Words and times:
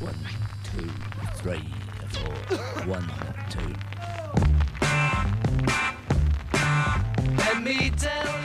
One, 0.00 0.16
two, 0.64 0.88
three, 1.42 1.60
four. 2.08 2.32
One, 2.88 3.04
two. 3.50 3.60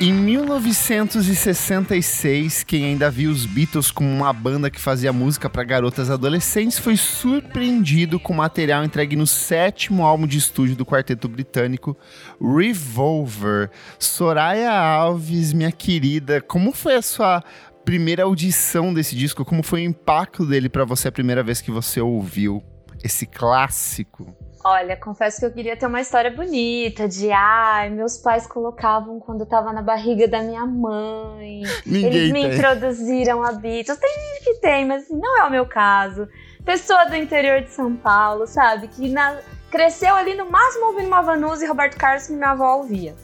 Em 0.01 0.11
1966, 0.11 2.63
quem 2.63 2.83
ainda 2.83 3.09
viu 3.09 3.31
os 3.31 3.45
Beatles 3.45 3.89
como 3.89 4.09
uma 4.09 4.33
banda 4.33 4.69
que 4.69 4.81
fazia 4.81 5.13
música 5.13 5.49
para 5.49 5.63
garotas 5.63 6.09
adolescentes 6.09 6.77
foi 6.77 6.97
surpreendido 6.97 8.19
com 8.19 8.33
material 8.33 8.83
entregue 8.83 9.15
no 9.15 9.25
sétimo 9.25 10.03
álbum 10.03 10.27
de 10.27 10.37
estúdio 10.37 10.75
do 10.75 10.85
quarteto 10.85 11.29
britânico 11.29 11.95
Revolver. 12.41 13.71
Soraya 13.97 14.73
Alves, 14.73 15.53
minha 15.53 15.71
querida, 15.71 16.41
como 16.41 16.73
foi 16.73 16.95
a 16.95 17.01
sua 17.01 17.41
primeira 17.85 18.23
audição 18.23 18.93
desse 18.93 19.15
disco? 19.15 19.45
Como 19.45 19.61
foi 19.63 19.81
o 19.81 19.85
impacto 19.85 20.45
dele 20.45 20.67
para 20.67 20.83
você 20.83 21.07
a 21.07 21.11
primeira 21.11 21.43
vez 21.43 21.61
que 21.61 21.71
você 21.71 22.01
ouviu 22.01 22.61
esse 23.03 23.25
clássico? 23.25 24.35
Olha, 24.63 24.97
confesso 24.97 25.39
que 25.39 25.45
eu 25.45 25.51
queria 25.53 25.77
ter 25.77 25.85
uma 25.85 26.01
história 26.01 26.31
bonita 26.31 27.07
de 27.07 27.31
ai, 27.31 27.87
meus 27.91 28.17
pais 28.17 28.47
colocavam 28.47 29.19
quando 29.19 29.41
eu 29.41 29.45
tava 29.45 29.71
na 29.71 29.83
barriga 29.83 30.27
da 30.27 30.41
minha 30.41 30.65
mãe. 30.65 31.61
Ninguém 31.85 32.05
Eles 32.15 32.31
me 32.33 32.41
tem. 32.41 32.53
introduziram 32.55 33.43
a 33.43 33.51
Beatles. 33.51 33.99
Tem 33.99 34.09
gente 34.09 34.43
que 34.43 34.53
tem, 34.61 34.83
mas 34.83 35.03
assim, 35.03 35.15
não 35.19 35.39
é 35.39 35.43
o 35.45 35.51
meu 35.51 35.67
caso. 35.67 36.27
Pessoa 36.65 37.05
do 37.05 37.15
interior 37.15 37.61
de 37.61 37.69
São 37.69 37.95
Paulo, 37.95 38.47
sabe? 38.47 38.87
Que 38.87 39.07
na- 39.07 39.37
cresceu 39.69 40.15
ali 40.15 40.33
no 40.33 40.49
máximo 40.49 40.87
ouvindo 40.87 41.07
uma 41.09 41.21
Vanusa 41.21 41.63
e 41.63 41.67
Roberto 41.67 41.95
Carlos 41.95 42.25
que 42.25 42.33
minha 42.33 42.49
avó 42.49 42.77
ouvia. 42.77 43.15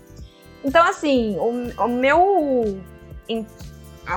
Então, 0.64 0.86
assim, 0.88 1.36
o, 1.40 1.84
o 1.84 1.88
meu 1.88 2.80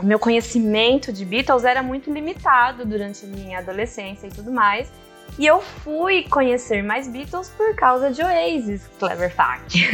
o 0.00 0.06
meu 0.06 0.18
conhecimento 0.18 1.12
de 1.12 1.24
Beatles 1.24 1.64
era 1.64 1.82
muito 1.82 2.12
limitado 2.12 2.84
durante 2.84 3.24
a 3.24 3.28
minha 3.28 3.58
adolescência 3.58 4.26
e 4.26 4.30
tudo 4.30 4.50
mais. 4.50 4.90
E 5.38 5.44
eu 5.46 5.60
fui 5.60 6.28
conhecer 6.28 6.82
mais 6.82 7.08
Beatles 7.08 7.48
por 7.56 7.74
causa 7.74 8.12
de 8.12 8.22
Oasis, 8.22 8.88
clever 9.00 9.34
fact. 9.34 9.84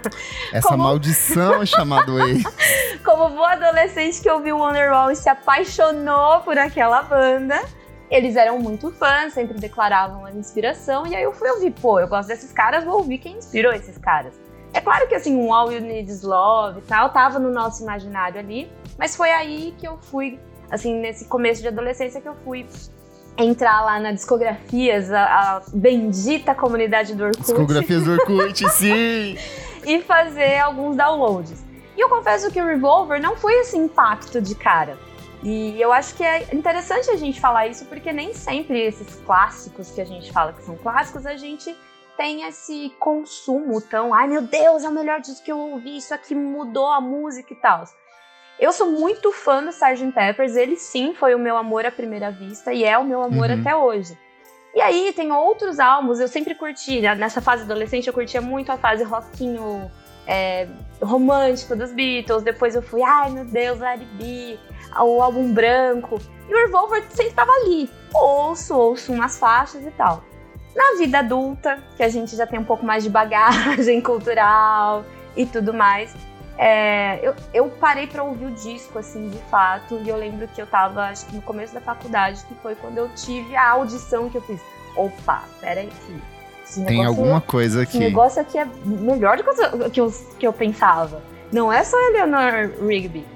Essa 0.52 0.68
Como- 0.68 0.82
maldição 0.82 1.62
é 1.62 1.66
chamada 1.66 2.12
aí. 2.22 2.42
Como 3.02 3.30
boa 3.30 3.52
adolescente 3.52 4.20
que 4.20 4.30
ouviu 4.30 4.58
Wonderwall 4.58 5.10
e 5.10 5.16
se 5.16 5.28
apaixonou 5.28 6.40
por 6.40 6.58
aquela 6.58 7.02
banda, 7.02 7.58
eles 8.10 8.36
eram 8.36 8.58
muito 8.58 8.90
fãs, 8.90 9.32
sempre 9.32 9.58
declaravam 9.58 10.26
a 10.26 10.32
inspiração, 10.32 11.06
e 11.06 11.14
aí 11.16 11.22
eu 11.22 11.32
fui 11.32 11.48
ouvir, 11.48 11.70
pô, 11.70 11.98
eu 11.98 12.08
gosto 12.08 12.28
desses 12.28 12.52
caras, 12.52 12.84
vou 12.84 12.98
ouvir 12.98 13.18
quem 13.18 13.36
inspirou 13.38 13.72
esses 13.72 13.96
caras. 13.96 14.34
É 14.74 14.80
claro 14.80 15.08
que 15.08 15.14
assim, 15.14 15.34
um 15.34 15.52
All 15.54 15.72
You 15.72 15.80
Need 15.80 16.10
Is 16.10 16.22
Love 16.22 16.80
e 16.80 16.82
tal, 16.82 17.08
tava 17.10 17.38
no 17.38 17.50
nosso 17.50 17.82
imaginário 17.82 18.38
ali, 18.38 18.70
mas 19.00 19.16
foi 19.16 19.30
aí 19.30 19.74
que 19.78 19.88
eu 19.88 19.96
fui, 19.96 20.38
assim, 20.70 21.00
nesse 21.00 21.24
começo 21.24 21.62
de 21.62 21.68
adolescência 21.68 22.20
que 22.20 22.28
eu 22.28 22.36
fui 22.44 22.66
entrar 23.38 23.80
lá 23.80 23.98
na 23.98 24.12
discografias, 24.12 25.10
a, 25.10 25.22
a 25.24 25.62
bendita 25.72 26.54
comunidade 26.54 27.14
do 27.14 27.24
Orkut 27.24 27.40
Discografias 27.40 28.04
do 28.04 28.12
Orkut, 28.12 28.68
sim! 28.76 29.38
e 29.86 30.02
fazer 30.02 30.58
alguns 30.58 30.96
downloads. 30.96 31.64
E 31.96 32.00
eu 32.00 32.10
confesso 32.10 32.50
que 32.50 32.60
o 32.60 32.66
Revolver 32.66 33.22
não 33.22 33.36
foi 33.36 33.54
esse 33.60 33.78
impacto 33.78 34.38
de 34.38 34.54
cara. 34.54 34.98
E 35.42 35.80
eu 35.80 35.90
acho 35.90 36.14
que 36.14 36.22
é 36.22 36.54
interessante 36.54 37.10
a 37.10 37.16
gente 37.16 37.40
falar 37.40 37.68
isso 37.68 37.86
porque 37.86 38.12
nem 38.12 38.34
sempre 38.34 38.78
esses 38.82 39.16
clássicos 39.24 39.90
que 39.90 40.02
a 40.02 40.04
gente 40.04 40.30
fala 40.30 40.52
que 40.52 40.62
são 40.62 40.76
clássicos, 40.76 41.24
a 41.24 41.36
gente 41.36 41.74
tem 42.18 42.42
esse 42.42 42.92
consumo 42.98 43.80
tão, 43.80 44.12
ai 44.12 44.28
meu 44.28 44.42
Deus, 44.42 44.84
é 44.84 44.88
o 44.90 44.92
melhor 44.92 45.22
disco 45.22 45.42
que 45.42 45.50
eu 45.50 45.58
ouvi, 45.58 45.96
isso 45.96 46.12
aqui 46.12 46.34
mudou 46.34 46.90
a 46.90 47.00
música 47.00 47.54
e 47.54 47.56
tal. 47.56 47.84
Eu 48.60 48.72
sou 48.72 48.90
muito 48.90 49.32
fã 49.32 49.62
do 49.64 49.70
Sgt. 49.70 50.12
Peppers, 50.12 50.54
ele 50.54 50.76
sim 50.76 51.14
foi 51.14 51.34
o 51.34 51.38
meu 51.38 51.56
amor 51.56 51.86
à 51.86 51.90
primeira 51.90 52.30
vista 52.30 52.72
e 52.74 52.84
é 52.84 52.98
o 52.98 53.04
meu 53.04 53.22
amor 53.22 53.48
Uhum. 53.48 53.58
até 53.60 53.74
hoje. 53.74 54.16
E 54.74 54.80
aí 54.80 55.12
tem 55.14 55.32
outros 55.32 55.80
álbuns, 55.80 56.20
eu 56.20 56.28
sempre 56.28 56.54
curti, 56.54 57.00
né? 57.00 57.14
nessa 57.14 57.40
fase 57.40 57.62
adolescente 57.62 58.06
eu 58.06 58.12
curtia 58.12 58.40
muito 58.40 58.70
a 58.70 58.76
fase 58.76 59.02
rockinho 59.02 59.90
é, 60.26 60.68
romântico 61.02 61.74
dos 61.74 61.90
Beatles, 61.90 62.42
depois 62.42 62.76
eu 62.76 62.82
fui, 62.82 63.02
ai 63.02 63.30
meu 63.30 63.44
Deus, 63.46 63.82
It 63.82 64.04
Be, 64.12 64.60
o 65.00 65.22
álbum 65.22 65.52
branco, 65.52 66.20
e 66.48 66.54
o 66.54 66.56
Revolver 66.56 67.02
sempre 67.10 67.32
tava 67.32 67.50
ali, 67.50 67.90
ouço, 68.14 68.76
ouço 68.76 69.12
umas 69.12 69.38
faixas 69.38 69.84
e 69.84 69.90
tal. 69.92 70.22
Na 70.76 70.98
vida 70.98 71.18
adulta, 71.18 71.82
que 71.96 72.02
a 72.02 72.08
gente 72.08 72.36
já 72.36 72.46
tem 72.46 72.60
um 72.60 72.64
pouco 72.64 72.84
mais 72.86 73.02
de 73.02 73.10
bagagem 73.10 74.00
cultural 74.02 75.04
e 75.34 75.44
tudo 75.46 75.74
mais, 75.74 76.14
é, 76.62 77.18
eu, 77.22 77.34
eu 77.54 77.70
parei 77.70 78.06
pra 78.06 78.22
ouvir 78.22 78.44
o 78.44 78.50
disco, 78.50 78.98
assim, 78.98 79.30
de 79.30 79.38
fato, 79.44 79.98
e 80.04 80.10
eu 80.10 80.16
lembro 80.18 80.46
que 80.46 80.60
eu 80.60 80.66
tava, 80.66 81.04
acho 81.04 81.24
que 81.24 81.34
no 81.34 81.40
começo 81.40 81.72
da 81.72 81.80
faculdade, 81.80 82.44
que 82.44 82.54
foi 82.56 82.74
quando 82.74 82.98
eu 82.98 83.08
tive 83.14 83.56
a 83.56 83.70
audição 83.70 84.28
que 84.28 84.36
eu 84.36 84.42
fiz. 84.42 84.60
Opa, 84.94 85.44
peraí 85.58 85.88
esse 86.62 86.84
Tem 86.84 87.02
alguma 87.06 87.40
coisa 87.40 87.82
esse 87.82 87.96
aqui. 87.96 87.98
negócio 87.98 88.42
aqui 88.42 88.58
é 88.58 88.66
melhor 88.84 89.38
do 89.38 89.42
que 89.42 89.48
eu, 89.48 89.90
que 89.90 90.00
eu, 90.02 90.14
que 90.38 90.46
eu 90.46 90.52
pensava. 90.52 91.22
Não 91.50 91.72
é 91.72 91.82
só 91.82 91.96
Eleanor 92.08 92.72
Rigby. 92.86 93.26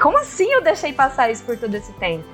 Como 0.00 0.18
assim 0.18 0.50
eu 0.50 0.60
deixei 0.60 0.92
passar 0.92 1.30
isso 1.30 1.44
por 1.44 1.56
todo 1.56 1.72
esse 1.72 1.92
tempo? 1.94 2.24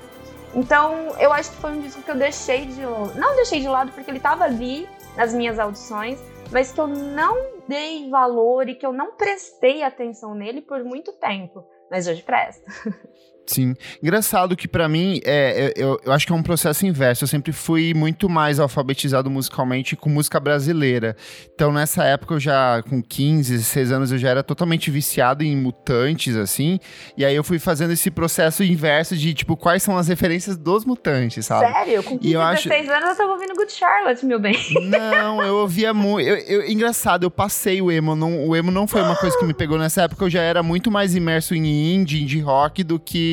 Então, 0.55 1.15
eu 1.19 1.31
acho 1.31 1.51
que 1.51 1.57
foi 1.59 1.73
um 1.73 1.81
disco 1.83 2.01
que 2.01 2.11
eu 2.11 2.17
deixei 2.17 2.65
de 2.65 2.83
lado. 2.87 3.13
Não 3.17 3.37
deixei 3.37 3.61
de 3.61 3.69
lado 3.69 3.93
porque 3.93 4.11
ele 4.11 4.21
tava 4.21 4.45
ali 4.45 4.89
nas 5.15 5.35
minhas 5.35 5.59
audições, 5.59 6.19
mas 6.53 6.71
que 6.71 6.81
eu 6.81 6.87
não 6.87 7.63
dei 7.67 8.09
valor 8.11 8.69
e 8.69 8.75
que 8.75 8.85
eu 8.85 8.93
não 8.93 9.13
prestei 9.13 9.83
atenção 9.83 10.35
nele 10.35 10.61
por 10.61 10.85
muito 10.85 11.13
tempo. 11.15 11.65
Mas 11.91 12.07
hoje 12.07 12.23
presta. 12.23 12.71
Sim. 13.47 13.75
Engraçado 14.03 14.57
que 14.57 14.69
pra 14.69 14.89
mim, 14.89 15.21
é, 15.25 15.73
eu, 15.77 15.99
eu 16.05 16.13
acho 16.13 16.27
que 16.27 16.33
é 16.33 16.37
um 16.37 16.43
processo 16.43 16.87
inverso. 16.87 17.25
Eu 17.25 17.29
sempre 17.29 17.53
fui 17.53 17.93
muito 17.95 18.29
mais 18.29 18.59
alfabetizado 18.61 19.29
musicalmente 19.31 19.97
com 19.97 20.09
música 20.09 20.39
brasileira. 20.39 21.17
Então, 21.55 21.73
nessa 21.73 22.05
época, 22.05 22.35
eu 22.35 22.41
já, 22.41 22.83
com 22.89 23.03
15, 23.03 23.53
16 23.53 23.93
anos, 23.93 24.13
eu 24.13 24.19
já 24.19 24.31
era 24.31 24.43
totalmente 24.43 24.91
viciado 24.91 25.43
em 25.45 25.57
mutantes, 25.57 26.37
assim. 26.37 26.79
E 27.17 27.25
aí 27.25 27.35
eu 27.35 27.45
fui 27.45 27.59
fazendo 27.59 27.93
esse 27.93 28.11
processo 28.11 28.63
inverso 28.63 29.17
de, 29.17 29.35
tipo, 29.35 29.57
quais 29.57 29.83
são 29.83 29.97
as 29.97 30.09
referências 30.09 30.57
dos 30.57 30.85
mutantes, 30.85 31.45
sabe? 31.47 31.73
Sério? 31.73 32.03
Com 32.03 32.19
15, 32.19 32.33
eu 32.35 32.41
acho- 32.41 32.69
16 32.69 32.89
anos 32.91 33.09
eu 33.11 33.17
tava 33.17 33.33
ouvindo 33.33 33.55
Good 33.55 33.73
Charlotte, 33.73 34.25
meu 34.25 34.39
bem. 34.39 34.57
Não, 34.89 35.43
eu 35.43 35.57
ouvia 35.57 35.93
muito. 35.93 36.29
Eu, 36.29 36.37
eu- 36.37 36.71
engraçado, 36.71 37.25
eu 37.25 37.31
passei 37.31 37.83
o 37.83 37.91
emo. 37.91 38.15
Não, 38.15 38.47
o 38.49 38.55
emo 38.57 38.71
não 38.71 38.87
foi 38.87 39.03
uma 39.03 39.17
coisa 39.17 39.37
que 39.39 39.45
me 39.45 39.55
pegou 39.55 39.79
nessa 39.79 40.03
época. 40.03 40.25
Eu 40.25 40.31
já 40.31 40.43
era 40.43 40.63
muito 40.63 40.91
mais 40.91 41.15
imerso 41.15 41.55
em 41.55 41.95
indie, 41.95 42.23
indie 42.23 42.41
rock 42.41 42.83
do 42.85 42.99
que, 42.99 43.32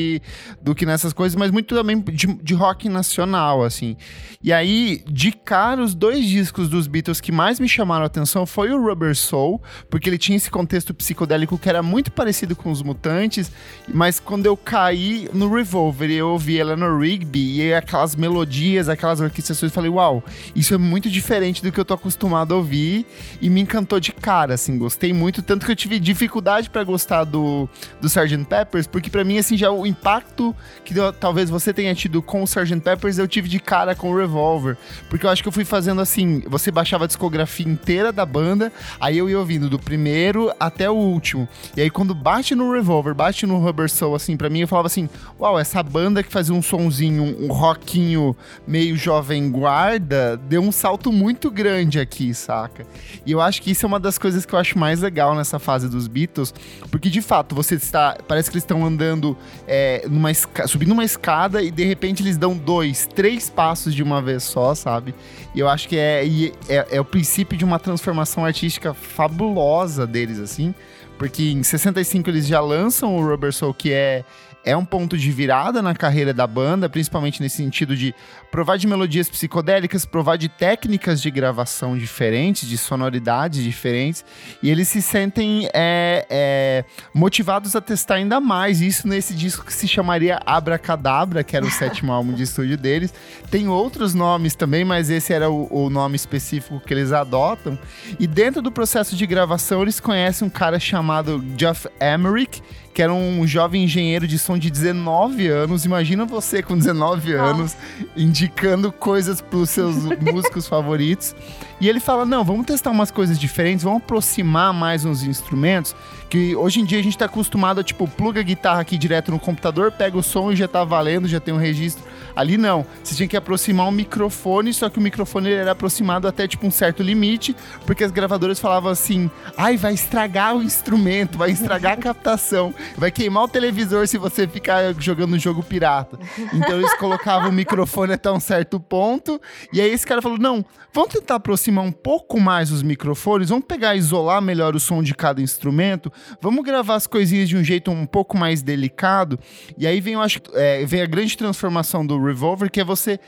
do 0.62 0.74
que 0.74 0.86
nessas 0.86 1.12
coisas, 1.12 1.36
mas 1.36 1.50
muito 1.50 1.74
também 1.74 2.00
de, 2.00 2.26
de 2.26 2.54
rock 2.54 2.88
nacional, 2.88 3.62
assim. 3.64 3.96
E 4.42 4.52
aí, 4.52 5.02
de 5.06 5.32
cara, 5.32 5.82
os 5.82 5.94
dois 5.94 6.24
discos 6.26 6.68
dos 6.68 6.86
Beatles 6.86 7.20
que 7.20 7.32
mais 7.32 7.60
me 7.60 7.68
chamaram 7.68 8.04
a 8.04 8.06
atenção 8.06 8.46
foi 8.46 8.72
o 8.72 8.82
Rubber 8.82 9.14
Soul, 9.14 9.60
porque 9.88 10.08
ele 10.08 10.18
tinha 10.18 10.36
esse 10.36 10.50
contexto 10.50 10.94
psicodélico 10.94 11.58
que 11.58 11.68
era 11.68 11.82
muito 11.82 12.10
parecido 12.10 12.56
com 12.56 12.70
os 12.70 12.82
Mutantes, 12.82 13.50
mas 13.88 14.18
quando 14.18 14.46
eu 14.46 14.56
caí 14.56 15.28
no 15.32 15.52
Revolver 15.52 16.10
e 16.10 16.16
eu 16.16 16.28
ouvi 16.28 16.56
Eleanor 16.56 17.00
Rigby 17.00 17.60
e 17.60 17.74
aquelas 17.74 18.16
melodias, 18.16 18.88
aquelas 18.88 19.20
orquestrações, 19.20 19.70
eu 19.70 19.74
falei, 19.74 19.90
uau, 19.90 20.24
isso 20.54 20.74
é 20.74 20.78
muito 20.78 21.10
diferente 21.10 21.62
do 21.62 21.70
que 21.70 21.78
eu 21.78 21.84
tô 21.84 21.94
acostumado 21.94 22.54
a 22.54 22.56
ouvir 22.56 23.06
e 23.40 23.50
me 23.50 23.60
encantou 23.60 24.00
de 24.00 24.12
cara, 24.12 24.54
assim, 24.54 24.78
gostei 24.78 25.12
muito, 25.12 25.42
tanto 25.42 25.66
que 25.66 25.72
eu 25.72 25.76
tive 25.76 25.98
dificuldade 25.98 26.70
pra 26.70 26.82
gostar 26.84 27.24
do, 27.24 27.68
do 28.00 28.06
Sgt. 28.06 28.44
Peppers, 28.44 28.86
porque 28.86 29.10
pra 29.10 29.24
mim, 29.24 29.38
assim, 29.38 29.56
já 29.56 29.70
o 29.70 29.86
impacto 29.90 30.54
que 30.84 30.94
talvez 31.18 31.50
você 31.50 31.72
tenha 31.72 31.94
tido 31.94 32.22
com 32.22 32.40
o 32.40 32.44
Sgt. 32.44 32.80
Peppers, 32.80 33.18
eu 33.18 33.28
tive 33.28 33.48
de 33.48 33.60
cara 33.60 33.94
com 33.94 34.10
o 34.10 34.16
Revolver, 34.16 34.76
porque 35.08 35.26
eu 35.26 35.30
acho 35.30 35.42
que 35.42 35.48
eu 35.48 35.52
fui 35.52 35.64
fazendo 35.64 36.00
assim, 36.00 36.42
você 36.46 36.70
baixava 36.70 37.04
a 37.04 37.06
discografia 37.06 37.66
inteira 37.66 38.12
da 38.12 38.24
banda, 38.24 38.72
aí 39.00 39.18
eu 39.18 39.28
ia 39.28 39.38
ouvindo 39.38 39.68
do 39.68 39.78
primeiro 39.78 40.52
até 40.58 40.88
o 40.90 40.94
último, 40.94 41.48
e 41.76 41.80
aí 41.80 41.90
quando 41.90 42.14
bate 42.14 42.54
no 42.54 42.72
Revolver, 42.72 43.14
bate 43.14 43.46
no 43.46 43.58
Rubber 43.58 43.90
Soul, 43.90 44.14
assim, 44.14 44.36
pra 44.36 44.48
mim, 44.48 44.60
eu 44.60 44.68
falava 44.68 44.86
assim, 44.86 45.08
uau, 45.38 45.58
essa 45.58 45.82
banda 45.82 46.22
que 46.22 46.32
fazia 46.32 46.54
um 46.54 46.62
sonzinho, 46.62 47.22
um, 47.22 47.46
um 47.46 47.52
rockinho 47.52 48.36
meio 48.66 48.96
jovem 48.96 49.50
guarda, 49.50 50.36
deu 50.36 50.62
um 50.62 50.72
salto 50.72 51.12
muito 51.12 51.50
grande 51.50 51.98
aqui, 51.98 52.32
saca? 52.34 52.86
E 53.26 53.32
eu 53.32 53.40
acho 53.40 53.60
que 53.62 53.70
isso 53.70 53.84
é 53.84 53.88
uma 53.88 54.00
das 54.00 54.18
coisas 54.18 54.46
que 54.46 54.54
eu 54.54 54.58
acho 54.58 54.78
mais 54.78 55.00
legal 55.00 55.34
nessa 55.34 55.58
fase 55.58 55.88
dos 55.88 56.06
Beatles, 56.06 56.54
porque 56.90 57.10
de 57.10 57.20
fato 57.20 57.54
você 57.54 57.74
está, 57.74 58.16
parece 58.26 58.50
que 58.50 58.56
eles 58.56 58.64
estão 58.64 58.84
andando 58.84 59.36
é, 59.66 59.79
numa 60.08 60.30
esca- 60.30 60.66
subindo 60.66 60.92
uma 60.92 61.04
escada 61.04 61.62
e 61.62 61.70
de 61.70 61.84
repente 61.84 62.22
eles 62.22 62.36
dão 62.36 62.56
dois, 62.56 63.06
três 63.06 63.48
passos 63.50 63.94
de 63.94 64.02
uma 64.02 64.20
vez 64.22 64.42
só, 64.42 64.74
sabe? 64.74 65.14
E 65.54 65.60
eu 65.60 65.68
acho 65.68 65.88
que 65.88 65.96
é, 65.96 66.24
é, 66.68 66.86
é 66.96 67.00
o 67.00 67.04
princípio 67.04 67.56
de 67.56 67.64
uma 67.64 67.78
transformação 67.78 68.44
artística 68.44 68.92
fabulosa 68.94 70.06
deles, 70.06 70.38
assim. 70.38 70.74
Porque 71.18 71.50
em 71.50 71.62
65 71.62 72.30
eles 72.30 72.46
já 72.46 72.60
lançam 72.60 73.14
o 73.16 73.22
Rubber 73.26 73.52
Soul, 73.52 73.74
que 73.74 73.92
é, 73.92 74.24
é 74.64 74.76
um 74.76 74.84
ponto 74.84 75.16
de 75.16 75.30
virada 75.30 75.80
na 75.80 75.94
carreira 75.94 76.34
da 76.34 76.46
banda, 76.46 76.88
principalmente 76.88 77.40
nesse 77.42 77.56
sentido 77.56 77.96
de 77.96 78.14
provar 78.50 78.76
de 78.76 78.86
melodias 78.86 79.28
psicodélicas, 79.28 80.04
provar 80.04 80.36
de 80.36 80.48
técnicas 80.48 81.22
de 81.22 81.30
gravação 81.30 81.96
diferentes, 81.96 82.68
de 82.68 82.76
sonoridades 82.76 83.62
diferentes, 83.62 84.24
e 84.62 84.70
eles 84.70 84.88
se 84.88 85.00
sentem 85.00 85.68
é, 85.72 86.26
é, 86.28 86.84
motivados 87.14 87.74
a 87.74 87.80
testar 87.80 88.16
ainda 88.16 88.40
mais 88.40 88.80
isso 88.80 89.08
nesse 89.08 89.34
disco 89.34 89.64
que 89.64 89.72
se 89.72 89.88
chamaria 89.88 90.40
Abracadabra, 90.44 91.42
que 91.42 91.56
era 91.56 91.64
o 91.64 91.70
sétimo 91.70 92.12
álbum 92.12 92.32
de 92.32 92.42
estúdio 92.42 92.76
deles. 92.76 93.12
Tem 93.50 93.68
outros 93.68 94.14
nomes 94.14 94.54
também, 94.54 94.84
mas 94.84 95.10
esse 95.10 95.32
era 95.32 95.50
o, 95.50 95.68
o 95.70 95.90
nome 95.90 96.16
específico 96.16 96.80
que 96.80 96.92
eles 96.92 97.12
adotam. 97.12 97.78
E 98.18 98.26
dentro 98.26 98.60
do 98.60 98.70
processo 98.70 99.16
de 99.16 99.26
gravação, 99.26 99.82
eles 99.82 100.00
conhecem 100.00 100.46
um 100.46 100.50
cara 100.50 100.78
chamado 100.78 101.40
Jeff 101.56 101.88
Emerick, 102.00 102.62
que 102.92 103.02
era 103.02 103.12
um 103.14 103.46
jovem 103.46 103.84
engenheiro 103.84 104.26
de 104.26 104.38
som 104.38 104.58
de 104.58 104.70
19 104.70 105.46
anos. 105.46 105.84
Imagina 105.84 106.24
você 106.24 106.62
com 106.62 106.76
19 106.76 107.32
Nossa. 107.32 107.44
anos 107.44 107.76
indicando 108.16 108.90
coisas 108.90 109.40
para 109.40 109.58
os 109.58 109.70
seus 109.70 109.96
músicos 110.20 110.66
favoritos. 110.66 111.34
E 111.80 111.88
ele 111.88 112.00
fala: 112.00 112.24
não, 112.24 112.44
vamos 112.44 112.66
testar 112.66 112.90
umas 112.90 113.10
coisas 113.10 113.38
diferentes, 113.38 113.84
vamos 113.84 114.02
aproximar 114.02 114.72
mais 114.72 115.04
uns 115.04 115.22
instrumentos. 115.22 115.94
Que 116.28 116.54
hoje 116.54 116.80
em 116.80 116.84
dia 116.84 116.98
a 116.98 117.02
gente 117.02 117.14
está 117.14 117.24
acostumado 117.24 117.80
a, 117.80 117.84
tipo, 117.84 118.06
pluga 118.06 118.40
a 118.40 118.44
guitarra 118.44 118.80
aqui 118.80 118.96
direto 118.96 119.30
no 119.30 119.38
computador, 119.38 119.90
pega 119.92 120.16
o 120.16 120.22
som 120.22 120.52
e 120.52 120.56
já 120.56 120.68
tá 120.68 120.84
valendo, 120.84 121.26
já 121.26 121.40
tem 121.40 121.52
um 121.54 121.58
registro. 121.58 122.04
Ali 122.34 122.56
não. 122.56 122.86
Você 123.02 123.14
tinha 123.14 123.28
que 123.28 123.36
aproximar 123.36 123.88
um 123.88 123.92
microfone, 123.92 124.72
só 124.72 124.88
que 124.88 124.98
o 124.98 125.02
microfone 125.02 125.52
era 125.52 125.72
aproximado 125.72 126.28
até 126.28 126.46
tipo 126.46 126.66
um 126.66 126.70
certo 126.70 127.02
limite, 127.02 127.54
porque 127.86 128.04
as 128.04 128.10
gravadoras 128.10 128.58
falavam 128.58 128.90
assim: 128.90 129.30
ai, 129.56 129.76
vai 129.76 129.94
estragar 129.94 130.56
o 130.56 130.62
instrumento, 130.62 131.38
vai 131.38 131.50
estragar 131.50 131.94
a 131.94 131.96
captação, 132.00 132.74
vai 132.96 133.10
queimar 133.10 133.44
o 133.44 133.48
televisor 133.48 134.06
se 134.06 134.18
você 134.18 134.46
ficar 134.46 134.94
jogando 134.98 135.34
um 135.34 135.38
jogo 135.38 135.62
pirata. 135.62 136.18
Então 136.52 136.78
eles 136.78 136.94
colocavam 136.94 137.50
o 137.50 137.52
microfone 137.52 138.12
até 138.12 138.30
um 138.30 138.40
certo 138.40 138.78
ponto, 138.78 139.40
e 139.72 139.80
aí 139.80 139.90
esse 139.90 140.06
cara 140.06 140.22
falou: 140.22 140.38
não, 140.38 140.64
vamos 140.92 141.12
tentar 141.12 141.36
aproximar 141.36 141.84
um 141.84 141.92
pouco 141.92 142.40
mais 142.40 142.70
os 142.70 142.82
microfones, 142.82 143.48
vamos 143.48 143.64
pegar 143.64 143.94
e 143.94 143.98
isolar 143.98 144.40
melhor 144.42 144.74
o 144.74 144.80
som 144.80 145.02
de 145.02 145.14
cada 145.14 145.40
instrumento, 145.40 146.12
vamos 146.40 146.64
gravar 146.64 146.94
as 146.94 147.06
coisinhas 147.06 147.48
de 147.48 147.56
um 147.56 147.64
jeito 147.64 147.90
um 147.90 148.06
pouco 148.06 148.36
mais 148.36 148.62
delicado. 148.62 149.38
E 149.76 149.86
aí 149.86 150.00
vem, 150.00 150.14
eu 150.14 150.20
acho, 150.20 150.40
é, 150.54 150.84
vem 150.84 151.02
a 151.02 151.06
grande 151.06 151.36
transformação 151.36 152.04
do 152.04 152.19
Revolver, 152.24 152.70
que 152.70 152.80
é 152.80 152.84
você 152.84 153.18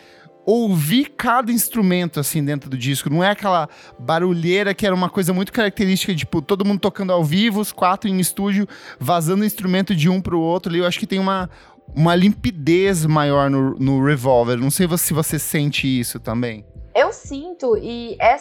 ouvir 0.44 1.12
cada 1.16 1.52
instrumento 1.52 2.18
assim 2.18 2.44
dentro 2.44 2.68
do 2.68 2.76
disco. 2.76 3.08
Não 3.08 3.22
é 3.22 3.30
aquela 3.30 3.68
barulheira 3.98 4.74
que 4.74 4.86
era 4.86 4.94
uma 4.94 5.08
coisa 5.08 5.32
muito 5.32 5.52
característica, 5.52 6.14
tipo, 6.14 6.42
todo 6.42 6.64
mundo 6.64 6.80
tocando 6.80 7.12
ao 7.12 7.24
vivo, 7.24 7.60
os 7.60 7.72
quatro 7.72 8.08
em 8.08 8.18
estúdio, 8.18 8.66
vazando 8.98 9.44
instrumento 9.44 9.94
de 9.94 10.08
um 10.08 10.20
pro 10.20 10.40
outro 10.40 10.70
ali. 10.70 10.80
Eu 10.80 10.86
acho 10.86 10.98
que 10.98 11.06
tem 11.06 11.18
uma, 11.18 11.48
uma 11.94 12.14
limpidez 12.14 13.06
maior 13.06 13.48
no, 13.48 13.74
no 13.78 14.04
Revolver. 14.04 14.58
Não 14.58 14.70
sei 14.70 14.88
se 14.98 15.14
você 15.14 15.38
sente 15.38 15.86
isso 15.86 16.18
também. 16.18 16.64
Eu 16.94 17.12
sinto, 17.12 17.76
e 17.78 18.16
é, 18.20 18.36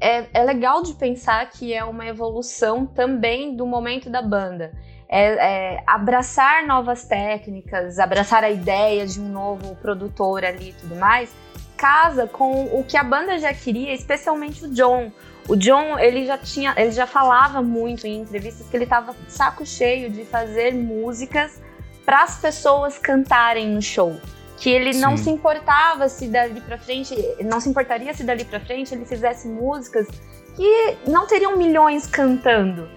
é, 0.00 0.28
é 0.32 0.44
legal 0.44 0.82
de 0.82 0.94
pensar 0.94 1.48
que 1.50 1.72
é 1.72 1.82
uma 1.82 2.06
evolução 2.06 2.86
também 2.86 3.56
do 3.56 3.66
momento 3.66 4.08
da 4.08 4.22
banda. 4.22 4.72
É, 5.08 5.74
é, 5.76 5.82
abraçar 5.86 6.66
novas 6.66 7.04
técnicas, 7.04 7.98
abraçar 7.98 8.42
a 8.42 8.50
ideia 8.50 9.06
de 9.06 9.20
um 9.20 9.28
novo 9.28 9.76
produtor 9.76 10.44
ali 10.44 10.70
e 10.70 10.72
tudo 10.72 10.96
mais, 10.96 11.30
casa 11.76 12.26
com 12.26 12.64
o 12.64 12.82
que 12.82 12.96
a 12.96 13.04
banda 13.04 13.38
já 13.38 13.54
queria, 13.54 13.94
especialmente 13.94 14.64
o 14.64 14.68
John. 14.74 15.12
O 15.48 15.54
John, 15.54 15.96
ele 15.98 16.26
já 16.26 16.36
tinha, 16.36 16.74
ele 16.76 16.90
já 16.90 17.06
falava 17.06 17.62
muito 17.62 18.04
em 18.04 18.20
entrevistas 18.20 18.66
que 18.68 18.76
ele 18.76 18.84
estava 18.84 19.14
saco 19.28 19.64
cheio 19.64 20.10
de 20.10 20.24
fazer 20.24 20.74
músicas 20.74 21.62
para 22.04 22.24
as 22.24 22.40
pessoas 22.40 22.98
cantarem 22.98 23.68
no 23.68 23.80
show 23.80 24.16
que 24.56 24.70
ele 24.70 24.94
Sim. 24.94 25.00
não 25.00 25.16
se 25.16 25.30
importava 25.30 26.08
se 26.08 26.28
dali 26.28 26.60
para 26.60 26.78
frente, 26.78 27.14
não 27.44 27.60
se 27.60 27.68
importaria 27.68 28.12
se 28.14 28.24
dali 28.24 28.44
para 28.44 28.60
frente 28.60 28.94
ele 28.94 29.04
fizesse 29.04 29.46
músicas 29.46 30.06
que 30.54 30.96
não 31.06 31.26
teriam 31.26 31.56
milhões 31.56 32.06
cantando. 32.06 32.88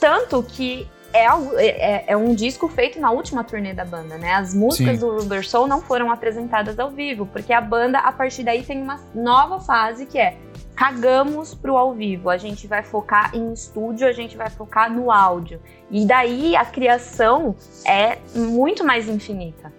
Tanto 0.00 0.42
que 0.42 0.88
é, 1.18 1.66
é, 1.66 2.04
é, 2.08 2.16
um 2.16 2.34
disco 2.34 2.68
feito 2.68 3.00
na 3.00 3.10
última 3.10 3.42
turnê 3.44 3.72
da 3.72 3.84
banda, 3.84 4.16
né? 4.16 4.34
As 4.34 4.54
músicas 4.54 4.98
Sim. 4.98 5.06
do 5.06 5.16
Rubber 5.16 5.46
Soul 5.46 5.66
não 5.66 5.80
foram 5.80 6.10
apresentadas 6.10 6.78
ao 6.78 6.90
vivo, 6.90 7.26
porque 7.26 7.52
a 7.52 7.60
banda, 7.60 7.98
a 7.98 8.12
partir 8.12 8.42
daí, 8.42 8.62
tem 8.62 8.82
uma 8.82 9.00
nova 9.14 9.60
fase 9.60 10.06
que 10.06 10.18
é 10.18 10.36
cagamos 10.74 11.54
pro 11.54 11.76
ao 11.76 11.92
vivo. 11.92 12.30
A 12.30 12.36
gente 12.36 12.68
vai 12.68 12.84
focar 12.84 13.34
em 13.34 13.52
estúdio, 13.52 14.06
a 14.06 14.12
gente 14.12 14.36
vai 14.36 14.48
focar 14.48 14.92
no 14.92 15.10
áudio. 15.10 15.60
E 15.90 16.06
daí 16.06 16.54
a 16.54 16.64
criação 16.64 17.56
é 17.84 18.18
muito 18.34 18.84
mais 18.84 19.08
infinita. 19.08 19.72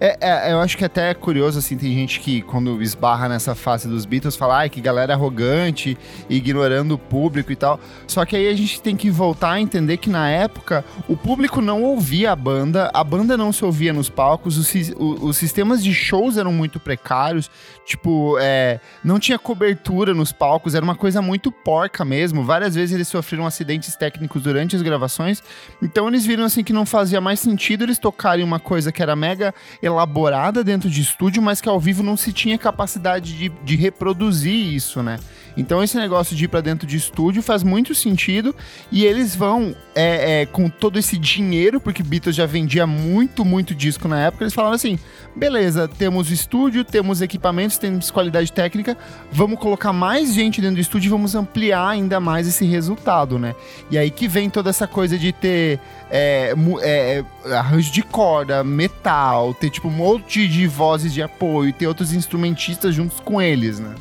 É, 0.00 0.16
é, 0.20 0.52
eu 0.52 0.60
acho 0.60 0.76
que 0.76 0.84
até 0.84 1.10
é 1.10 1.14
curioso, 1.14 1.58
assim, 1.58 1.76
tem 1.76 1.92
gente 1.92 2.20
que 2.20 2.42
quando 2.42 2.82
esbarra 2.82 3.28
nessa 3.28 3.54
fase 3.54 3.88
dos 3.88 4.04
Beatles 4.04 4.36
fala, 4.36 4.58
ai, 4.58 4.70
que 4.70 4.80
galera 4.80 5.14
arrogante, 5.14 5.96
ignorando 6.28 6.94
o 6.94 6.98
público 6.98 7.52
e 7.52 7.56
tal. 7.56 7.78
Só 8.06 8.24
que 8.24 8.36
aí 8.36 8.48
a 8.48 8.54
gente 8.54 8.80
tem 8.80 8.96
que 8.96 9.10
voltar 9.10 9.52
a 9.52 9.60
entender 9.60 9.96
que 9.96 10.10
na 10.10 10.28
época 10.28 10.84
o 11.08 11.16
público 11.16 11.60
não 11.60 11.82
ouvia 11.82 12.32
a 12.32 12.36
banda, 12.36 12.90
a 12.92 13.04
banda 13.04 13.36
não 13.36 13.52
se 13.52 13.64
ouvia 13.64 13.92
nos 13.92 14.08
palcos, 14.08 14.56
os, 14.56 14.72
os 14.98 15.36
sistemas 15.36 15.82
de 15.82 15.94
shows 15.94 16.36
eram 16.36 16.52
muito 16.52 16.80
precários, 16.80 17.50
tipo, 17.84 18.36
é, 18.40 18.80
não 19.02 19.18
tinha 19.18 19.38
cobertura 19.38 20.14
nos 20.14 20.32
palcos, 20.32 20.74
era 20.74 20.84
uma 20.84 20.96
coisa 20.96 21.20
muito 21.20 21.50
porca 21.50 22.04
mesmo. 22.04 22.44
Várias 22.44 22.74
vezes 22.74 22.94
eles 22.94 23.08
sofreram 23.08 23.46
acidentes 23.46 23.96
técnicos 23.96 24.42
durante 24.42 24.76
as 24.76 24.82
gravações, 24.82 25.42
então 25.82 26.08
eles 26.08 26.24
viram 26.24 26.44
assim 26.44 26.64
que 26.64 26.72
não 26.72 26.86
fazia 26.86 27.20
mais 27.20 27.40
sentido 27.40 27.84
eles 27.84 27.98
tocarem 27.98 28.44
uma 28.44 28.58
coisa 28.58 28.90
que 28.90 29.02
era 29.02 29.14
mega 29.14 29.54
elaborada 29.82 30.62
dentro 30.64 30.88
de 30.88 31.00
estúdio, 31.00 31.42
mas 31.42 31.60
que 31.60 31.68
ao 31.68 31.80
vivo 31.80 32.02
não 32.02 32.16
se 32.16 32.32
tinha 32.32 32.58
capacidade 32.58 33.36
de, 33.36 33.48
de 33.48 33.76
reproduzir 33.76 34.74
isso, 34.74 35.02
né? 35.02 35.18
Então 35.56 35.82
esse 35.82 35.96
negócio 35.96 36.34
de 36.34 36.44
ir 36.44 36.48
para 36.48 36.60
dentro 36.60 36.86
de 36.86 36.96
estúdio 36.96 37.42
faz 37.42 37.62
muito 37.62 37.94
sentido 37.94 38.54
e 38.90 39.04
eles 39.04 39.36
vão 39.36 39.74
é, 39.94 40.42
é, 40.42 40.46
com 40.46 40.68
todo 40.68 40.98
esse 40.98 41.16
dinheiro, 41.16 41.80
porque 41.80 42.02
Beatles 42.02 42.34
já 42.34 42.46
vendia 42.46 42.86
muito, 42.86 43.44
muito 43.44 43.74
disco 43.74 44.08
na 44.08 44.20
época, 44.20 44.44
eles 44.44 44.54
falaram 44.54 44.74
assim: 44.74 44.98
beleza, 45.36 45.86
temos 45.86 46.30
estúdio, 46.30 46.84
temos 46.84 47.22
equipamentos, 47.22 47.78
temos 47.78 48.10
qualidade 48.10 48.52
técnica, 48.52 48.96
vamos 49.30 49.58
colocar 49.58 49.92
mais 49.92 50.34
gente 50.34 50.60
dentro 50.60 50.76
do 50.76 50.80
estúdio 50.80 51.08
e 51.08 51.10
vamos 51.10 51.34
ampliar 51.34 51.88
ainda 51.88 52.18
mais 52.18 52.48
esse 52.48 52.64
resultado, 52.64 53.38
né? 53.38 53.54
E 53.90 53.96
aí 53.96 54.10
que 54.10 54.26
vem 54.26 54.50
toda 54.50 54.70
essa 54.70 54.86
coisa 54.86 55.16
de 55.16 55.32
ter 55.32 55.78
é, 56.10 56.54
é, 56.82 57.24
arranjo 57.56 57.92
de 57.92 58.02
corda, 58.02 58.64
metal, 58.64 59.54
ter 59.54 59.70
tipo 59.70 59.88
um 59.88 59.92
monte 59.92 60.48
de 60.48 60.66
vozes 60.66 61.12
de 61.12 61.22
apoio, 61.22 61.72
ter 61.72 61.86
outros 61.86 62.12
instrumentistas 62.12 62.94
juntos 62.94 63.20
com 63.20 63.40
eles, 63.40 63.78
né? 63.78 63.94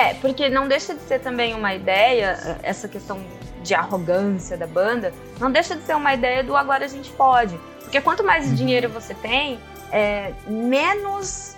É, 0.00 0.14
porque 0.14 0.48
não 0.48 0.66
deixa 0.66 0.94
de 0.94 1.02
ser 1.02 1.20
também 1.20 1.52
uma 1.52 1.74
ideia, 1.74 2.58
essa 2.62 2.88
questão 2.88 3.22
de 3.62 3.74
arrogância 3.74 4.56
da 4.56 4.66
banda, 4.66 5.12
não 5.38 5.52
deixa 5.52 5.76
de 5.76 5.82
ser 5.82 5.94
uma 5.94 6.14
ideia 6.14 6.42
do 6.42 6.56
agora 6.56 6.86
a 6.86 6.88
gente 6.88 7.10
pode. 7.10 7.58
Porque 7.80 8.00
quanto 8.00 8.24
mais 8.24 8.46
uhum. 8.48 8.54
dinheiro 8.54 8.88
você 8.88 9.12
tem, 9.12 9.58
é, 9.92 10.32
menos 10.46 11.54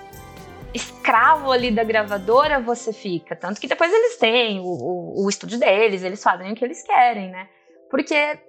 escravo 0.75 1.53
ali 1.53 1.70
da 1.70 1.84
gravadora 1.84 2.58
você 2.58 2.93
fica. 2.93 3.37
Tanto 3.37 3.61
que 3.61 3.69
depois 3.69 3.93
eles 3.93 4.17
têm 4.17 4.58
o, 4.58 4.65
o, 4.65 5.25
o 5.25 5.29
estúdio 5.29 5.58
deles, 5.61 6.03
eles 6.03 6.20
fazem 6.20 6.51
o 6.51 6.55
que 6.56 6.65
eles 6.65 6.82
querem, 6.82 7.31
né? 7.31 7.49
Porque 7.89 8.41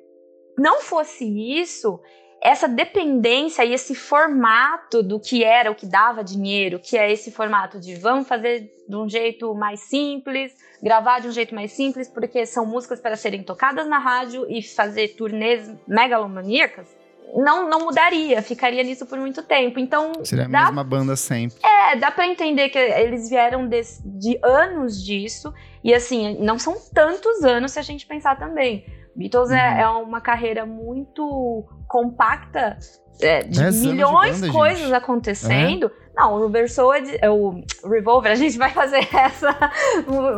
não 0.58 0.82
fosse 0.82 1.24
isso, 1.62 2.00
essa 2.44 2.68
dependência 2.68 3.64
e 3.64 3.74
esse 3.74 3.96
formato 3.96 5.02
do 5.02 5.18
que 5.18 5.46
era 5.46 5.72
o 5.72 5.76
que 5.76 5.86
dava 5.86 6.22
dinheiro, 6.22 6.78
que 6.78 6.98
é 6.98 7.10
esse 7.10 7.32
formato 7.32 7.80
de 7.80 7.96
vamos 7.96 8.28
fazer 8.28 8.70
de 8.88 8.96
um 8.96 9.08
jeito 9.08 9.56
mais 9.56 9.80
simples, 9.80 10.54
gravar 10.82 11.20
de 11.20 11.30
um 11.30 11.32
jeito 11.32 11.56
mais 11.56 11.72
simples, 11.72 12.10
porque 12.10 12.46
são 12.46 12.66
músicas 12.66 13.00
para 13.00 13.16
serem 13.16 13.44
tocadas 13.44 13.88
na 13.88 13.98
rádio 13.98 14.46
e 14.50 14.62
fazer 14.62 15.16
turnês 15.16 15.74
megalomaníacas, 15.88 16.86
não, 17.34 17.70
não 17.70 17.86
mudaria, 17.86 18.42
ficaria 18.42 18.84
nisso 18.84 19.06
por 19.06 19.18
muito 19.18 19.42
tempo. 19.42 19.80
Então. 19.80 20.12
Seria 20.24 20.46
a 20.46 20.50
dá, 20.50 20.66
mesma 20.66 20.84
banda 20.84 21.16
sempre. 21.16 21.58
É, 21.64 21.96
dá 21.96 22.12
para 22.12 22.28
entender 22.28 22.70
que 22.70 22.78
eles 22.78 23.30
vieram 23.30 23.68
de, 23.68 23.82
de 24.04 24.38
anos 24.44 25.02
disso, 25.02 25.54
e 25.82 25.94
assim, 25.94 26.38
não 26.40 26.60
são 26.60 26.76
tantos 26.94 27.42
anos 27.44 27.72
se 27.72 27.80
a 27.80 27.82
gente 27.82 28.06
pensar 28.06 28.38
também. 28.38 28.86
Beatles 29.16 29.52
é, 29.52 29.56
uhum. 29.56 29.60
é, 29.60 29.82
é 29.82 29.88
uma 29.90 30.22
carreira 30.22 30.66
muito 30.66 31.66
compacta, 31.88 32.78
é, 33.22 33.44
de 33.44 33.64
milhões 33.88 34.42
de 34.42 34.52
coisas 34.52 34.80
gente. 34.80 34.94
acontecendo. 34.94 35.88
É. 35.88 36.04
Não, 36.16 36.48
o 36.48 36.94
é, 36.94 37.02
de, 37.02 37.18
é 37.22 37.30
o 37.30 37.64
Revolver, 37.84 38.32
a 38.32 38.36
gente 38.36 38.58
vai 38.58 38.70
fazer 38.70 39.08
essa 39.14 39.72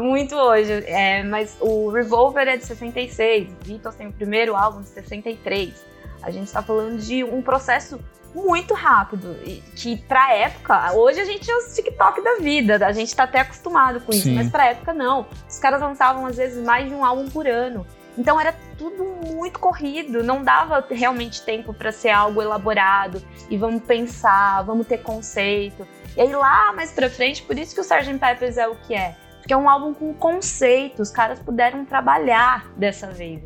muito 0.02 0.36
hoje. 0.36 0.72
É, 0.86 1.24
mas 1.24 1.58
o 1.60 1.90
Revolver 1.90 2.48
é 2.48 2.58
de 2.58 2.66
66, 2.66 3.54
Beatles 3.66 3.96
tem 3.96 4.08
o 4.08 4.14
primeiro 4.14 4.56
álbum 4.56 4.82
de 4.82 4.90
63. 4.90 5.86
A 6.22 6.32
gente 6.32 6.48
está 6.48 6.62
falando 6.62 6.98
de 6.98 7.24
um 7.24 7.42
processo 7.42 8.00
muito 8.34 8.74
rápido, 8.74 9.36
que 9.76 9.96
pra 9.96 10.34
época, 10.34 10.94
hoje 10.94 11.22
a 11.22 11.26
gente 11.26 11.50
é 11.50 11.56
os 11.56 11.74
TikTok 11.74 12.22
da 12.22 12.36
vida, 12.36 12.86
a 12.86 12.92
gente 12.92 13.16
tá 13.16 13.24
até 13.24 13.40
acostumado 13.40 14.02
com 14.02 14.12
isso, 14.12 14.24
Sim. 14.24 14.36
mas 14.36 14.50
pra 14.50 14.66
época 14.68 14.94
não. 14.94 15.26
Os 15.48 15.58
caras 15.58 15.80
lançavam 15.80 16.26
às 16.26 16.36
vezes 16.36 16.64
mais 16.64 16.90
de 16.90 16.94
um 16.94 17.06
álbum 17.06 17.30
por 17.30 17.48
ano. 17.48 17.86
Então 18.18 18.40
era 18.40 18.54
tudo 18.90 19.34
muito 19.34 19.60
corrido, 19.60 20.24
não 20.24 20.44
dava 20.44 20.86
realmente 20.90 21.42
tempo 21.42 21.74
para 21.74 21.92
ser 21.92 22.10
algo 22.10 22.42
elaborado 22.42 23.22
e 23.50 23.58
vamos 23.58 23.84
pensar, 23.84 24.62
vamos 24.64 24.86
ter 24.86 25.00
conceito. 25.00 25.88
E 26.16 26.22
aí 26.22 26.32
lá 26.32 26.72
mais 26.74 26.92
pra 26.92 27.10
frente, 27.10 27.42
por 27.42 27.58
isso 27.58 27.74
que 27.74 27.82
o 27.82 27.84
Sgt. 27.84 28.20
Peppers 28.20 28.58
é 28.58 28.68
o 28.68 28.76
que 28.76 28.94
é. 28.94 29.16
Porque 29.40 29.54
é 29.54 29.58
um 29.58 29.68
álbum 29.68 29.94
com 29.94 30.14
conceito, 30.14 31.02
os 31.02 31.10
caras 31.10 31.40
puderam 31.40 31.84
trabalhar 31.86 32.72
dessa 32.78 33.08
vez. 33.08 33.42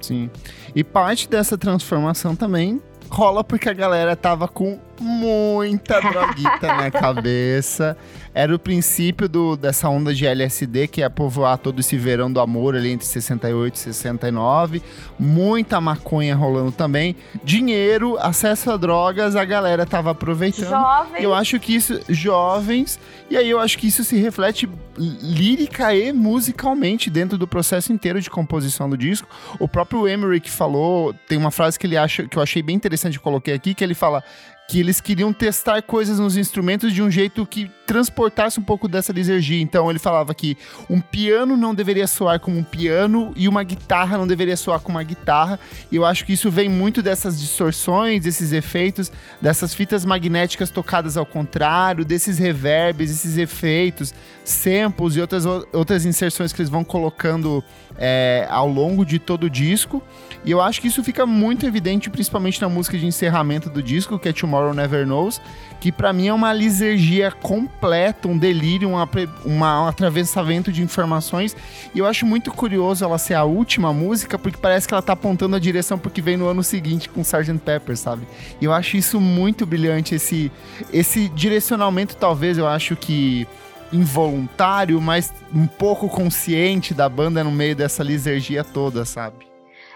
Sim. 0.00 0.30
E 0.74 0.84
parte 0.84 1.28
dessa 1.28 1.58
transformação 1.58 2.36
também 2.36 2.80
rola 3.10 3.42
porque 3.42 3.68
a 3.68 3.72
galera 3.72 4.14
tava 4.14 4.46
com 4.46 4.78
muita 5.00 6.00
droguita 6.00 6.66
na 6.66 6.90
cabeça. 6.92 7.96
Era 8.34 8.54
o 8.54 8.58
princípio 8.58 9.28
do, 9.28 9.56
dessa 9.56 9.88
onda 9.88 10.14
de 10.14 10.26
LSD, 10.26 10.88
que 10.88 11.02
é 11.02 11.08
povoar 11.08 11.56
todo 11.56 11.80
esse 11.80 11.96
verão 11.96 12.30
do 12.30 12.38
amor 12.38 12.76
ali 12.76 12.90
entre 12.90 13.06
68 13.06 13.74
e 13.74 13.78
69. 13.78 14.82
Muita 15.18 15.80
maconha 15.80 16.36
rolando 16.36 16.70
também. 16.70 17.16
Dinheiro, 17.42 18.18
acesso 18.18 18.70
a 18.70 18.76
drogas, 18.76 19.34
a 19.36 19.44
galera 19.44 19.86
tava 19.86 20.10
aproveitando. 20.10 20.68
Jovens. 20.68 21.22
Eu 21.22 21.32
acho 21.32 21.58
que 21.58 21.74
isso, 21.74 21.98
jovens, 22.10 23.00
e 23.30 23.38
aí 23.38 23.48
eu 23.48 23.58
acho 23.58 23.78
que 23.78 23.86
isso 23.86 24.04
se 24.04 24.18
reflete 24.18 24.68
lírica 24.98 25.94
e 25.94 26.12
musicalmente 26.12 27.08
dentro 27.08 27.38
do 27.38 27.46
processo 27.46 27.92
inteiro 27.92 28.20
de 28.20 28.28
composição 28.28 28.88
do 28.88 28.96
disco. 28.98 29.26
O 29.58 29.66
próprio 29.66 30.06
Emmerich 30.08 30.50
falou, 30.50 31.14
tem 31.26 31.38
uma 31.38 31.50
frase 31.50 31.78
que 31.78 31.86
ele 31.86 31.96
acha 31.96 32.24
que 32.24 32.36
eu 32.36 32.42
achei 32.42 32.62
bem 32.62 32.76
interessante, 32.76 33.18
coloquei 33.18 33.54
aqui, 33.54 33.74
que 33.74 33.82
ele 33.82 33.94
fala 33.94 34.22
que 34.68 34.80
eles 34.80 35.00
queriam 35.00 35.32
testar 35.32 35.82
coisas 35.82 36.18
nos 36.18 36.36
instrumentos 36.36 36.92
de 36.92 37.02
um 37.02 37.10
jeito 37.10 37.46
que 37.46 37.70
transportasse 37.86 38.58
um 38.58 38.62
pouco 38.62 38.88
dessa 38.88 39.12
lisergia. 39.12 39.62
Então 39.62 39.88
ele 39.88 39.98
falava 39.98 40.34
que 40.34 40.58
um 40.90 41.00
piano 41.00 41.56
não 41.56 41.72
deveria 41.72 42.06
soar 42.08 42.40
como 42.40 42.58
um 42.58 42.64
piano 42.64 43.32
e 43.36 43.46
uma 43.46 43.62
guitarra 43.62 44.18
não 44.18 44.26
deveria 44.26 44.56
soar 44.56 44.80
como 44.80 44.98
uma 44.98 45.04
guitarra. 45.04 45.58
E 45.90 45.96
eu 45.96 46.04
acho 46.04 46.24
que 46.24 46.32
isso 46.32 46.50
vem 46.50 46.68
muito 46.68 47.00
dessas 47.00 47.40
distorções, 47.40 48.24
desses 48.24 48.52
efeitos, 48.52 49.12
dessas 49.40 49.72
fitas 49.72 50.04
magnéticas 50.04 50.68
tocadas 50.68 51.16
ao 51.16 51.24
contrário, 51.24 52.04
desses 52.04 52.38
reverbs, 52.38 53.10
esses 53.10 53.36
efeitos, 53.36 54.12
samples 54.44 55.14
e 55.14 55.20
outras, 55.20 55.46
outras 55.46 56.04
inserções 56.04 56.52
que 56.52 56.60
eles 56.60 56.70
vão 56.70 56.82
colocando 56.82 57.62
é, 57.96 58.46
ao 58.50 58.68
longo 58.68 59.06
de 59.06 59.20
todo 59.20 59.44
o 59.44 59.50
disco. 59.50 60.02
E 60.44 60.50
eu 60.50 60.60
acho 60.60 60.80
que 60.80 60.88
isso 60.88 61.02
fica 61.04 61.24
muito 61.24 61.66
evidente, 61.66 62.10
principalmente 62.10 62.60
na 62.60 62.68
música 62.68 62.98
de 62.98 63.06
encerramento 63.06 63.70
do 63.70 63.82
disco, 63.82 64.18
que 64.18 64.28
é 64.28 64.32
Tomorrow 64.32 64.55
Never 64.74 65.06
Knows, 65.06 65.40
que 65.80 65.92
para 65.92 66.12
mim 66.12 66.28
é 66.28 66.32
uma 66.32 66.52
lisergia 66.52 67.30
completa, 67.30 68.28
um 68.28 68.36
delírio, 68.36 68.88
uma, 68.88 69.08
uma, 69.44 69.84
um 69.84 69.86
atravessamento 69.86 70.72
de 70.72 70.82
informações. 70.82 71.56
E 71.94 71.98
eu 71.98 72.06
acho 72.06 72.26
muito 72.26 72.52
curioso 72.52 73.04
ela 73.04 73.18
ser 73.18 73.34
a 73.34 73.44
última 73.44 73.92
música, 73.92 74.38
porque 74.38 74.58
parece 74.58 74.88
que 74.88 74.94
ela 74.94 75.02
tá 75.02 75.12
apontando 75.12 75.56
a 75.56 75.58
direção 75.58 75.98
porque 75.98 76.22
vem 76.22 76.36
no 76.36 76.46
ano 76.46 76.62
seguinte 76.62 77.08
com 77.08 77.20
Sgt. 77.20 77.58
Pepper, 77.58 77.96
sabe? 77.96 78.26
E 78.60 78.64
eu 78.64 78.72
acho 78.72 78.96
isso 78.96 79.20
muito 79.20 79.66
brilhante, 79.66 80.14
esse, 80.14 80.50
esse 80.92 81.28
direcionamento, 81.28 82.16
talvez, 82.16 82.58
eu 82.58 82.66
acho 82.66 82.96
que 82.96 83.46
involuntário, 83.92 85.00
mas 85.00 85.32
um 85.54 85.66
pouco 85.66 86.08
consciente 86.08 86.92
da 86.92 87.08
banda 87.08 87.44
no 87.44 87.50
meio 87.50 87.76
dessa 87.76 88.02
lisergia 88.02 88.64
toda, 88.64 89.04
sabe? 89.04 89.46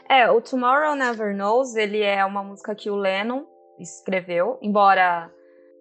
É, 0.08 0.28
o 0.30 0.40
Tomorrow 0.40 0.94
Never 0.96 1.34
Knows, 1.36 1.76
ele 1.76 2.00
é 2.00 2.24
uma 2.24 2.42
música 2.42 2.74
que 2.74 2.90
o 2.90 2.96
Lennon 2.96 3.44
escreveu, 3.80 4.58
embora 4.60 5.30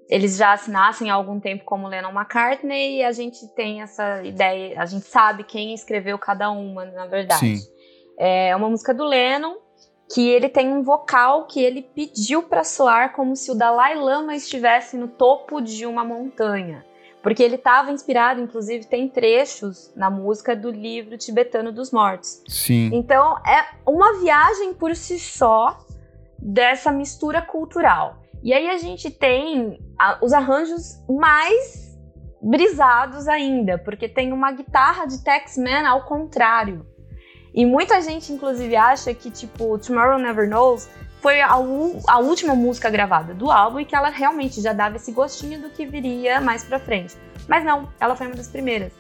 eles 0.10 0.38
já 0.38 0.54
assinassem 0.54 1.12
há 1.12 1.14
algum 1.14 1.40
tempo 1.40 1.64
como 1.64 1.88
Lennon 1.88 2.12
McCartney, 2.12 2.98
e 2.98 3.04
a 3.04 3.12
gente 3.12 3.48
tem 3.50 3.82
essa 3.82 4.24
ideia, 4.24 4.82
a 4.82 4.86
gente 4.86 5.06
sabe 5.06 5.44
quem 5.44 5.74
escreveu 5.74 6.18
cada 6.18 6.50
uma, 6.50 6.86
na 6.86 7.06
verdade. 7.06 7.58
Sim. 7.58 7.72
É 8.18 8.56
uma 8.56 8.70
música 8.70 8.94
do 8.94 9.06
Lennon, 9.06 9.58
que 10.12 10.28
ele 10.28 10.50
tem 10.50 10.74
um 10.74 10.82
vocal 10.82 11.46
que 11.46 11.64
ele 11.64 11.84
pediu 11.84 12.42
para 12.42 12.64
soar 12.64 13.14
como 13.14 13.36
se 13.36 13.52
o 13.52 13.56
Dalai 13.56 13.94
Lama 13.96 14.36
estivesse 14.36 14.98
no 14.98 15.08
topo 15.08 15.62
de 15.62 15.86
uma 15.86 16.04
montanha. 16.04 16.84
Porque 17.22 17.44
ele 17.44 17.56
estava 17.56 17.92
inspirado, 17.92 18.42
inclusive, 18.42 18.86
tem 18.86 19.08
trechos 19.08 19.94
na 19.96 20.10
música 20.10 20.56
do 20.56 20.72
livro 20.72 21.18
tibetano 21.18 21.72
dos 21.72 21.92
mortos. 21.92 22.42
Sim. 22.48 22.90
Então, 22.94 23.38
é 23.46 23.68
uma 23.86 24.20
viagem 24.20 24.74
por 24.74 24.96
si 24.96 25.20
só 25.20 25.78
dessa 26.42 26.92
mistura 26.92 27.42
cultural. 27.42 28.22
E 28.42 28.54
aí 28.54 28.70
a 28.70 28.78
gente 28.78 29.12
tem 29.12 29.80
a, 29.98 30.18
os 30.22 30.32
arranjos 30.32 31.04
mais 31.10 31.98
brisados 32.42 33.28
ainda, 33.28 33.78
porque 33.78 34.08
tem 34.08 34.32
uma 34.32 34.52
guitarra 34.52 35.06
de 35.06 35.24
Tex-Man 35.24 35.88
ao 35.88 36.06
contrário. 36.06 36.86
E 37.54 37.66
muita 37.66 38.02
gente, 38.02 38.32
inclusive, 38.32 38.76
acha 38.76 39.14
que, 39.14 39.30
tipo, 39.30 39.78
Tomorrow 39.78 40.20
Never 40.20 40.48
Knows 40.48 40.88
foi 41.22 41.42
a, 41.42 41.50
a, 41.50 42.20
última 42.20 42.56
música 42.56 42.90
gravada 42.90 43.34
do 43.34 43.52
álbum 43.52 43.80
e 43.80 43.86
que 43.86 43.96
ela 43.96 44.10
realmente 44.10 44.62
já 44.62 44.72
dava 44.72 44.96
esse 44.96 45.12
gostinho 45.12 45.62
do 45.62 45.70
que 45.70 45.86
viria 45.86 46.40
mais 46.40 46.64
pra 46.64 46.80
frente. 46.80 47.18
Mas 47.48 47.66
não, 47.66 47.90
ela 48.00 48.16
foi 48.16 48.28
uma 48.28 48.36
das 48.36 48.48
primeiras. 48.48 48.94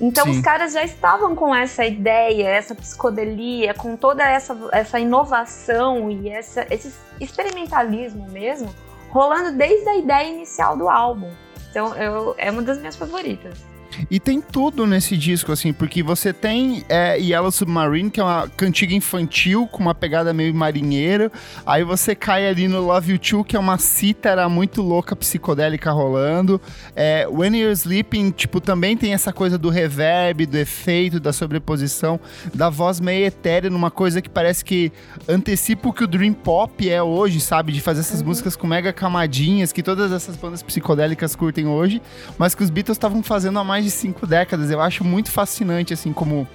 Então 0.00 0.24
Sim. 0.24 0.30
os 0.32 0.40
caras 0.40 0.72
já 0.72 0.82
estavam 0.82 1.36
com 1.36 1.54
essa 1.54 1.84
ideia, 1.84 2.48
essa 2.48 2.74
psicodelia, 2.74 3.74
com 3.74 3.96
toda 3.96 4.24
essa, 4.24 4.56
essa 4.72 4.98
inovação 4.98 6.10
e 6.10 6.28
essa, 6.28 6.66
esse 6.70 6.92
experimentalismo 7.20 8.28
mesmo, 8.28 8.74
rolando 9.10 9.56
desde 9.56 9.88
a 9.88 9.96
ideia 9.96 10.28
inicial 10.28 10.76
do 10.76 10.88
álbum. 10.88 11.30
Então 11.70 11.94
eu, 11.96 12.34
é 12.38 12.50
uma 12.50 12.62
das 12.62 12.78
minhas 12.78 12.96
favoritas. 12.96 13.73
E 14.10 14.20
tem 14.20 14.40
tudo 14.40 14.86
nesse 14.86 15.16
disco, 15.16 15.52
assim, 15.52 15.72
porque 15.72 16.02
você 16.02 16.32
tem 16.32 16.84
é, 16.88 17.18
Yellow 17.18 17.50
Submarine, 17.50 18.10
que 18.10 18.20
é 18.20 18.24
uma 18.24 18.48
cantiga 18.48 18.94
infantil 18.94 19.66
com 19.66 19.82
uma 19.82 19.94
pegada 19.94 20.32
meio 20.32 20.54
marinheira. 20.54 21.30
Aí 21.66 21.84
você 21.84 22.14
cai 22.14 22.48
ali 22.48 22.68
no 22.68 22.80
Love 22.80 23.12
You 23.12 23.18
Too, 23.18 23.44
que 23.44 23.56
é 23.56 23.58
uma 23.58 23.78
cítara 23.78 24.48
muito 24.48 24.82
louca, 24.82 25.16
psicodélica 25.16 25.90
rolando. 25.92 26.60
É, 26.94 27.26
When 27.28 27.56
You're 27.56 27.72
Sleeping, 27.72 28.30
tipo, 28.30 28.60
também 28.60 28.96
tem 28.96 29.12
essa 29.14 29.32
coisa 29.32 29.58
do 29.58 29.68
reverb, 29.68 30.46
do 30.46 30.58
efeito, 30.58 31.20
da 31.20 31.32
sobreposição, 31.32 32.18
da 32.54 32.68
voz 32.70 33.00
meio 33.00 33.26
etérea, 33.26 33.70
numa 33.70 33.90
coisa 33.90 34.20
que 34.20 34.28
parece 34.28 34.64
que 34.64 34.92
antecipa 35.28 35.88
o 35.88 35.92
que 35.92 36.04
o 36.04 36.06
Dream 36.06 36.32
Pop 36.32 36.88
é 36.88 37.02
hoje, 37.02 37.40
sabe? 37.40 37.72
De 37.72 37.80
fazer 37.80 38.00
essas 38.00 38.20
uhum. 38.20 38.28
músicas 38.28 38.56
com 38.56 38.66
mega 38.66 38.92
camadinhas, 38.92 39.72
que 39.72 39.82
todas 39.82 40.12
essas 40.12 40.36
bandas 40.36 40.62
psicodélicas 40.62 41.34
curtem 41.36 41.66
hoje, 41.66 42.00
mas 42.38 42.54
que 42.54 42.62
os 42.62 42.70
Beatles 42.70 42.96
estavam 42.96 43.22
fazendo 43.22 43.58
há 43.58 43.64
mais 43.64 43.83
de 43.84 43.90
cinco 43.90 44.26
décadas. 44.26 44.70
Eu 44.70 44.80
acho 44.80 45.04
muito 45.04 45.30
fascinante, 45.30 45.92
assim, 45.92 46.12
como 46.12 46.48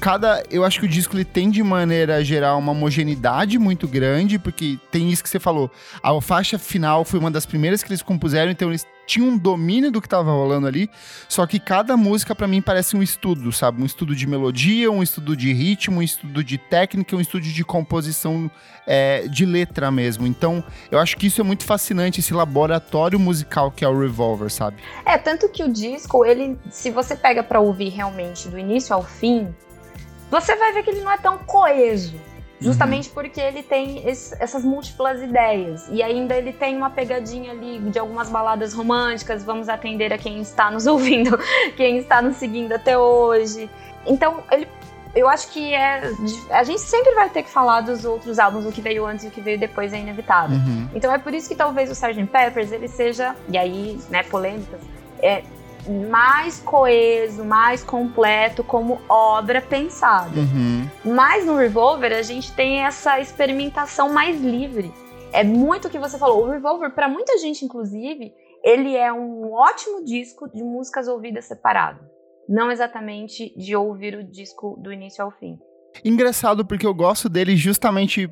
cada. 0.00 0.42
Eu 0.50 0.64
acho 0.64 0.80
que 0.80 0.86
o 0.86 0.88
disco 0.88 1.16
ele 1.16 1.24
tem 1.24 1.50
de 1.50 1.62
maneira 1.62 2.24
geral 2.24 2.58
uma 2.58 2.72
homogeneidade 2.72 3.58
muito 3.58 3.86
grande, 3.88 4.38
porque 4.38 4.78
tem 4.90 5.10
isso 5.10 5.22
que 5.22 5.28
você 5.28 5.40
falou. 5.40 5.70
A 6.02 6.18
faixa 6.20 6.58
final 6.58 7.04
foi 7.04 7.18
uma 7.18 7.30
das 7.30 7.46
primeiras 7.46 7.82
que 7.82 7.88
eles 7.90 8.02
compuseram, 8.02 8.50
então 8.50 8.68
eles 8.68 8.86
tinham 9.06 9.28
um 9.28 9.38
domínio 9.38 9.90
do 9.90 10.00
que 10.00 10.06
estava 10.06 10.30
rolando 10.30 10.66
ali. 10.66 10.90
Só 11.28 11.46
que 11.46 11.58
cada 11.58 11.96
música 11.96 12.34
para 12.34 12.46
mim 12.46 12.60
parece 12.60 12.96
um 12.96 13.02
estudo, 13.02 13.52
sabe? 13.52 13.82
Um 13.82 13.86
estudo 13.86 14.14
de 14.14 14.26
melodia, 14.26 14.90
um 14.90 15.02
estudo 15.02 15.36
de 15.36 15.52
ritmo, 15.52 16.00
um 16.00 16.02
estudo 16.02 16.42
de 16.42 16.58
técnica, 16.58 17.14
um 17.16 17.20
estudo 17.20 17.42
de 17.42 17.64
composição 17.64 18.50
é, 18.86 19.26
de 19.28 19.46
letra 19.46 19.90
mesmo. 19.90 20.26
Então 20.26 20.62
eu 20.90 20.98
acho 20.98 21.16
que 21.16 21.26
isso 21.26 21.40
é 21.40 21.44
muito 21.44 21.64
fascinante, 21.64 22.20
esse 22.20 22.34
laboratório 22.34 23.18
musical 23.18 23.70
que 23.70 23.84
é 23.84 23.88
o 23.88 23.98
Revolver, 23.98 24.50
sabe? 24.50 24.78
É, 25.04 25.16
tanto 25.16 25.48
que 25.48 25.62
o 25.62 25.72
disco, 25.72 26.24
ele, 26.24 26.58
se 26.70 26.90
você 26.90 27.14
pega 27.16 27.42
para 27.42 27.60
ouvir 27.60 27.90
realmente 27.90 28.48
do 28.48 28.58
início 28.58 28.94
ao 28.94 29.02
fim, 29.02 29.54
você 30.30 30.56
vai 30.56 30.72
ver 30.72 30.82
que 30.82 30.90
ele 30.90 31.00
não 31.00 31.10
é 31.10 31.18
tão 31.18 31.38
coeso. 31.38 32.14
Justamente 32.60 33.08
uhum. 33.08 33.14
porque 33.14 33.40
ele 33.40 33.62
tem 33.62 34.08
esse, 34.08 34.34
essas 34.42 34.64
múltiplas 34.64 35.20
ideias. 35.20 35.86
E 35.90 36.02
ainda 36.02 36.34
ele 36.34 36.52
tem 36.52 36.76
uma 36.76 36.90
pegadinha 36.90 37.52
ali 37.52 37.78
de 37.78 37.98
algumas 37.98 38.30
baladas 38.30 38.72
românticas. 38.72 39.44
Vamos 39.44 39.68
atender 39.68 40.12
a 40.12 40.18
quem 40.18 40.40
está 40.40 40.70
nos 40.70 40.86
ouvindo, 40.88 41.38
quem 41.76 41.98
está 41.98 42.22
nos 42.22 42.36
seguindo 42.36 42.72
até 42.72 42.96
hoje. 42.96 43.68
Então, 44.06 44.42
ele, 44.50 44.66
eu 45.14 45.28
acho 45.28 45.48
que 45.48 45.74
é. 45.74 46.10
A 46.50 46.62
gente 46.62 46.80
sempre 46.80 47.14
vai 47.14 47.28
ter 47.30 47.42
que 47.42 47.50
falar 47.50 47.80
dos 47.80 48.04
outros 48.04 48.38
álbuns, 48.38 48.66
o 48.66 48.72
que 48.72 48.80
veio 48.80 49.06
antes 49.06 49.24
e 49.24 49.28
o 49.28 49.30
que 49.30 49.40
veio 49.40 49.58
depois 49.58 49.92
é 49.92 49.98
inevitável. 49.98 50.58
Uhum. 50.58 50.88
Então 50.94 51.12
é 51.12 51.18
por 51.18 51.34
isso 51.34 51.48
que 51.48 51.54
talvez 51.54 51.90
o 51.90 51.92
Sgt. 51.92 52.26
Peppers 52.26 52.70
ele 52.70 52.86
seja. 52.86 53.34
E 53.48 53.56
aí, 53.56 53.98
né, 54.10 54.22
polêmicas. 54.22 54.80
É, 55.22 55.42
mais 55.88 56.60
coeso, 56.60 57.44
mais 57.44 57.82
completo 57.82 58.62
como 58.64 59.00
obra 59.08 59.60
pensada. 59.60 60.38
Uhum. 60.38 60.88
Mas 61.04 61.44
no 61.46 61.56
Revolver 61.56 62.12
a 62.12 62.22
gente 62.22 62.52
tem 62.52 62.80
essa 62.80 63.20
experimentação 63.20 64.12
mais 64.12 64.40
livre. 64.40 64.92
É 65.32 65.44
muito 65.44 65.88
o 65.88 65.90
que 65.90 65.98
você 65.98 66.18
falou. 66.18 66.44
O 66.44 66.50
Revolver, 66.50 66.94
para 66.94 67.08
muita 67.08 67.36
gente, 67.38 67.64
inclusive, 67.64 68.32
ele 68.64 68.96
é 68.96 69.12
um 69.12 69.52
ótimo 69.52 70.04
disco 70.04 70.48
de 70.48 70.62
músicas 70.62 71.08
ouvidas 71.08 71.44
separado. 71.44 72.00
Não 72.48 72.70
exatamente 72.70 73.52
de 73.56 73.74
ouvir 73.74 74.16
o 74.16 74.24
disco 74.24 74.76
do 74.80 74.92
início 74.92 75.22
ao 75.22 75.30
fim. 75.30 75.58
Engraçado 76.04 76.64
porque 76.64 76.86
eu 76.86 76.94
gosto 76.94 77.28
dele 77.28 77.56
justamente 77.56 78.30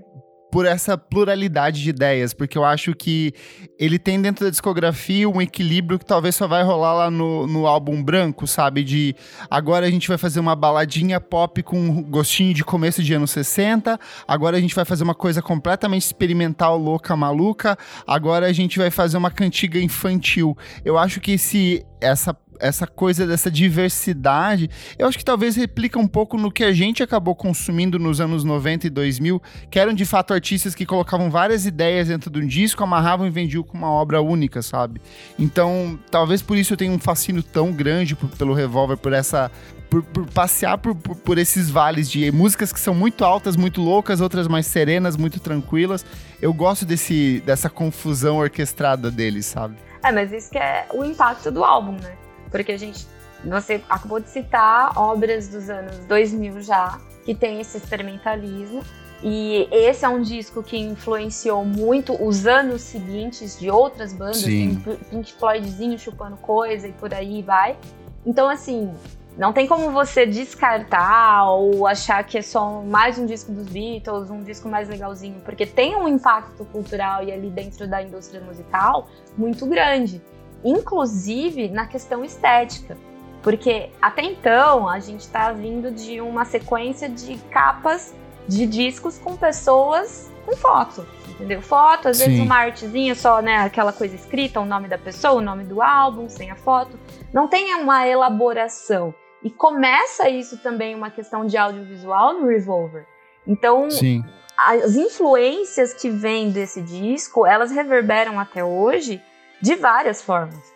por 0.55 0.67
essa 0.67 0.97
pluralidade 0.97 1.83
de 1.83 1.91
ideias, 1.91 2.33
porque 2.33 2.57
eu 2.57 2.65
acho 2.65 2.95
que 2.95 3.35
ele 3.77 3.99
tem 3.99 4.23
dentro 4.23 4.45
da 4.45 4.51
discografia 4.53 5.29
um 5.29 5.43
equilíbrio 5.43 5.99
que 5.99 6.07
talvez 6.07 6.37
só 6.37 6.47
vai 6.47 6.63
rolar 6.63 6.95
lá 6.95 7.11
no, 7.11 7.45
no 7.45 7.67
álbum 7.67 8.01
branco, 8.01 8.47
sabe? 8.47 8.85
De 8.85 9.17
agora 9.51 9.85
a 9.85 9.91
gente 9.91 10.07
vai 10.07 10.17
fazer 10.17 10.39
uma 10.39 10.55
baladinha 10.55 11.19
pop 11.19 11.61
com 11.65 12.05
gostinho 12.05 12.55
de 12.55 12.63
começo 12.63 13.03
de 13.03 13.13
anos 13.13 13.33
60, 13.33 13.99
agora 14.29 14.57
a 14.57 14.61
gente 14.61 14.77
vai 14.77 14.85
fazer 14.85 15.03
uma 15.03 15.13
coisa 15.13 15.43
completamente 15.43 16.03
experimental, 16.03 16.79
louca, 16.79 17.17
maluca, 17.17 17.77
agora 18.07 18.47
a 18.47 18.53
gente 18.53 18.79
vai 18.79 18.93
fazer 18.93 19.17
uma 19.17 19.33
cantiga 19.33 19.81
infantil. 19.81 20.57
Eu 20.85 20.97
acho 20.97 21.21
que 21.21 21.33
esse 21.33 21.85
essa 22.01 22.37
essa 22.59 22.87
coisa 22.87 23.27
dessa 23.27 23.51
diversidade, 23.51 24.71
eu 24.99 25.07
acho 25.07 25.19
que 25.19 25.25
talvez 25.25 25.57
replica 25.57 25.99
um 25.99 26.07
pouco 26.07 26.37
no 26.37 26.51
que 26.51 26.65
a 26.65 26.73
gente 26.73 27.03
acabou 27.03 27.35
consumindo 27.35 27.99
nos 27.99 28.21
anos 28.21 28.45
90 28.45 28.87
e 28.87 28.91
2000, 28.91 29.43
que 29.71 29.79
eram 29.79 29.93
de 29.93 30.05
fato 30.05 30.33
artistas 30.33 30.75
que 30.75 30.87
colocavam 30.87 31.31
várias 31.31 31.67
ideias 31.67 32.09
dentro 32.09 32.31
de 32.31 32.39
um 32.39 32.47
disco, 32.47 32.83
amarravam 32.83 33.27
e 33.27 33.31
vendiam 33.31 33.63
com 33.63 33.77
uma 33.77 33.91
obra 33.91 34.21
única, 34.21 34.63
sabe? 34.63 35.01
Então, 35.39 35.99
talvez 36.11 36.43
por 36.43 36.57
isso 36.57 36.73
eu 36.73 36.77
tenha 36.77 36.93
um 36.93 36.99
fascínio 36.99 37.43
tão 37.43 37.73
grande 37.73 38.15
pelo 38.15 38.55
Revolver, 38.55 38.97
por 38.97 39.13
essa 39.13 39.51
por, 39.91 40.03
por, 40.03 40.27
passear 40.27 40.79
por, 40.79 40.95
por, 40.95 41.15
por, 41.15 41.39
esses 41.39 41.71
vales 41.71 42.11
de 42.11 42.33
músicas 42.33 42.73
que 42.73 42.81
são 42.81 42.95
muito 42.95 43.25
altas, 43.25 43.55
muito 43.55 43.81
loucas, 43.81 44.21
outras 44.21 44.49
mais 44.49 44.67
serenas, 44.67 45.17
muito 45.17 45.39
tranquilas. 45.39 46.05
Eu 46.43 46.53
gosto 46.53 46.85
desse, 46.85 47.41
dessa 47.47 47.71
confusão 47.71 48.39
orquestrada 48.39 49.11
deles, 49.11 49.47
sabe? 49.47 49.77
É, 50.05 50.11
mas 50.11 50.33
isso 50.33 50.51
que 50.51 50.59
é 50.59 50.87
o 50.93 51.05
impacto 51.05 51.51
do 51.51 51.65
álbum, 51.65 51.93
né? 51.93 52.24
Porque 52.55 52.71
a 52.71 52.79
gente, 52.79 53.05
você 53.45 53.83
acabou 53.89 54.21
de 54.21 54.29
citar 54.29 54.97
obras 54.97 55.49
dos 55.49 55.69
anos 55.69 55.99
2000 56.07 56.61
já, 56.61 57.01
que 57.25 57.35
tem 57.35 57.61
esse 57.61 57.77
experimentalismo, 57.77 58.81
e 59.25 59.67
esse 59.73 60.05
é 60.05 60.09
um 60.09 60.23
disco 60.23 60.63
que 60.63 60.79
influenciou 60.79 61.65
muito 61.65 62.15
os 62.25 62.47
anos 62.47 62.83
seguintes 62.83 63.59
de 63.59 63.69
outras 63.73 64.13
bandas, 64.13 64.37
Sim. 64.37 64.81
Pink 65.11 65.33
Floydzinho 65.33 65.99
chupando 65.99 66.37
coisa 66.37 66.87
e 66.87 66.93
por 66.93 67.13
aí 67.13 67.43
vai. 67.43 67.77
Então, 68.25 68.49
assim, 68.49 68.95
não 69.37 69.53
tem 69.53 69.67
como 69.67 69.91
você 69.91 70.25
descartar 70.25 71.51
ou 71.51 71.89
achar 71.89 72.23
que 72.23 72.39
é 72.39 72.43
só 72.43 72.83
mais 72.83 73.19
um 73.19 73.27
disco 73.27 73.51
dos 73.51 73.67
Beatles, 73.67 74.31
um 74.31 74.45
disco 74.45 74.69
mais 74.69 74.89
legalzinho, 74.89 75.41
porque 75.45 75.67
tem 75.67 75.97
um 75.97 76.07
impacto 76.07 76.65
cultural 76.67 77.25
e 77.25 77.33
ali 77.33 77.51
dentro 77.51 77.89
da 77.89 78.01
indústria 78.01 78.41
musical 78.41 79.09
muito 79.37 79.67
grande 79.67 80.23
inclusive 80.65 81.69
na 81.69 81.87
questão 81.87 82.25
estética. 82.25 82.97
Porque 83.43 83.91
até 84.01 84.23
então 84.23 84.89
a 84.89 84.99
gente 84.99 85.21
está 85.21 85.53
vindo 85.53 85.91
de 85.91 86.21
uma 86.21 86.45
sequência 86.45 87.09
de 87.09 87.37
capas 87.51 88.15
de 88.49 88.67
discos 88.67 89.19
com 89.19 89.37
pessoas 89.37 90.33
com 90.45 90.57
foto, 90.57 91.07
entendeu? 91.29 91.61
Foto, 91.63 92.09
às 92.09 92.19
Sim. 92.19 92.27
vezes 92.27 92.41
uma 92.41 92.57
artezinha 92.57 93.15
só, 93.15 93.41
né? 93.41 93.57
Aquela 93.57 93.93
coisa 93.93 94.15
escrita, 94.15 94.61
o 94.61 94.65
nome 94.65 94.89
da 94.89 94.99
pessoa, 94.99 95.35
o 95.35 95.41
nome 95.41 95.65
do 95.65 95.83
álbum, 95.83 96.29
sem 96.29 96.51
a 96.51 96.57
foto. 96.57 96.99
Não 97.33 97.49
tem 97.49 97.75
uma 97.75 98.07
elaboração. 98.07 99.15
E 99.43 99.51
começa 99.51 100.29
isso 100.29 100.59
também 100.59 100.95
uma 100.95 101.11
questão 101.11 101.45
de 101.45 101.57
audiovisual 101.57 102.35
no 102.35 102.47
Revolver. 102.47 103.07
Então, 103.47 103.91
Sim. 103.91 104.25
as 104.57 104.97
influências 104.97 105.93
que 105.93 106.09
vêm 106.09 106.51
desse 106.51 106.81
disco, 106.81 107.47
elas 107.47 107.71
reverberam 107.71 108.41
até 108.41 108.65
hoje 108.65 109.21
de 109.61 109.75
várias 109.77 110.23
formas. 110.23 110.75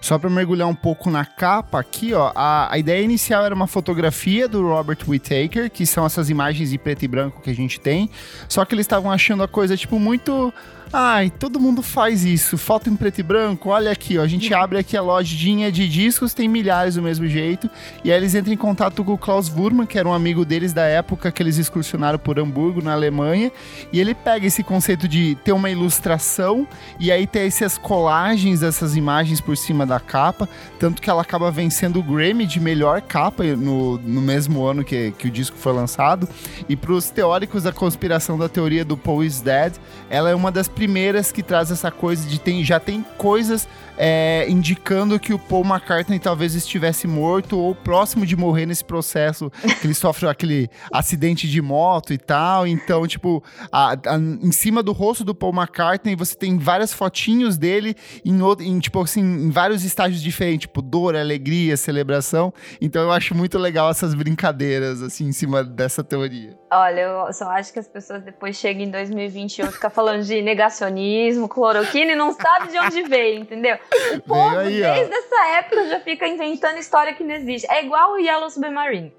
Só 0.00 0.16
para 0.16 0.30
mergulhar 0.30 0.68
um 0.68 0.74
pouco 0.74 1.10
na 1.10 1.24
capa 1.24 1.80
aqui, 1.80 2.14
ó, 2.14 2.30
a, 2.34 2.72
a 2.72 2.78
ideia 2.78 3.02
inicial 3.02 3.44
era 3.44 3.54
uma 3.54 3.66
fotografia 3.66 4.46
do 4.46 4.62
Robert 4.62 4.98
Whittaker, 5.06 5.68
que 5.68 5.84
são 5.84 6.06
essas 6.06 6.30
imagens 6.30 6.72
em 6.72 6.78
preto 6.78 7.04
e 7.04 7.08
branco 7.08 7.40
que 7.40 7.50
a 7.50 7.54
gente 7.54 7.80
tem, 7.80 8.08
só 8.48 8.64
que 8.64 8.74
eles 8.74 8.84
estavam 8.84 9.10
achando 9.10 9.42
a 9.42 9.48
coisa 9.48 9.76
tipo 9.76 9.98
muito 9.98 10.54
Ai, 10.90 11.28
todo 11.28 11.60
mundo 11.60 11.82
faz 11.82 12.24
isso. 12.24 12.56
Foto 12.56 12.88
em 12.88 12.96
preto 12.96 13.18
e 13.18 13.22
branco. 13.22 13.68
Olha 13.68 13.92
aqui, 13.92 14.16
ó. 14.16 14.22
A 14.22 14.26
gente 14.26 14.52
abre 14.54 14.78
aqui 14.78 14.96
a 14.96 15.02
lojinha 15.02 15.70
de 15.70 15.86
discos, 15.86 16.32
tem 16.32 16.48
milhares 16.48 16.94
do 16.94 17.02
mesmo 17.02 17.26
jeito. 17.26 17.68
E 18.02 18.10
aí 18.10 18.16
eles 18.16 18.34
entram 18.34 18.54
em 18.54 18.56
contato 18.56 19.04
com 19.04 19.12
o 19.12 19.18
Klaus 19.18 19.50
Wurman, 19.54 19.86
que 19.86 19.98
era 19.98 20.08
um 20.08 20.14
amigo 20.14 20.46
deles 20.46 20.72
da 20.72 20.84
época 20.84 21.30
que 21.30 21.42
eles 21.42 21.58
excursionaram 21.58 22.18
por 22.18 22.38
Hamburgo, 22.38 22.80
na 22.80 22.94
Alemanha. 22.94 23.52
E 23.92 24.00
ele 24.00 24.14
pega 24.14 24.46
esse 24.46 24.62
conceito 24.62 25.06
de 25.06 25.36
ter 25.44 25.52
uma 25.52 25.68
ilustração 25.68 26.66
e 26.98 27.12
aí 27.12 27.26
ter 27.26 27.46
essas 27.46 27.76
colagens 27.76 28.60
dessas 28.60 28.96
imagens 28.96 29.42
por 29.42 29.58
cima 29.58 29.84
da 29.84 30.00
capa. 30.00 30.48
Tanto 30.78 31.02
que 31.02 31.10
ela 31.10 31.20
acaba 31.20 31.50
vencendo 31.50 31.98
o 32.00 32.02
Grammy 32.02 32.46
de 32.46 32.58
melhor 32.58 33.02
capa 33.02 33.44
no, 33.44 33.98
no 33.98 34.22
mesmo 34.22 34.64
ano 34.64 34.82
que, 34.82 35.12
que 35.18 35.28
o 35.28 35.30
disco 35.30 35.58
foi 35.58 35.74
lançado. 35.74 36.26
E 36.66 36.74
para 36.74 36.92
os 36.92 37.10
teóricos 37.10 37.64
da 37.64 37.72
conspiração 37.72 38.38
da 38.38 38.48
teoria 38.48 38.86
do 38.86 38.96
Paul 38.96 39.22
is 39.22 39.42
Dead, 39.42 39.74
ela 40.08 40.30
é 40.30 40.34
uma 40.34 40.50
das 40.50 40.66
primeiras 40.78 41.32
que 41.32 41.42
traz 41.42 41.72
essa 41.72 41.90
coisa 41.90 42.24
de 42.24 42.38
tem, 42.38 42.64
já 42.64 42.78
tem 42.78 43.04
coisas 43.16 43.66
é, 43.98 44.46
indicando 44.48 45.18
que 45.18 45.34
o 45.34 45.38
Paul 45.38 45.64
McCartney 45.64 46.20
talvez 46.20 46.54
estivesse 46.54 47.06
morto 47.06 47.58
ou 47.58 47.74
próximo 47.74 48.24
de 48.24 48.36
morrer 48.36 48.64
nesse 48.64 48.84
processo 48.84 49.50
que 49.80 49.86
ele 49.86 49.94
sofreu 49.94 50.30
aquele 50.30 50.70
acidente 50.92 51.48
de 51.48 51.60
moto 51.60 52.12
e 52.12 52.18
tal. 52.18 52.66
Então, 52.66 53.06
tipo, 53.06 53.42
a, 53.72 53.92
a, 53.92 54.16
em 54.16 54.52
cima 54.52 54.82
do 54.82 54.92
rosto 54.92 55.24
do 55.24 55.34
Paul 55.34 55.52
McCartney 55.52 56.14
você 56.14 56.36
tem 56.36 56.56
várias 56.58 56.92
fotinhos 56.92 57.58
dele 57.58 57.96
em, 58.24 58.38
em, 58.60 58.78
tipo 58.78 59.02
assim, 59.02 59.20
em 59.20 59.50
vários 59.50 59.84
estágios 59.84 60.22
diferentes, 60.22 60.68
tipo 60.68 60.80
dor, 60.80 61.16
alegria, 61.16 61.76
celebração. 61.76 62.52
Então 62.80 63.02
eu 63.02 63.10
acho 63.10 63.34
muito 63.34 63.58
legal 63.58 63.90
essas 63.90 64.14
brincadeiras 64.14 65.02
assim 65.02 65.26
em 65.26 65.32
cima 65.32 65.64
dessa 65.64 66.04
teoria. 66.04 66.56
Olha, 66.70 67.00
eu 67.00 67.32
só 67.32 67.48
acho 67.50 67.72
que 67.72 67.78
as 67.78 67.88
pessoas 67.88 68.22
depois 68.22 68.56
chegam 68.56 68.82
em 68.82 68.90
2021 68.90 69.66
e 69.66 69.72
ficam 69.72 69.90
falando 69.90 70.22
de 70.22 70.42
negacionismo, 70.42 71.48
cloroquina 71.48 72.12
e 72.12 72.14
não 72.14 72.32
sabe 72.32 72.70
de 72.70 72.78
onde 72.78 73.02
veio, 73.04 73.40
entendeu? 73.40 73.78
O 74.16 74.20
povo, 74.22 74.58
aí, 74.58 74.80
desde 74.80 75.14
ó. 75.14 75.18
essa 75.18 75.46
época, 75.58 75.88
já 75.88 76.00
fica 76.00 76.26
inventando 76.26 76.78
história 76.78 77.14
que 77.14 77.24
não 77.24 77.34
existe. 77.34 77.70
É 77.70 77.84
igual 77.84 78.12
o 78.12 78.18
Yellow 78.18 78.50
Submarine. 78.50 79.14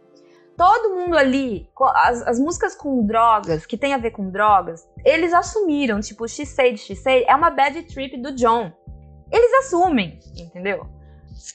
Todo 0.57 0.95
mundo 0.95 1.17
ali, 1.17 1.69
as, 1.95 2.21
as 2.27 2.39
músicas 2.39 2.75
com 2.75 3.05
drogas, 3.05 3.65
que 3.65 3.77
tem 3.77 3.93
a 3.93 3.97
ver 3.97 4.11
com 4.11 4.29
drogas, 4.29 4.85
eles 5.05 5.33
assumiram, 5.33 6.01
tipo, 6.01 6.27
Said, 6.27 6.77
She 6.77 6.95
Said, 6.95 7.25
é 7.27 7.35
uma 7.35 7.49
bad 7.49 7.81
trip 7.83 8.17
do 8.17 8.35
John. 8.35 8.71
Eles 9.31 9.53
assumem, 9.65 10.19
entendeu? 10.35 10.85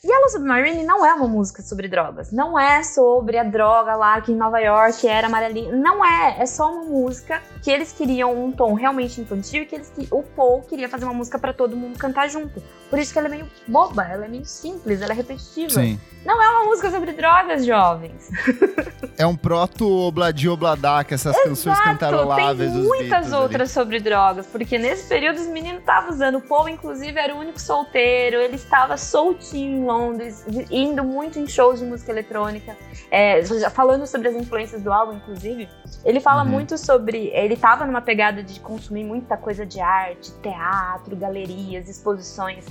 Yellow 0.03 0.29
Submarine 0.31 0.85
não 0.85 1.05
é 1.05 1.13
uma 1.13 1.29
música 1.29 1.63
sobre 1.63 1.89
drogas. 1.89 2.33
Não 2.33 2.59
é 2.59 2.83
sobre 2.83 3.37
a 3.37 3.45
droga 3.45 3.95
lá 3.95 4.21
que 4.21 4.33
em 4.33 4.37
Nova 4.37 4.59
York 4.59 5.07
era 5.07 5.27
amarelinha. 5.27 5.73
Não 5.73 6.05
é. 6.05 6.37
É 6.41 6.47
só 6.47 6.73
uma 6.73 6.85
música 6.85 7.43
que 7.63 7.71
eles 7.71 7.93
queriam 7.93 8.33
um 8.45 8.51
tom 8.51 8.75
realmente 8.75 9.21
infantil 9.21 9.63
e 9.63 9.67
que 9.67 9.75
eles, 9.75 9.93
o 10.11 10.23
Paul 10.23 10.63
queria 10.63 10.89
fazer 10.89 11.05
uma 11.05 11.15
música 11.15 11.39
para 11.39 11.53
todo 11.53 11.77
mundo 11.77 11.99
cantar 11.99 12.29
junto. 12.29 12.63
Por 12.95 13.01
isso 13.01 13.13
que 13.13 13.19
ela 13.19 13.27
é 13.27 13.31
meio 13.31 13.51
boba, 13.67 14.05
ela 14.05 14.25
é 14.25 14.29
meio 14.29 14.45
simples, 14.45 15.03
ela 15.03 15.13
é 15.13 15.17
repetitiva. 15.17 15.69
Sim. 15.69 15.99
Não 16.25 16.41
é 16.41 16.49
uma 16.49 16.65
música 16.67 16.93
sobre 16.93 17.11
drogas, 17.13 17.67
jovens. 17.67 18.31
é 19.19 19.27
um 19.27 19.35
proto-obladi 19.35 20.49
obladak, 20.49 21.13
essas 21.13 21.35
Exato, 21.35 21.49
canções 21.49 21.81
cantaroláveis 21.81 22.73
tem 22.73 22.83
muitas 22.83 23.33
outras 23.33 23.63
ali. 23.63 23.69
sobre 23.69 23.99
drogas, 23.99 24.47
porque 24.47 24.79
nesse 24.79 25.09
período 25.09 25.39
os 25.39 25.49
meninos 25.49 25.81
estavam 25.81 26.11
usando. 26.11 26.37
O 26.37 26.41
Paul, 26.41 26.69
inclusive, 26.69 27.19
era 27.19 27.35
o 27.35 27.39
único 27.39 27.61
solteiro, 27.61 28.37
ele 28.37 28.55
estava 28.55 28.97
soltinho 28.97 29.83
em 29.83 29.85
Londres, 29.85 30.47
indo 30.71 31.03
muito 31.03 31.37
em 31.37 31.49
shows 31.49 31.81
de 31.81 31.85
música 31.85 32.13
eletrônica. 32.13 32.77
É, 33.11 33.43
falando 33.71 34.07
sobre 34.07 34.29
as 34.29 34.37
influências 34.37 34.83
do 34.83 34.93
álbum, 34.93 35.17
inclusive, 35.17 35.69
ele 36.05 36.21
fala 36.21 36.45
uhum. 36.45 36.49
muito 36.49 36.79
sobre. 36.79 37.27
Ele 37.35 37.55
estava 37.55 37.85
numa 37.85 38.01
pegada 38.01 38.41
de 38.41 38.61
consumir 38.61 39.03
muita 39.03 39.37
coisa 39.37 39.67
de 39.67 39.81
arte, 39.81 40.33
teatro, 40.41 41.17
galerias, 41.17 41.89
exposições. 41.89 42.65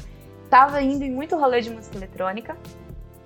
Tava 0.53 0.83
indo 0.83 1.03
em 1.03 1.09
muito 1.09 1.35
rolê 1.35 1.61
de 1.61 1.71
música 1.71 1.97
eletrônica. 1.97 2.55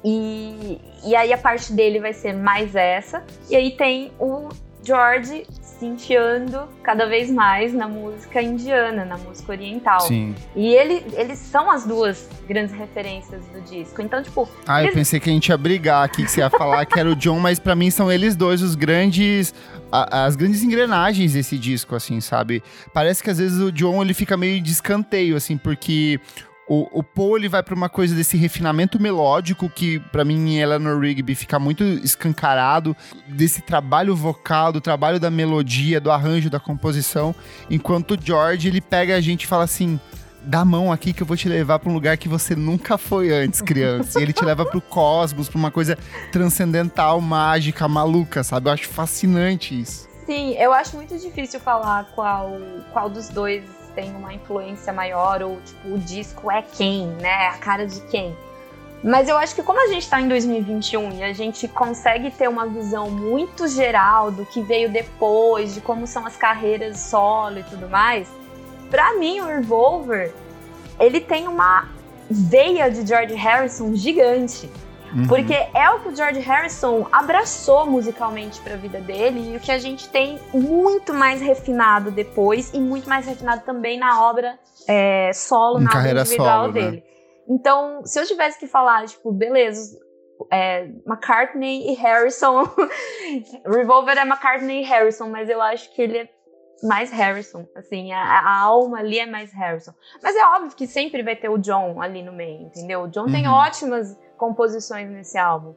E, 0.01 0.79
e 1.03 1.13
aí 1.13 1.33
a 1.33 1.37
parte 1.37 1.73
dele 1.73 1.99
vai 1.99 2.13
ser 2.13 2.31
mais 2.31 2.73
essa. 2.73 3.21
E 3.49 3.55
aí 3.57 3.71
tem 3.71 4.13
o 4.17 4.47
George 4.81 5.45
se 5.61 5.85
enfiando 5.85 6.69
cada 6.81 7.05
vez 7.05 7.29
mais 7.29 7.73
na 7.73 7.85
música 7.85 8.41
indiana, 8.41 9.03
na 9.03 9.17
música 9.17 9.51
oriental. 9.51 9.99
Sim. 9.99 10.33
E 10.55 10.73
ele, 10.73 11.03
eles 11.17 11.37
são 11.37 11.69
as 11.69 11.85
duas 11.85 12.29
grandes 12.47 12.73
referências 12.73 13.45
do 13.47 13.59
disco. 13.59 14.01
Então, 14.01 14.23
tipo. 14.23 14.47
Ah, 14.65 14.79
eles... 14.79 14.91
eu 14.91 14.95
pensei 14.95 15.19
que 15.19 15.29
a 15.29 15.33
gente 15.33 15.49
ia 15.49 15.57
brigar 15.57 16.05
aqui, 16.05 16.23
que 16.23 16.31
você 16.31 16.39
ia 16.39 16.49
falar 16.49 16.85
que 16.85 16.97
era 16.97 17.09
o 17.09 17.15
John, 17.15 17.41
mas 17.41 17.59
para 17.59 17.75
mim 17.75 17.91
são 17.91 18.09
eles 18.09 18.37
dois 18.37 18.61
os 18.61 18.73
grandes. 18.73 19.53
A, 19.91 20.25
as 20.25 20.37
grandes 20.37 20.63
engrenagens 20.63 21.33
desse 21.33 21.57
disco, 21.57 21.93
assim, 21.93 22.21
sabe? 22.21 22.63
Parece 22.93 23.21
que 23.21 23.29
às 23.29 23.37
vezes 23.37 23.59
o 23.59 23.69
John 23.69 24.01
ele 24.01 24.13
fica 24.13 24.37
meio 24.37 24.61
de 24.61 24.71
escanteio, 24.71 25.35
assim, 25.35 25.57
porque 25.57 26.21
o, 26.67 26.99
o 26.99 27.03
Paul 27.03 27.37
ele 27.37 27.47
vai 27.47 27.63
para 27.63 27.73
uma 27.73 27.87
coisa 27.87 28.13
desse 28.13 28.35
refinamento 28.35 29.01
melódico 29.01 29.69
que 29.69 29.99
para 29.99 30.25
mim 30.25 30.35
em 30.35 30.59
Eleanor 30.59 30.99
Rigby 30.99 31.33
fica 31.33 31.57
muito 31.57 31.83
escancarado 31.83 32.95
desse 33.27 33.61
trabalho 33.61 34.15
vocal, 34.15 34.73
do 34.73 34.81
trabalho 34.81 35.19
da 35.19 35.31
melodia, 35.31 36.01
do 36.01 36.11
arranjo, 36.11 36.49
da 36.49 36.59
composição, 36.59 37.33
enquanto 37.69 38.11
o 38.11 38.17
George 38.21 38.67
ele 38.67 38.81
pega 38.81 39.15
a 39.15 39.21
gente 39.21 39.43
e 39.43 39.47
fala 39.47 39.63
assim: 39.63 39.99
dá 40.43 40.65
mão 40.65 40.91
aqui 40.91 41.13
que 41.13 41.23
eu 41.23 41.27
vou 41.27 41.37
te 41.37 41.47
levar 41.47 41.79
para 41.79 41.89
um 41.89 41.93
lugar 41.93 42.17
que 42.17 42.27
você 42.27 42.55
nunca 42.55 42.97
foi 42.97 43.31
antes, 43.31 43.61
criança. 43.61 44.19
e 44.19 44.23
ele 44.23 44.33
te 44.33 44.43
leva 44.43 44.65
pro 44.65 44.81
cosmos, 44.81 45.47
para 45.47 45.57
uma 45.57 45.71
coisa 45.71 45.97
transcendental, 46.31 47.21
mágica, 47.21 47.87
maluca, 47.87 48.43
sabe? 48.43 48.67
Eu 48.67 48.73
acho 48.73 48.87
fascinante 48.89 49.79
isso. 49.79 50.07
assim, 50.23 50.55
eu 50.55 50.73
acho 50.73 50.97
muito 50.97 51.17
difícil 51.17 51.59
falar 51.59 52.05
qual, 52.13 52.57
qual 52.91 53.09
dos 53.09 53.29
dois 53.29 53.63
tem 53.97 54.15
uma 54.15 54.31
influência 54.31 54.93
maior 54.93 55.41
ou, 55.41 55.59
tipo, 55.61 55.95
o 55.95 55.97
disco 55.97 56.51
é 56.51 56.61
quem, 56.61 57.07
né? 57.19 57.47
A 57.47 57.57
cara 57.57 57.87
de 57.87 57.99
quem. 58.01 58.37
Mas 59.03 59.27
eu 59.27 59.35
acho 59.35 59.55
que 59.55 59.63
como 59.63 59.83
a 59.83 59.87
gente 59.87 60.03
está 60.03 60.21
em 60.21 60.27
2021 60.27 61.13
e 61.13 61.23
a 61.23 61.33
gente 61.33 61.67
consegue 61.67 62.29
ter 62.29 62.47
uma 62.47 62.67
visão 62.67 63.09
muito 63.09 63.67
geral 63.67 64.29
do 64.31 64.45
que 64.45 64.61
veio 64.61 64.87
depois, 64.89 65.73
de 65.73 65.81
como 65.81 66.05
são 66.05 66.27
as 66.27 66.37
carreiras 66.37 66.99
solo 66.99 67.57
e 67.57 67.63
tudo 67.63 67.89
mais, 67.89 68.27
para 68.89 69.15
mim 69.15 69.39
o 69.39 69.47
Revolver, 69.47 70.31
ele 70.99 71.19
tem 71.19 71.47
uma 71.47 71.89
veia 72.29 72.91
de 72.91 73.07
George 73.07 73.33
Harrison 73.33 73.95
gigante. 73.95 74.69
Uhum. 75.13 75.27
Porque 75.27 75.53
é 75.53 75.89
o 75.89 75.99
que 75.99 76.09
o 76.09 76.15
George 76.15 76.39
Harrison 76.39 77.07
abraçou 77.11 77.85
musicalmente 77.85 78.59
para 78.61 78.73
a 78.73 78.77
vida 78.77 78.99
dele 78.99 79.53
e 79.53 79.57
o 79.57 79.59
que 79.59 79.71
a 79.71 79.77
gente 79.77 80.09
tem 80.09 80.39
muito 80.53 81.13
mais 81.13 81.41
refinado 81.41 82.11
depois 82.11 82.73
e 82.73 82.79
muito 82.79 83.07
mais 83.07 83.25
refinado 83.25 83.63
também 83.63 83.97
na 83.97 84.23
obra 84.23 84.59
é, 84.87 85.31
solo, 85.33 85.79
em 85.79 85.83
na 85.83 85.91
obra 85.91 86.11
individual 86.11 86.61
solo, 86.61 86.73
né? 86.73 86.81
dele. 86.81 86.97
Né? 86.97 87.03
Então, 87.49 88.01
se 88.05 88.19
eu 88.19 88.25
tivesse 88.25 88.59
que 88.59 88.67
falar, 88.67 89.05
tipo, 89.05 89.31
beleza, 89.31 89.97
é, 90.51 90.83
McCartney 91.05 91.91
e 91.91 91.95
Harrison. 91.95 92.69
Revolver 93.65 94.17
é 94.17 94.21
McCartney 94.21 94.81
e 94.81 94.85
Harrison, 94.85 95.29
mas 95.29 95.49
eu 95.49 95.61
acho 95.61 95.93
que 95.93 96.01
ele 96.01 96.17
é 96.19 96.29
mais 96.83 97.11
Harrison, 97.11 97.65
assim, 97.75 98.11
a, 98.11 98.21
a, 98.21 98.59
alma 98.59 98.99
ali 98.99 99.19
é 99.19 99.25
mais 99.25 99.51
Harrison. 99.53 99.93
Mas 100.21 100.35
é 100.35 100.45
óbvio 100.45 100.75
que 100.75 100.87
sempre 100.87 101.23
vai 101.23 101.35
ter 101.35 101.49
o 101.49 101.57
John 101.57 102.01
ali 102.01 102.21
no 102.21 102.31
meio, 102.31 102.67
entendeu? 102.67 103.03
O 103.03 103.07
John 103.07 103.25
uhum. 103.25 103.31
tem 103.31 103.47
ótimas 103.47 104.17
composições 104.37 105.09
nesse 105.09 105.37
álbum. 105.37 105.75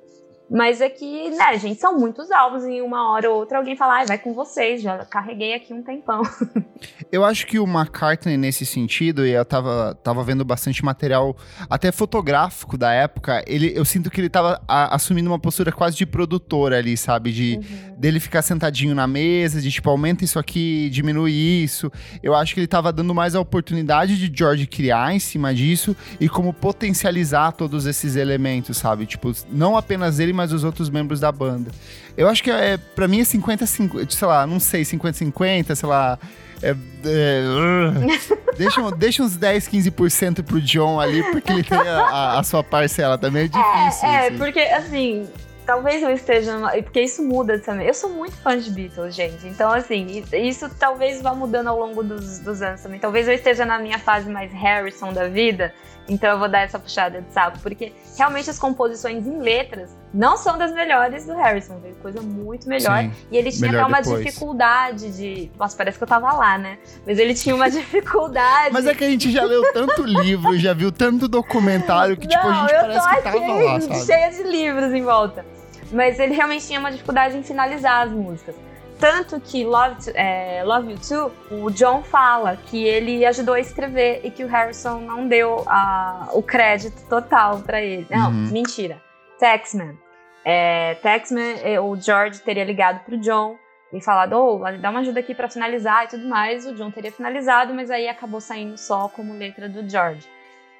Mas 0.50 0.80
é 0.80 0.90
que, 0.90 1.30
né, 1.30 1.56
gente, 1.58 1.80
são 1.80 1.96
muitos 1.96 2.28
álbuns 2.32 2.64
e 2.64 2.82
uma 2.82 3.12
hora 3.12 3.30
ou 3.30 3.36
outra 3.36 3.58
alguém 3.58 3.76
fala, 3.76 4.00
ah, 4.00 4.04
vai 4.04 4.18
com 4.18 4.34
vocês, 4.34 4.82
já 4.82 5.04
carreguei 5.04 5.54
aqui 5.54 5.72
um 5.72 5.80
tempão. 5.80 6.22
Eu 7.12 7.24
acho 7.24 7.46
que 7.46 7.58
o 7.58 7.64
McCartney, 7.64 8.36
nesse 8.36 8.64
sentido, 8.64 9.26
e 9.26 9.32
eu 9.32 9.44
tava, 9.44 9.98
tava 10.02 10.22
vendo 10.22 10.44
bastante 10.44 10.84
material, 10.84 11.36
até 11.68 11.90
fotográfico 11.90 12.78
da 12.78 12.92
época, 12.92 13.42
ele, 13.48 13.72
eu 13.74 13.84
sinto 13.84 14.08
que 14.10 14.20
ele 14.20 14.28
tava 14.28 14.62
a, 14.66 14.94
assumindo 14.94 15.28
uma 15.28 15.38
postura 15.38 15.72
quase 15.72 15.96
de 15.96 16.06
produtor 16.06 16.72
ali, 16.72 16.96
sabe? 16.96 17.32
De 17.32 17.56
uhum. 17.56 17.96
dele 17.98 18.20
ficar 18.20 18.42
sentadinho 18.42 18.94
na 18.94 19.08
mesa, 19.08 19.60
de 19.60 19.70
tipo, 19.72 19.90
aumenta 19.90 20.24
isso 20.24 20.38
aqui, 20.38 20.88
diminui 20.90 21.32
isso. 21.32 21.90
Eu 22.22 22.34
acho 22.34 22.54
que 22.54 22.60
ele 22.60 22.68
tava 22.68 22.92
dando 22.92 23.12
mais 23.12 23.34
a 23.34 23.40
oportunidade 23.40 24.16
de 24.16 24.32
George 24.32 24.66
criar 24.68 25.12
em 25.12 25.18
cima 25.18 25.52
disso 25.52 25.96
e 26.20 26.28
como 26.28 26.52
potencializar 26.52 27.52
todos 27.52 27.86
esses 27.86 28.14
elementos, 28.14 28.76
sabe? 28.76 29.04
Tipo, 29.04 29.32
não 29.50 29.76
apenas 29.76 30.20
ele, 30.20 30.32
mas 30.40 30.54
os 30.54 30.64
outros 30.64 30.88
membros 30.88 31.20
da 31.20 31.30
banda. 31.30 31.70
Eu 32.16 32.28
acho 32.28 32.42
que 32.42 32.50
é, 32.50 32.78
pra 32.78 33.06
mim 33.06 33.20
é 33.20 33.24
50-50, 33.24 34.10
sei 34.10 34.26
lá, 34.26 34.46
não 34.46 34.58
sei, 34.58 34.82
50-50, 34.82 35.74
sei 35.74 35.88
lá. 35.88 36.18
É, 36.62 36.70
é, 36.70 37.42
uh, 37.44 38.56
deixa, 38.56 38.90
deixa 38.92 39.22
uns 39.22 39.36
10, 39.36 39.68
15% 39.68 40.42
pro 40.42 40.60
John 40.60 40.98
ali, 40.98 41.22
porque 41.30 41.52
ele 41.52 41.62
tem 41.62 41.78
a, 41.78 42.38
a, 42.38 42.42
sua 42.42 42.64
parcela 42.64 43.18
também. 43.18 43.42
É, 43.42 43.44
é 43.44 43.48
difícil. 43.48 44.08
É, 44.08 44.14
é 44.14 44.28
assim. 44.28 44.38
porque 44.38 44.60
assim, 44.60 45.28
talvez 45.66 46.02
eu 46.02 46.10
esteja. 46.10 46.58
Porque 46.82 47.02
isso 47.02 47.22
muda 47.22 47.58
também. 47.58 47.86
Eu 47.86 47.94
sou 47.94 48.08
muito 48.08 48.36
fã 48.38 48.58
de 48.58 48.70
Beatles, 48.70 49.14
gente. 49.14 49.46
Então, 49.46 49.70
assim, 49.70 50.24
isso 50.32 50.70
talvez 50.78 51.20
vá 51.20 51.34
mudando 51.34 51.68
ao 51.68 51.78
longo 51.78 52.02
dos, 52.02 52.38
dos 52.38 52.62
anos 52.62 52.80
também. 52.80 52.98
Talvez 52.98 53.28
eu 53.28 53.34
esteja 53.34 53.66
na 53.66 53.78
minha 53.78 53.98
fase 53.98 54.30
mais 54.30 54.50
Harrison 54.52 55.12
da 55.12 55.28
vida. 55.28 55.74
Então 56.10 56.28
eu 56.28 56.38
vou 56.40 56.48
dar 56.48 56.62
essa 56.62 56.76
puxada 56.76 57.22
de 57.22 57.32
saco, 57.32 57.60
porque 57.60 57.92
realmente 58.18 58.50
as 58.50 58.58
composições 58.58 59.24
em 59.28 59.38
letras 59.38 59.96
não 60.12 60.36
são 60.36 60.58
das 60.58 60.72
melhores 60.72 61.24
do 61.24 61.34
Harrison, 61.34 61.78
veio 61.78 61.94
coisa 62.02 62.20
muito 62.20 62.68
melhor. 62.68 63.04
Sim, 63.04 63.12
e 63.30 63.36
ele 63.36 63.52
tinha 63.52 63.70
até 63.70 63.84
uma 63.84 64.00
depois. 64.00 64.24
dificuldade 64.24 65.16
de. 65.16 65.52
Nossa, 65.56 65.76
parece 65.76 65.98
que 65.98 66.02
eu 66.02 66.08
tava 66.08 66.32
lá, 66.32 66.58
né? 66.58 66.78
Mas 67.06 67.16
ele 67.16 67.32
tinha 67.32 67.54
uma 67.54 67.70
dificuldade. 67.70 68.72
Mas 68.72 68.86
é 68.86 68.94
que 68.94 69.04
a 69.04 69.08
gente 69.08 69.30
já 69.30 69.44
leu 69.44 69.72
tanto 69.72 70.02
livro, 70.02 70.58
já 70.58 70.74
viu 70.74 70.90
tanto 70.90 71.28
documentário 71.28 72.16
que, 72.16 72.26
tipo, 72.26 72.44
a 72.44 72.52
gente 72.54 72.70
parece 72.72 73.08
que 73.08 73.22
tava 73.22 73.38
lá, 73.38 73.80
sabe? 73.80 74.04
Cheia 74.04 74.30
de 74.30 74.42
livros 74.42 74.92
em 74.92 75.02
volta. 75.02 75.46
Mas 75.92 76.18
ele 76.18 76.34
realmente 76.34 76.66
tinha 76.66 76.80
uma 76.80 76.90
dificuldade 76.90 77.36
em 77.36 77.42
finalizar 77.44 78.06
as 78.06 78.12
músicas. 78.12 78.56
Tanto 79.00 79.40
que 79.40 79.64
Love, 79.64 80.12
é, 80.14 80.62
Love 80.62 80.92
You 80.92 80.98
Too, 80.98 81.32
o 81.64 81.70
John 81.70 82.02
fala 82.02 82.56
que 82.56 82.84
ele 82.84 83.24
ajudou 83.24 83.54
a 83.54 83.60
escrever 83.60 84.20
e 84.22 84.30
que 84.30 84.44
o 84.44 84.46
Harrison 84.46 85.00
não 85.00 85.26
deu 85.26 85.64
a, 85.66 86.28
o 86.34 86.42
crédito 86.42 87.08
total 87.08 87.60
para 87.60 87.80
ele. 87.80 88.06
Não, 88.10 88.30
uhum. 88.30 88.50
mentira. 88.52 89.00
Taxman. 89.38 89.98
É, 90.44 90.96
Taxman, 90.96 91.60
é, 91.62 91.80
o 91.80 91.96
George 91.96 92.40
teria 92.40 92.64
ligado 92.64 93.02
pro 93.04 93.18
John 93.18 93.56
e 93.90 94.02
falado, 94.02 94.34
oh, 94.34 94.58
dá 94.78 94.90
uma 94.90 95.00
ajuda 95.00 95.20
aqui 95.20 95.34
para 95.34 95.48
finalizar 95.48 96.04
e 96.04 96.08
tudo 96.08 96.28
mais. 96.28 96.66
O 96.66 96.74
John 96.74 96.90
teria 96.90 97.10
finalizado, 97.10 97.72
mas 97.72 97.90
aí 97.90 98.06
acabou 98.06 98.40
saindo 98.40 98.76
só 98.76 99.08
como 99.08 99.32
letra 99.32 99.66
do 99.66 99.88
George. 99.88 100.28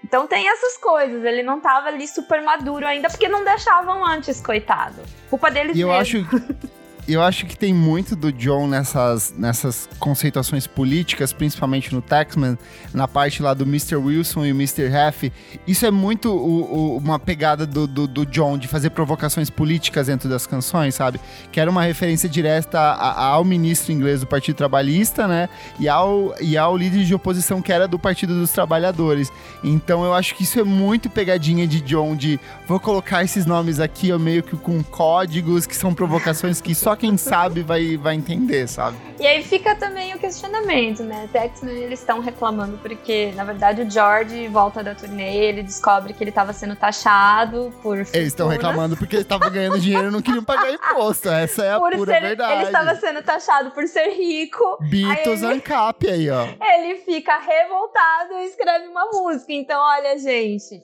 Então 0.04 0.26
tem 0.26 0.48
essas 0.48 0.76
coisas, 0.76 1.24
ele 1.24 1.42
não 1.42 1.60
tava 1.60 1.88
ali 1.88 2.06
super 2.06 2.42
maduro 2.42 2.86
ainda, 2.86 3.08
porque 3.08 3.28
não 3.28 3.44
deixavam 3.44 4.04
antes, 4.04 4.40
coitado. 4.40 5.02
Culpa 5.28 5.50
deles 5.50 5.76
e 5.76 5.84
mesmo. 5.84 5.90
eu 5.90 5.98
acho 5.98 6.18
eu 7.08 7.22
acho 7.22 7.46
que 7.46 7.56
tem 7.56 7.72
muito 7.74 8.14
do 8.14 8.32
John 8.32 8.66
nessas, 8.66 9.34
nessas 9.36 9.88
conceituações 9.98 10.66
políticas, 10.66 11.32
principalmente 11.32 11.92
no 11.94 12.00
Taxman, 12.00 12.56
na 12.94 13.08
parte 13.08 13.42
lá 13.42 13.54
do 13.54 13.64
Mr. 13.64 13.96
Wilson 13.96 14.46
e 14.46 14.52
o 14.52 14.54
Mr. 14.54 14.94
Half. 14.94 15.24
Isso 15.66 15.84
é 15.86 15.90
muito 15.90 16.30
o, 16.30 16.94
o, 16.94 16.96
uma 16.98 17.18
pegada 17.18 17.66
do, 17.66 17.86
do, 17.86 18.06
do, 18.06 18.26
John 18.26 18.56
de 18.56 18.68
fazer 18.68 18.90
provocações 18.90 19.50
políticas 19.50 20.06
dentro 20.06 20.28
das 20.28 20.46
canções, 20.46 20.94
sabe? 20.94 21.20
Que 21.50 21.58
era 21.58 21.70
uma 21.70 21.82
referência 21.82 22.28
direta 22.28 22.78
a, 22.78 23.10
a, 23.10 23.26
ao 23.26 23.44
ministro 23.44 23.92
inglês 23.92 24.20
do 24.20 24.26
Partido 24.26 24.56
Trabalhista, 24.56 25.26
né? 25.26 25.48
E 25.78 25.88
ao, 25.88 26.34
e 26.40 26.56
ao 26.56 26.76
líder 26.76 27.04
de 27.04 27.14
oposição 27.14 27.60
que 27.60 27.72
era 27.72 27.88
do 27.88 27.98
Partido 27.98 28.34
dos 28.34 28.52
Trabalhadores. 28.52 29.32
Então 29.64 30.04
eu 30.04 30.14
acho 30.14 30.34
que 30.34 30.44
isso 30.44 30.60
é 30.60 30.64
muito 30.64 31.10
pegadinha 31.10 31.66
de 31.66 31.80
John, 31.80 32.14
de 32.14 32.38
vou 32.66 32.78
colocar 32.78 33.24
esses 33.24 33.46
nomes 33.46 33.80
aqui, 33.80 34.12
meio 34.18 34.42
que 34.42 34.56
com 34.56 34.82
códigos 34.82 35.66
que 35.66 35.76
são 35.76 35.94
provocações 35.94 36.60
que 36.60 36.74
só 36.74 36.89
quem 36.96 37.16
sabe 37.16 37.62
vai, 37.62 37.96
vai 37.96 38.14
entender, 38.14 38.68
sabe? 38.68 38.96
E 39.18 39.26
aí 39.26 39.42
fica 39.42 39.74
também 39.74 40.14
o 40.14 40.18
questionamento, 40.18 41.02
né? 41.02 41.28
Texman, 41.32 41.74
eles 41.74 42.00
estão 42.00 42.20
reclamando 42.20 42.78
porque, 42.78 43.32
na 43.34 43.44
verdade, 43.44 43.82
o 43.82 43.90
George 43.90 44.48
volta 44.48 44.82
da 44.82 44.94
turnê, 44.94 45.36
ele 45.36 45.62
descobre 45.62 46.12
que 46.12 46.22
ele 46.22 46.30
estava 46.30 46.52
sendo 46.52 46.74
taxado 46.74 47.72
por. 47.82 47.98
Eles 47.98 48.28
estão 48.28 48.48
reclamando 48.48 48.96
porque 48.96 49.16
ele 49.16 49.22
estava 49.22 49.48
ganhando 49.50 49.78
dinheiro 49.78 50.08
e 50.08 50.10
não 50.10 50.22
queriam 50.22 50.44
pagar 50.44 50.72
imposto. 50.72 51.28
Essa 51.28 51.64
é 51.64 51.72
a 51.72 51.78
por 51.78 51.92
pura 51.92 52.14
ser, 52.14 52.20
verdade. 52.20 52.52
Ele 52.52 52.64
estava 52.64 52.94
sendo 52.94 53.22
taxado 53.22 53.70
por 53.72 53.86
ser 53.86 54.10
rico. 54.10 54.78
Beatles 54.82 55.42
aí 55.42 55.56
Ancap 55.56 56.08
aí, 56.08 56.30
ó. 56.30 56.46
Ele 56.60 56.96
fica 57.00 57.38
revoltado 57.38 58.34
e 58.34 58.46
escreve 58.46 58.88
uma 58.88 59.06
música. 59.12 59.52
Então, 59.52 59.80
olha, 59.80 60.18
gente, 60.18 60.82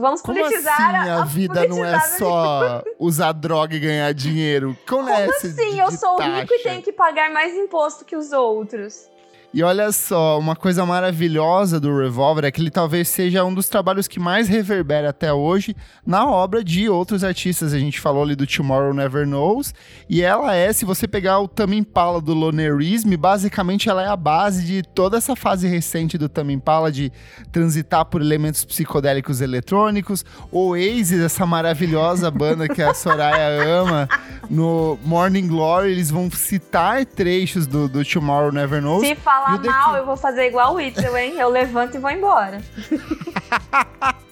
Vamos 0.00 0.22
Como 0.22 0.38
politizar 0.38 0.94
assim 0.94 1.10
a, 1.10 1.22
a 1.22 1.24
vida 1.24 1.66
não 1.66 1.84
é 1.84 2.00
só 2.00 2.82
usar 2.98 3.32
droga 3.32 3.74
e 3.76 3.78
ganhar 3.80 4.12
dinheiro? 4.14 4.76
Como, 4.88 5.08
Como 5.08 5.30
assim? 5.30 5.78
eu 5.78 5.90
sou 5.90 6.16
taxa? 6.16 6.40
rico 6.40 6.54
e 6.54 6.62
tenho 6.62 6.82
que 6.82 6.92
pagar 6.92 7.30
mais 7.30 7.54
imposto 7.54 8.04
que 8.04 8.16
os 8.16 8.32
outros. 8.32 9.09
E 9.52 9.64
olha 9.64 9.90
só, 9.90 10.38
uma 10.38 10.54
coisa 10.54 10.86
maravilhosa 10.86 11.80
do 11.80 11.98
Revolver 11.98 12.44
é 12.44 12.52
que 12.52 12.60
ele 12.60 12.70
talvez 12.70 13.08
seja 13.08 13.44
um 13.44 13.52
dos 13.52 13.68
trabalhos 13.68 14.06
que 14.06 14.20
mais 14.20 14.46
reverbera 14.46 15.10
até 15.10 15.32
hoje 15.32 15.74
na 16.06 16.24
obra 16.24 16.62
de 16.62 16.88
outros 16.88 17.24
artistas. 17.24 17.74
A 17.74 17.78
gente 17.80 18.00
falou 18.00 18.22
ali 18.22 18.36
do 18.36 18.46
Tomorrow 18.46 18.94
Never 18.94 19.26
Knows, 19.26 19.74
e 20.08 20.22
ela 20.22 20.54
é, 20.54 20.72
se 20.72 20.84
você 20.84 21.08
pegar 21.08 21.40
o 21.40 21.48
Tame 21.48 21.76
Impala 21.76 22.20
do 22.20 22.32
Lonerism, 22.32 23.16
basicamente 23.16 23.88
ela 23.88 24.04
é 24.04 24.06
a 24.06 24.14
base 24.14 24.64
de 24.64 24.84
toda 24.84 25.16
essa 25.16 25.34
fase 25.34 25.66
recente 25.66 26.16
do 26.16 26.28
Tame 26.28 26.52
Impala 26.52 26.92
de 26.92 27.10
transitar 27.50 28.04
por 28.04 28.20
elementos 28.20 28.64
psicodélicos 28.64 29.40
eletrônicos. 29.40 30.24
Oasis, 30.52 31.20
essa 31.20 31.44
maravilhosa 31.44 32.30
banda 32.30 32.68
que 32.68 32.80
a 32.80 32.94
Soraya 32.94 33.64
ama, 33.64 34.08
no 34.48 34.96
Morning 35.04 35.48
Glory, 35.48 35.90
eles 35.90 36.08
vão 36.08 36.30
citar 36.30 37.04
trechos 37.04 37.66
do, 37.66 37.88
do 37.88 38.04
Tomorrow 38.04 38.52
Never 38.52 38.80
Knows. 38.80 39.04
Se 39.04 39.16
fala 39.16 39.39
falar 39.40 39.58
mal, 39.64 39.96
eu 39.96 40.04
vou 40.04 40.16
fazer 40.16 40.46
igual 40.46 40.72
o 40.72 40.76
Whittle, 40.76 41.16
hein? 41.16 41.34
Eu 41.38 41.48
levanto 41.48 41.96
e 41.96 41.98
vou 41.98 42.10
embora. 42.10 42.60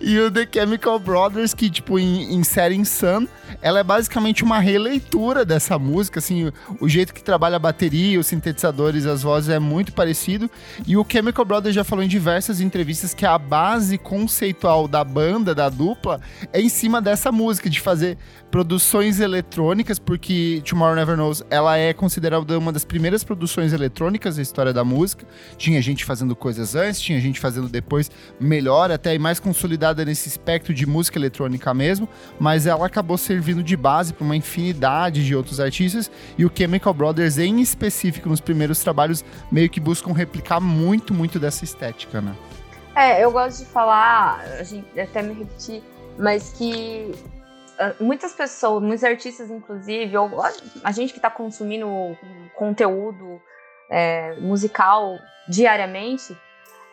e 0.00 0.18
o 0.18 0.30
The 0.30 0.46
Chemical 0.52 0.98
Brothers, 0.98 1.54
que, 1.54 1.70
tipo, 1.70 1.98
em, 1.98 2.34
em 2.34 2.44
série 2.44 2.76
Sun, 2.84 3.26
ela 3.62 3.80
é 3.80 3.82
basicamente 3.82 4.44
uma 4.44 4.58
releitura 4.58 5.44
dessa 5.44 5.78
música, 5.78 6.18
assim, 6.18 6.44
o, 6.44 6.52
o, 6.80 6.88
jeito 6.88 7.14
que 7.14 7.22
trabalha 7.22 7.56
a 7.56 7.58
bateria, 7.58 8.20
os 8.20 8.26
sintetizadores, 8.26 9.06
as 9.06 9.22
vozes 9.22 9.48
é 9.48 9.58
muito 9.58 9.92
parecido. 9.92 10.50
E 10.86 10.96
o 10.96 11.06
Chemical 11.08 11.44
Brothers 11.44 11.74
já 11.74 11.82
falou 11.82 12.04
em 12.04 12.08
diversas 12.08 12.60
entrevistas 12.60 13.14
que 13.14 13.24
a 13.24 13.38
base 13.38 13.96
conceitual 13.96 14.86
da 14.86 15.02
banda, 15.02 15.54
da 15.54 15.68
dupla, 15.68 16.20
é 16.52 16.60
em 16.60 16.68
cima 16.68 17.00
dessa 17.00 17.32
música, 17.32 17.70
de 17.70 17.80
fazer 17.80 18.18
produções 18.50 19.20
eletrônicas, 19.20 19.98
porque 19.98 20.62
Tomorrow 20.68 20.94
Never 20.94 21.16
Knows, 21.16 21.42
ela 21.50 21.76
é 21.76 21.92
considerada 21.92 22.58
uma 22.58 22.72
das 22.72 22.84
primeiras 22.84 23.24
produções 23.24 23.72
eletrônicas 23.72 24.36
da 24.36 24.42
história 24.42 24.72
da 24.72 24.84
música. 24.84 25.26
Tinha 25.56 25.80
gente 25.80 26.04
fazendo 26.04 26.36
coisas 26.36 26.74
antes, 26.74 27.00
tinha 27.00 27.20
gente 27.20 27.40
fazendo 27.40 27.68
depois, 27.68 28.10
melhor 28.38 28.90
até 28.90 29.14
e 29.14 29.18
mais 29.18 29.40
consolidada 29.40 29.85
nesse 29.94 30.28
espectro 30.28 30.72
de 30.72 30.86
música 30.86 31.18
eletrônica 31.18 31.72
mesmo, 31.74 32.08
mas 32.38 32.66
ela 32.66 32.86
acabou 32.86 33.18
servindo 33.18 33.62
de 33.62 33.76
base 33.76 34.12
para 34.12 34.24
uma 34.24 34.36
infinidade 34.36 35.24
de 35.24 35.34
outros 35.34 35.60
artistas, 35.60 36.10
e 36.36 36.44
o 36.44 36.50
Chemical 36.54 36.94
Brothers, 36.94 37.38
em 37.38 37.60
específico, 37.60 38.28
nos 38.28 38.40
primeiros 38.40 38.80
trabalhos, 38.80 39.24
meio 39.50 39.68
que 39.68 39.80
buscam 39.80 40.12
replicar 40.12 40.60
muito, 40.60 41.12
muito 41.12 41.38
dessa 41.38 41.64
estética, 41.64 42.20
né? 42.20 42.34
É, 42.94 43.22
eu 43.22 43.30
gosto 43.30 43.58
de 43.58 43.66
falar, 43.66 44.40
a 44.58 44.62
gente 44.62 44.98
até 44.98 45.22
me 45.22 45.34
repetir, 45.34 45.82
mas 46.18 46.54
que 46.54 47.12
uh, 47.78 48.02
muitas 48.02 48.32
pessoas, 48.32 48.82
muitos 48.82 49.04
artistas, 49.04 49.50
inclusive, 49.50 50.16
ou 50.16 50.42
a 50.82 50.92
gente 50.92 51.12
que 51.12 51.18
está 51.18 51.30
consumindo 51.30 51.86
conteúdo 52.54 53.40
é, 53.90 54.34
musical 54.40 55.18
diariamente, 55.48 56.36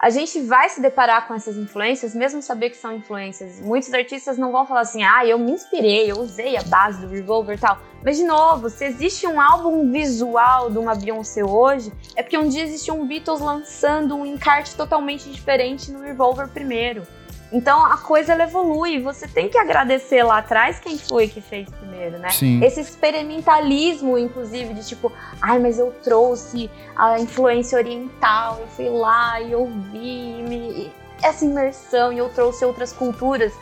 a 0.04 0.10
gente 0.10 0.42
vai 0.42 0.68
se 0.68 0.82
deparar 0.82 1.30
com 1.30 1.34
essas 1.34 1.56
influências, 1.56 2.14
mesmo 2.14 2.42
saber 2.42 2.72
que 2.72 2.76
são 2.76 2.94
influências. 2.94 3.62
Muitos 3.62 3.94
artistas 3.94 4.38
não 4.38 4.52
vão 4.52 4.66
falar 4.66 4.82
assim, 4.82 5.02
ah, 5.02 5.26
eu 5.26 5.40
me 5.40 5.54
inspirei, 5.54 6.12
eu 6.12 6.20
usei 6.20 6.58
a 6.58 6.64
base 6.64 7.00
do 7.00 7.08
Revolver 7.08 7.56
e 7.56 7.60
tal. 7.62 7.80
Mas, 8.04 8.18
de 8.18 8.26
novo, 8.26 8.70
se 8.70 8.84
existe 8.84 9.26
um 9.26 9.40
álbum 9.40 9.90
visual 9.90 10.70
de 10.70 10.78
uma 10.78 10.94
Beyoncé 10.94 11.42
hoje, 11.42 11.90
é 12.18 12.22
porque 12.22 12.38
um 12.38 12.50
dia 12.50 12.64
existiu 12.64 12.96
um 12.96 13.08
Beatles 13.08 13.40
lançando 13.40 14.14
um 14.14 14.26
encarte 14.26 14.76
totalmente 14.76 15.32
diferente 15.32 15.90
no 15.90 16.02
Revolver 16.02 16.50
primeiro. 16.50 17.08
Então 17.54 17.86
a 17.86 17.98
coisa 17.98 18.34
ela 18.34 18.44
evolui. 18.44 19.00
Você 19.00 19.28
tem 19.28 19.48
que 19.48 19.58
agradecer 19.58 20.24
lá 20.24 20.40
atrás 20.40 20.80
quem 20.80 20.98
foi 20.98 21.28
que 21.28 21.40
fez 21.40 21.70
primeiro, 21.70 22.18
né? 22.18 22.30
Sim. 22.32 22.64
Esse 22.64 22.82
experimentalismo, 22.82 24.18
inclusive, 24.18 24.74
de 24.74 24.86
tipo, 24.86 25.12
ai, 25.40 25.60
mas 25.60 25.78
eu 25.78 25.94
trouxe 26.04 26.70
a 26.96 27.20
influência 27.20 27.78
oriental, 27.78 28.58
eu 28.60 28.68
fui 28.68 28.90
lá 28.90 29.40
e 29.40 29.54
ouvi 29.54 30.44
me... 30.48 30.92
essa 31.22 31.46
imersão 31.46 32.12
e 32.12 32.18
eu 32.18 32.30
trouxe 32.30 32.66
outras 32.66 32.92
culturas. 32.92 33.54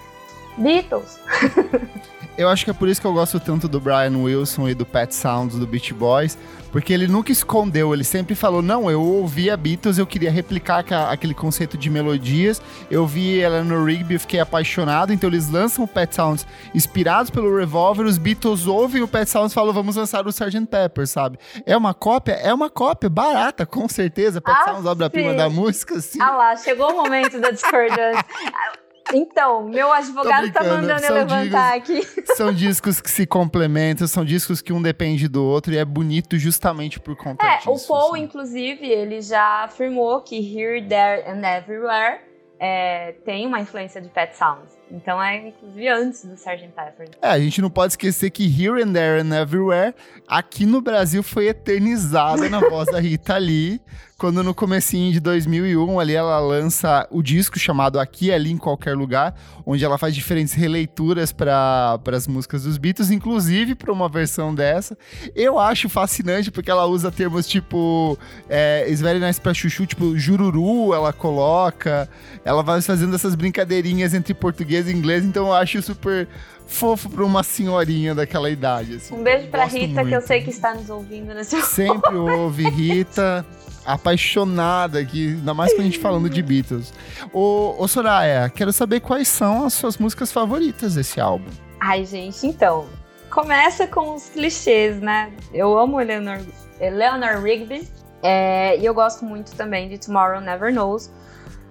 Beatles. 0.57 1.19
eu 2.37 2.49
acho 2.49 2.63
que 2.65 2.71
é 2.71 2.73
por 2.73 2.87
isso 2.87 2.99
que 2.99 3.07
eu 3.07 3.13
gosto 3.13 3.39
tanto 3.39 3.67
do 3.67 3.79
Brian 3.79 4.17
Wilson 4.17 4.69
e 4.69 4.73
do 4.73 4.85
Pet 4.85 5.13
Sounds 5.13 5.55
do 5.55 5.67
Beach 5.67 5.93
Boys, 5.93 6.37
porque 6.71 6.93
ele 6.93 7.07
nunca 7.07 7.31
escondeu, 7.31 7.93
ele 7.93 8.03
sempre 8.03 8.33
falou: 8.33 8.61
não, 8.61 8.89
eu 8.89 9.01
ouvia 9.01 9.57
Beatles, 9.57 9.97
eu 9.97 10.07
queria 10.07 10.31
replicar 10.31 10.85
aquele 11.09 11.33
conceito 11.33 11.77
de 11.77 11.89
melodias. 11.89 12.61
Eu 12.89 13.05
vi 13.05 13.39
Eleanor 13.39 13.85
Rigby, 13.85 14.17
fiquei 14.17 14.39
apaixonado. 14.39 15.11
Então 15.11 15.29
eles 15.29 15.49
lançam 15.49 15.83
o 15.83 15.87
Pet 15.87 16.15
Sounds 16.15 16.47
inspirados 16.73 17.29
pelo 17.29 17.55
Revolver. 17.55 18.05
Os 18.05 18.17
Beatles 18.17 18.65
ouvem 18.67 19.03
o 19.03 19.07
Pet 19.07 19.29
Sounds 19.29 19.51
e 19.51 19.55
falam: 19.55 19.73
vamos 19.73 19.97
lançar 19.97 20.25
o 20.25 20.29
Sgt. 20.29 20.65
Pepper, 20.67 21.07
sabe? 21.07 21.37
É 21.65 21.75
uma 21.75 21.93
cópia? 21.93 22.33
É 22.33 22.53
uma 22.53 22.69
cópia, 22.69 23.09
barata, 23.09 23.65
com 23.65 23.89
certeza. 23.89 24.39
Pet 24.39 24.57
ah, 24.57 24.65
Sounds, 24.65 24.85
obra-prima 24.85 25.33
da 25.33 25.49
música, 25.49 25.99
sim. 25.99 26.21
Ah 26.21 26.31
lá, 26.31 26.55
chegou 26.55 26.91
o 26.91 26.95
momento 26.95 27.39
da 27.39 27.51
discordância. 27.51 28.25
Então, 29.13 29.67
meu 29.67 29.91
advogado 29.91 30.51
tá 30.51 30.63
mandando 30.63 31.05
eu 31.05 31.13
levantar 31.13 31.79
discos, 31.79 32.17
aqui. 32.17 32.33
São 32.35 32.53
discos 32.53 33.01
que 33.01 33.09
se 33.09 33.25
complementam, 33.25 34.07
são 34.07 34.23
discos 34.23 34.61
que 34.61 34.71
um 34.73 34.81
depende 34.81 35.27
do 35.27 35.43
outro 35.43 35.73
e 35.73 35.77
é 35.77 35.85
bonito 35.85 36.37
justamente 36.37 36.99
por 36.99 37.15
conta 37.15 37.45
é, 37.45 37.57
disso. 37.57 37.69
É, 37.69 37.73
o 37.73 37.79
Paul, 37.87 38.13
assim. 38.13 38.23
inclusive, 38.23 38.85
ele 38.85 39.21
já 39.21 39.63
afirmou 39.63 40.21
que 40.21 40.35
Here, 40.35 40.81
There 40.87 41.29
and 41.29 41.41
Everywhere 41.45 42.31
é, 42.63 43.13
tem 43.25 43.47
uma 43.47 43.59
influência 43.59 43.99
de 43.99 44.07
Pet 44.07 44.37
Sounds. 44.37 44.77
Então 44.91 45.21
é 45.21 45.47
inclusive 45.47 45.87
antes 45.87 46.23
do 46.23 46.35
Sgt. 46.35 46.67
Pepper. 46.75 47.09
É, 47.19 47.29
a 47.29 47.39
gente 47.39 47.59
não 47.59 47.71
pode 47.71 47.93
esquecer 47.93 48.29
que 48.29 48.43
Here 48.43 48.83
and 48.83 48.93
There 48.93 49.19
and 49.19 49.35
Everywhere 49.35 49.95
aqui 50.27 50.65
no 50.65 50.79
Brasil 50.79 51.23
foi 51.23 51.47
eternizada 51.47 52.47
na 52.49 52.59
voz 52.59 52.87
da 52.87 52.99
Rita 52.99 53.35
Lee, 53.37 53.81
quando 54.21 54.43
no 54.43 54.53
comecinho 54.53 55.11
de 55.11 55.19
2001 55.19 55.99
ali 55.99 56.13
ela 56.13 56.39
lança 56.39 57.07
o 57.09 57.23
disco 57.23 57.57
chamado 57.57 57.99
Aqui, 57.99 58.31
Ali, 58.31 58.51
em 58.51 58.57
Qualquer 58.57 58.95
Lugar, 58.95 59.33
onde 59.65 59.83
ela 59.83 59.97
faz 59.97 60.13
diferentes 60.13 60.53
releituras 60.53 61.31
para 61.31 61.99
as 62.05 62.27
músicas 62.27 62.61
dos 62.61 62.77
Beatles, 62.77 63.09
inclusive 63.09 63.73
para 63.73 63.91
uma 63.91 64.07
versão 64.07 64.53
dessa. 64.53 64.95
Eu 65.33 65.57
acho 65.57 65.89
fascinante 65.89 66.51
porque 66.51 66.69
ela 66.69 66.85
usa 66.85 67.11
termos 67.11 67.47
tipo 67.47 68.15
é, 68.47 68.85
It's 68.87 69.01
Very 69.01 69.19
Nice 69.19 69.41
pra 69.41 69.55
Chuchu, 69.55 69.87
tipo 69.87 70.15
jururu, 70.15 70.93
ela 70.93 71.11
coloca, 71.11 72.07
ela 72.45 72.61
vai 72.61 72.79
fazendo 72.79 73.15
essas 73.15 73.33
brincadeirinhas 73.33 74.13
entre 74.13 74.35
português 74.35 74.87
e 74.87 74.91
inglês, 74.93 75.25
então 75.25 75.47
eu 75.47 75.53
acho 75.53 75.81
super 75.81 76.27
fofo 76.67 77.09
pra 77.09 77.25
uma 77.25 77.41
senhorinha 77.41 78.13
daquela 78.13 78.51
idade. 78.51 78.97
Assim. 78.97 79.15
Um 79.15 79.23
beijo 79.23 79.47
pra 79.47 79.65
Rita, 79.65 79.95
muito. 79.95 80.09
que 80.09 80.15
eu 80.15 80.21
sei 80.21 80.43
que 80.43 80.51
está 80.51 80.75
nos 80.75 80.91
ouvindo 80.91 81.33
nesse 81.33 81.59
Sempre 81.63 82.15
ouve, 82.15 82.69
Rita 82.69 83.43
apaixonada 83.85 84.99
aqui, 84.99 85.29
ainda 85.29 85.53
mais 85.53 85.73
com 85.73 85.81
a 85.81 85.83
gente 85.83 85.99
falando 85.99 86.29
de 86.29 86.41
Beatles. 86.41 86.93
Ô, 87.33 87.75
ô 87.77 87.87
Soraya, 87.87 88.49
quero 88.49 88.71
saber 88.71 88.99
quais 88.99 89.27
são 89.27 89.65
as 89.65 89.73
suas 89.73 89.97
músicas 89.97 90.31
favoritas 90.31 90.95
desse 90.95 91.19
álbum. 91.19 91.49
Ai, 91.79 92.05
gente, 92.05 92.45
então. 92.45 92.87
Começa 93.29 93.87
com 93.87 94.15
os 94.15 94.29
clichês, 94.29 94.99
né? 94.99 95.31
Eu 95.53 95.77
amo 95.77 96.01
Eleanor, 96.01 96.39
Eleanor 96.79 97.41
Rigby. 97.41 97.87
É, 98.21 98.77
e 98.77 98.85
eu 98.85 98.93
gosto 98.93 99.25
muito 99.25 99.55
também 99.55 99.89
de 99.89 99.97
Tomorrow 99.97 100.41
Never 100.41 100.73
Knows. 100.73 101.09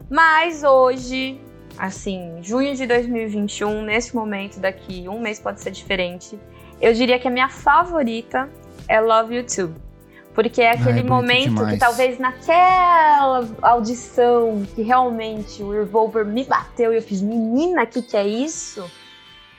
Mas 0.08 0.64
hoje, 0.64 1.40
assim, 1.78 2.38
junho 2.42 2.74
de 2.74 2.86
2021, 2.86 3.82
nesse 3.82 4.16
momento 4.16 4.58
daqui, 4.58 5.08
um 5.08 5.20
mês 5.20 5.38
pode 5.38 5.60
ser 5.60 5.70
diferente. 5.70 6.38
Eu 6.80 6.92
diria 6.94 7.18
que 7.18 7.28
a 7.28 7.30
minha 7.30 7.48
favorita 7.48 8.48
é 8.88 9.00
Love 9.00 9.36
You 9.36 9.46
Too. 9.46 9.89
Porque 10.34 10.62
é 10.62 10.70
aquele 10.70 11.02
momento 11.02 11.66
que 11.66 11.76
talvez 11.76 12.18
naquela 12.18 13.48
audição 13.62 14.64
que 14.74 14.82
realmente 14.82 15.62
o 15.62 15.72
Revolver 15.72 16.24
me 16.24 16.44
bateu 16.44 16.92
e 16.92 16.96
eu 16.96 17.02
fiz, 17.02 17.20
menina, 17.20 17.82
o 17.82 17.86
que, 17.86 18.00
que 18.00 18.16
é 18.16 18.26
isso? 18.26 18.88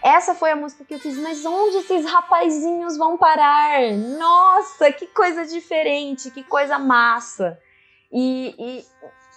Essa 0.02 0.34
foi 0.34 0.52
a 0.52 0.56
música 0.56 0.84
que 0.84 0.94
eu 0.96 1.00
fiz, 1.00 1.18
mas 1.18 1.46
onde 1.46 1.78
esses 1.78 2.06
rapazinhos 2.10 2.98
vão 2.98 3.18
parar? 3.18 3.92
Nossa, 4.18 4.92
que 4.92 5.06
coisa 5.08 5.46
diferente, 5.46 6.32
que 6.32 6.44
coisa 6.44 6.80
massa. 6.80 7.60
E, 8.12 8.56
e 8.58 8.86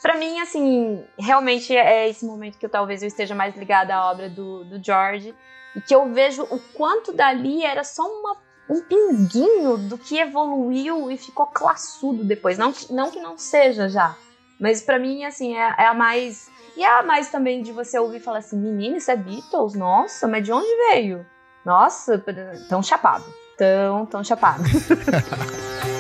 para 0.01 0.16
mim, 0.16 0.40
assim, 0.40 1.05
realmente 1.18 1.77
é 1.77 2.09
esse 2.09 2.25
momento 2.25 2.59
que 2.59 2.64
eu 2.64 2.70
talvez 2.70 3.03
eu 3.03 3.09
esteja 3.09 3.35
mais 3.35 3.57
ligada 3.57 3.94
à 3.94 4.11
obra 4.11 4.31
do, 4.31 4.64
do 4.64 4.83
George 4.83 5.35
e 5.77 5.81
que 5.81 5.94
eu 5.94 6.12
vejo 6.12 6.42
o 6.44 6.59
quanto 6.75 7.12
dali 7.12 7.64
era 7.64 7.85
só 7.85 8.03
uma 8.03 8.37
um 8.68 8.81
pinguinho 8.81 9.77
do 9.77 9.98
que 9.98 10.18
evoluiu 10.18 11.11
e 11.11 11.16
ficou 11.16 11.46
classudo 11.46 12.24
depois. 12.24 12.59
Não, 12.59 12.72
não 12.90 13.11
que 13.11 13.20
não 13.20 13.37
seja 13.37 13.88
já, 13.88 14.16
mas 14.59 14.83
para 14.83 14.98
mim, 14.98 15.24
assim, 15.24 15.57
é, 15.57 15.74
é, 15.79 15.87
a 15.87 15.94
mais. 15.94 16.48
E 16.77 16.83
é 16.83 16.98
a 16.98 17.03
mais 17.03 17.31
também 17.31 17.62
de 17.62 17.72
você 17.72 17.98
ouvir 17.98 18.20
falar 18.20 18.38
assim: 18.38 18.59
menino, 18.59 18.96
isso 18.96 19.11
é 19.11 19.16
Beatles? 19.16 19.74
Nossa, 19.74 20.27
mas 20.27 20.44
de 20.44 20.53
onde 20.53 20.66
veio? 20.90 21.27
Nossa, 21.64 22.22
tão 22.68 22.83
chapado. 22.83 23.24
Tão, 23.57 24.07
tão 24.07 24.24
chapado. 24.24 24.64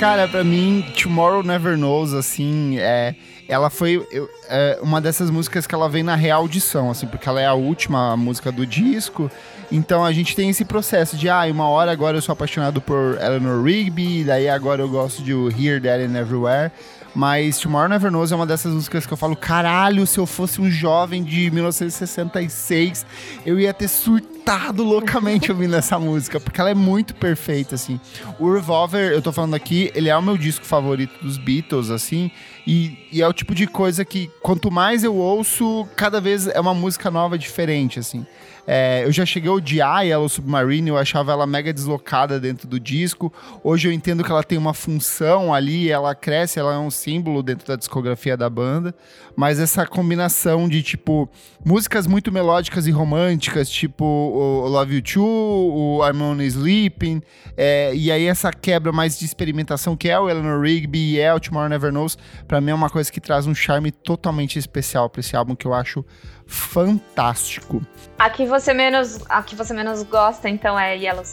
Cara, 0.00 0.26
pra 0.26 0.42
mim, 0.42 0.82
Tomorrow 0.98 1.42
Never 1.42 1.76
Knows, 1.76 2.14
assim, 2.14 2.78
é, 2.78 3.14
ela 3.46 3.68
foi 3.68 4.02
eu, 4.10 4.30
é, 4.48 4.78
uma 4.80 4.98
dessas 4.98 5.28
músicas 5.28 5.66
que 5.66 5.74
ela 5.74 5.90
vem 5.90 6.02
na 6.02 6.14
reaudição, 6.14 6.90
assim, 6.90 7.06
porque 7.06 7.28
ela 7.28 7.38
é 7.38 7.44
a 7.44 7.52
última 7.52 8.16
música 8.16 8.50
do 8.50 8.64
disco. 8.64 9.30
Então 9.70 10.02
a 10.02 10.10
gente 10.10 10.34
tem 10.34 10.48
esse 10.48 10.64
processo 10.64 11.18
de, 11.18 11.28
ah, 11.28 11.42
uma 11.50 11.68
hora 11.68 11.92
agora 11.92 12.16
eu 12.16 12.22
sou 12.22 12.32
apaixonado 12.32 12.80
por 12.80 13.18
Eleanor 13.20 13.62
Rigby, 13.62 14.24
daí 14.24 14.48
agora 14.48 14.80
eu 14.80 14.88
gosto 14.88 15.22
de 15.22 15.32
Here, 15.34 15.78
There 15.78 16.02
and 16.02 16.18
Everywhere. 16.18 16.72
Mas 17.14 17.58
Tomorrow 17.58 17.90
Never 17.90 18.10
Knows 18.10 18.32
é 18.32 18.36
uma 18.36 18.46
dessas 18.46 18.72
músicas 18.72 19.04
que 19.04 19.12
eu 19.12 19.18
falo, 19.18 19.36
caralho, 19.36 20.06
se 20.06 20.16
eu 20.16 20.24
fosse 20.24 20.62
um 20.62 20.70
jovem 20.70 21.22
de 21.22 21.50
1966, 21.50 23.04
eu 23.44 23.60
ia 23.60 23.74
ter 23.74 23.88
surtado 23.88 24.39
loucamente 24.78 25.50
ouvindo 25.52 25.76
essa 25.76 25.98
música, 25.98 26.40
porque 26.40 26.60
ela 26.60 26.70
é 26.70 26.74
muito 26.74 27.14
perfeita, 27.14 27.74
assim. 27.74 28.00
O 28.38 28.52
Revolver, 28.52 29.12
eu 29.12 29.22
tô 29.22 29.32
falando 29.32 29.54
aqui, 29.54 29.90
ele 29.94 30.08
é 30.08 30.16
o 30.16 30.22
meu 30.22 30.36
disco 30.36 30.64
favorito 30.64 31.12
dos 31.22 31.38
Beatles, 31.38 31.90
assim, 31.90 32.30
e, 32.66 32.98
e 33.12 33.22
é 33.22 33.28
o 33.28 33.32
tipo 33.32 33.54
de 33.54 33.66
coisa 33.66 34.04
que, 34.04 34.30
quanto 34.42 34.70
mais 34.70 35.04
eu 35.04 35.14
ouço, 35.14 35.86
cada 35.96 36.20
vez 36.20 36.46
é 36.46 36.60
uma 36.60 36.74
música 36.74 37.10
nova 37.10 37.38
diferente, 37.38 37.98
assim. 37.98 38.26
É, 38.66 39.04
eu 39.04 39.10
já 39.10 39.26
cheguei 39.26 39.50
a 39.50 39.54
odiar 39.54 40.06
Yellow 40.06 40.28
Submarine, 40.28 40.90
eu 40.90 40.96
achava 40.96 41.32
ela 41.32 41.44
mega 41.44 41.72
deslocada 41.72 42.38
dentro 42.38 42.68
do 42.68 42.78
disco. 42.78 43.32
Hoje 43.64 43.88
eu 43.88 43.92
entendo 43.92 44.22
que 44.22 44.30
ela 44.30 44.44
tem 44.44 44.56
uma 44.56 44.72
função 44.72 45.52
ali, 45.52 45.90
ela 45.90 46.14
cresce, 46.14 46.60
ela 46.60 46.74
é 46.74 46.78
um 46.78 46.90
símbolo 46.90 47.42
dentro 47.42 47.66
da 47.66 47.74
discografia 47.74 48.36
da 48.36 48.48
banda. 48.48 48.94
Mas 49.34 49.58
essa 49.58 49.84
combinação 49.86 50.68
de, 50.68 50.84
tipo, 50.84 51.28
músicas 51.64 52.06
muito 52.06 52.30
melódicas 52.30 52.86
e 52.86 52.92
românticas, 52.92 53.68
tipo 53.68 54.04
o 54.40 54.68
Love 54.68 54.96
You 54.96 55.02
Too, 55.02 55.24
o 55.24 56.00
I'm 56.08 56.22
Only 56.22 56.46
Sleeping, 56.46 57.22
é, 57.56 57.94
e 57.94 58.10
aí 58.10 58.26
essa 58.26 58.50
quebra 58.50 58.92
mais 58.92 59.18
de 59.18 59.24
experimentação 59.24 59.96
que 59.96 60.08
é 60.08 60.18
o 60.18 60.28
Eleanor 60.28 60.60
Rigby 60.62 61.14
e 61.14 61.20
é 61.20 61.32
o 61.32 61.40
Tomorrow 61.40 61.68
Never 61.68 61.92
Knows, 61.92 62.16
pra 62.48 62.60
mim 62.60 62.70
é 62.70 62.74
uma 62.74 62.90
coisa 62.90 63.10
que 63.12 63.20
traz 63.20 63.46
um 63.46 63.54
charme 63.54 63.90
totalmente 63.90 64.58
especial 64.58 65.08
pra 65.08 65.20
esse 65.20 65.36
álbum 65.36 65.54
que 65.54 65.66
eu 65.66 65.74
acho 65.74 66.04
fantástico. 66.46 67.82
A 68.18 68.28
que 68.30 68.46
você 68.46 68.74
menos, 68.74 69.20
a 69.28 69.42
que 69.42 69.54
você 69.54 69.72
menos 69.72 70.02
gosta, 70.02 70.48
então, 70.48 70.78
é 70.78 70.96
Yellow 70.96 71.24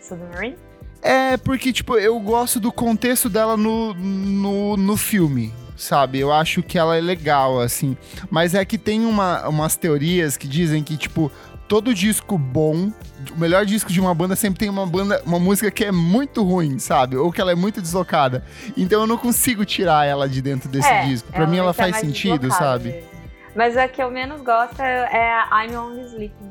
Submarine? 0.00 0.56
É, 1.02 1.36
porque, 1.36 1.72
tipo, 1.72 1.96
eu 1.98 2.18
gosto 2.18 2.58
do 2.58 2.72
contexto 2.72 3.28
dela 3.28 3.56
no, 3.56 3.92
no, 3.94 4.76
no 4.76 4.96
filme. 4.96 5.52
sabe? 5.76 6.20
Eu 6.20 6.32
acho 6.32 6.62
que 6.62 6.78
ela 6.78 6.96
é 6.96 7.00
legal, 7.00 7.60
assim. 7.60 7.96
Mas 8.30 8.54
é 8.54 8.64
que 8.64 8.78
tem 8.78 9.04
uma, 9.04 9.46
umas 9.48 9.76
teorias 9.76 10.36
que 10.36 10.48
dizem 10.48 10.82
que, 10.82 10.96
tipo, 10.96 11.30
todo 11.68 11.94
disco 11.94 12.36
bom, 12.38 12.92
o 13.34 13.38
melhor 13.38 13.64
disco 13.64 13.92
de 13.92 14.00
uma 14.00 14.14
banda 14.14 14.36
sempre 14.36 14.58
tem 14.58 14.68
uma 14.68 14.86
banda, 14.86 15.22
uma 15.24 15.38
música 15.38 15.70
que 15.70 15.84
é 15.84 15.92
muito 15.92 16.42
ruim, 16.42 16.78
sabe? 16.78 17.16
Ou 17.16 17.32
que 17.32 17.40
ela 17.40 17.52
é 17.52 17.54
muito 17.54 17.80
deslocada. 17.80 18.44
Então 18.76 19.00
eu 19.02 19.06
não 19.06 19.16
consigo 19.16 19.64
tirar 19.64 20.06
ela 20.06 20.28
de 20.28 20.40
dentro 20.42 20.68
desse 20.68 20.88
É, 20.88 21.06
disco. 21.06 21.28
Pra 21.28 21.42
ela 21.42 21.50
mim 21.50 21.58
ela 21.58 21.72
faz 21.72 21.96
sentido, 21.96 22.50
sabe? 22.50 22.90
mesmo. 22.90 23.08
Mas 23.54 23.76
a 23.76 23.86
que 23.86 24.02
eu 24.02 24.10
menos 24.10 24.40
gosto 24.42 24.80
é, 24.80 25.08
é 25.12 25.32
a 25.50 25.64
I'm 25.64 25.76
Only 25.76 26.02
Sleeping. 26.06 26.50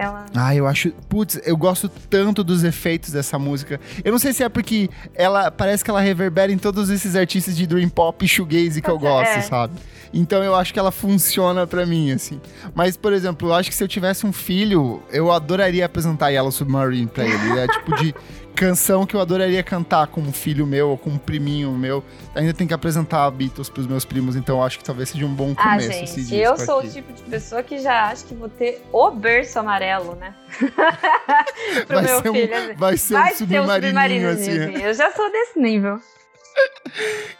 Ela. 0.00 0.24
Ah, 0.34 0.54
eu 0.54 0.66
acho. 0.66 0.90
Putz, 1.08 1.38
eu 1.44 1.56
gosto 1.56 1.88
tanto 1.88 2.42
dos 2.42 2.64
efeitos 2.64 3.10
dessa 3.10 3.38
música. 3.38 3.78
Eu 4.02 4.12
não 4.12 4.18
sei 4.18 4.32
se 4.32 4.42
é 4.42 4.48
porque 4.48 4.88
ela 5.14 5.50
parece 5.50 5.84
que 5.84 5.90
ela 5.90 6.00
reverbera 6.00 6.50
em 6.50 6.56
todos 6.56 6.88
esses 6.88 7.14
artistas 7.14 7.54
de 7.56 7.66
Dream 7.66 7.88
Pop 7.90 8.24
e 8.24 8.28
Shoegaze 8.28 8.80
que 8.80 8.88
eu 8.90 8.98
gosto, 8.98 9.30
É. 9.36 9.40
sabe? 9.42 9.74
Então 10.12 10.42
eu 10.42 10.56
acho 10.56 10.72
que 10.72 10.78
ela 10.78 10.90
funciona 10.90 11.66
pra 11.66 11.84
mim, 11.84 12.10
assim. 12.12 12.40
Mas, 12.74 12.96
por 12.96 13.12
exemplo, 13.12 13.48
eu 13.50 13.54
acho 13.54 13.68
que 13.68 13.74
se 13.76 13.84
eu 13.84 13.86
tivesse 13.88 14.26
um 14.26 14.32
filho, 14.32 15.02
eu 15.12 15.30
adoraria 15.30 15.84
apresentar 15.84 16.30
Yellow 16.30 16.50
Submarine 16.50 17.06
pra 17.06 17.24
ele. 17.24 17.58
É 17.60 17.68
tipo 17.68 17.94
de 17.96 18.14
canção 18.54 19.06
que 19.06 19.14
eu 19.16 19.20
adoraria 19.20 19.62
cantar 19.62 20.06
com 20.08 20.20
um 20.20 20.32
filho 20.32 20.66
meu 20.66 20.90
ou 20.90 20.98
com 20.98 21.10
um 21.10 21.18
priminho 21.18 21.72
meu. 21.72 22.04
Ainda 22.34 22.52
tem 22.52 22.66
que 22.66 22.74
apresentar 22.74 23.30
Beatles 23.30 23.68
pros 23.68 23.86
meus 23.86 24.04
primos, 24.04 24.36
então 24.36 24.58
eu 24.58 24.62
acho 24.62 24.78
que 24.78 24.84
talvez 24.84 25.08
seja 25.08 25.24
um 25.24 25.34
bom 25.34 25.54
Ah, 25.56 25.70
começo 25.72 25.90
esse 26.04 26.22
gente, 26.22 26.34
eu 26.36 26.56
sou 26.58 26.78
aqui. 26.80 26.88
o 26.88 26.92
tipo 26.92 27.12
de 27.12 27.22
pessoa 27.22 27.62
que 27.62 27.78
já 27.78 28.08
acha 28.08 28.24
que 28.26 28.34
vou 28.34 28.48
ter 28.48 28.82
o 28.92 29.10
berço 29.10 29.58
amarelo, 29.58 30.14
né? 30.16 30.34
Pro 31.86 31.96
Vai 31.96 32.04
meu 32.04 32.20
ser 32.22 32.28
um- 32.30 32.32
filho. 32.34 32.54
assim. 32.56 32.74
Vai 32.74 32.96
ser 32.96 33.14
Vai 33.14 33.30
um 33.30 33.32
um 33.32 33.36
submarininho, 33.36 33.86
submarininho, 33.90 34.30
assim. 34.30 34.58
assim. 34.74 34.82
Eu 34.84 34.94
já 34.94 35.10
sou 35.12 35.30
desse 35.32 35.58
nível. 35.58 36.00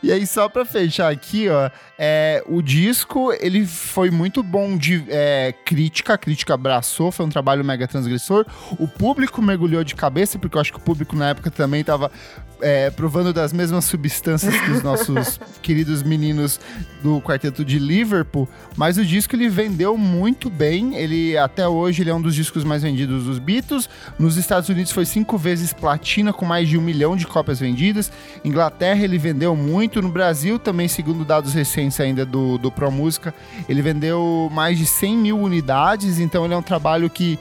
E 0.02 0.10
aí, 0.10 0.26
só 0.26 0.48
pra 0.48 0.64
fechar 0.64 1.12
aqui, 1.12 1.48
ó, 1.48 1.70
é, 1.98 2.42
o 2.46 2.62
disco, 2.62 3.32
ele 3.40 3.66
foi 3.66 4.10
muito 4.10 4.42
bom 4.42 4.76
de 4.76 5.04
é, 5.08 5.52
crítica, 5.64 6.14
a 6.14 6.18
crítica 6.18 6.54
abraçou, 6.54 7.12
foi 7.12 7.26
um 7.26 7.28
trabalho 7.28 7.64
mega 7.64 7.86
transgressor. 7.86 8.46
O 8.78 8.88
público 8.88 9.42
mergulhou 9.42 9.84
de 9.84 9.94
cabeça, 9.94 10.38
porque 10.38 10.56
eu 10.56 10.60
acho 10.60 10.72
que 10.72 10.78
o 10.78 10.82
público 10.82 11.14
na 11.14 11.30
época 11.30 11.50
também 11.50 11.84
tava 11.84 12.10
é, 12.60 12.90
provando 12.90 13.32
das 13.32 13.52
mesmas 13.52 13.84
substâncias 13.84 14.54
que 14.54 14.70
os 14.70 14.82
nossos 14.82 15.40
queridos 15.62 16.02
meninos 16.02 16.60
do 17.02 17.20
quarteto 17.20 17.64
de 17.64 17.78
Liverpool, 17.78 18.48
mas 18.76 18.98
o 18.98 19.04
disco 19.04 19.34
ele 19.34 19.48
vendeu 19.48 19.96
muito 19.96 20.50
bem, 20.50 20.96
ele 20.96 21.36
até 21.36 21.66
hoje 21.66 22.02
ele 22.02 22.10
é 22.10 22.14
um 22.14 22.20
dos 22.20 22.34
discos 22.34 22.62
mais 22.64 22.82
vendidos 22.82 23.24
dos 23.24 23.38
Beatles, 23.38 23.88
nos 24.18 24.36
Estados 24.36 24.68
Unidos 24.68 24.92
foi 24.92 25.04
cinco 25.04 25.38
vezes 25.38 25.72
platina, 25.72 26.32
com 26.32 26.44
mais 26.44 26.68
de 26.68 26.76
um 26.76 26.82
milhão 26.82 27.16
de 27.16 27.26
cópias 27.26 27.60
vendidas, 27.60 28.12
Inglaterra 28.44 29.02
ele 29.02 29.18
vendeu 29.18 29.56
muito, 29.56 30.02
no 30.02 30.10
Brasil 30.10 30.58
também, 30.58 30.88
segundo 30.88 31.24
dados 31.24 31.54
recentes 31.54 31.98
ainda 32.00 32.24
do, 32.24 32.58
do 32.58 32.70
Pro 32.70 32.90
Música, 32.90 33.34
ele 33.68 33.82
vendeu 33.82 34.50
mais 34.52 34.78
de 34.78 34.86
100 34.86 35.16
mil 35.16 35.38
unidades, 35.38 36.18
então 36.18 36.44
ele 36.44 36.54
é 36.54 36.56
um 36.56 36.62
trabalho 36.62 37.08
que 37.08 37.38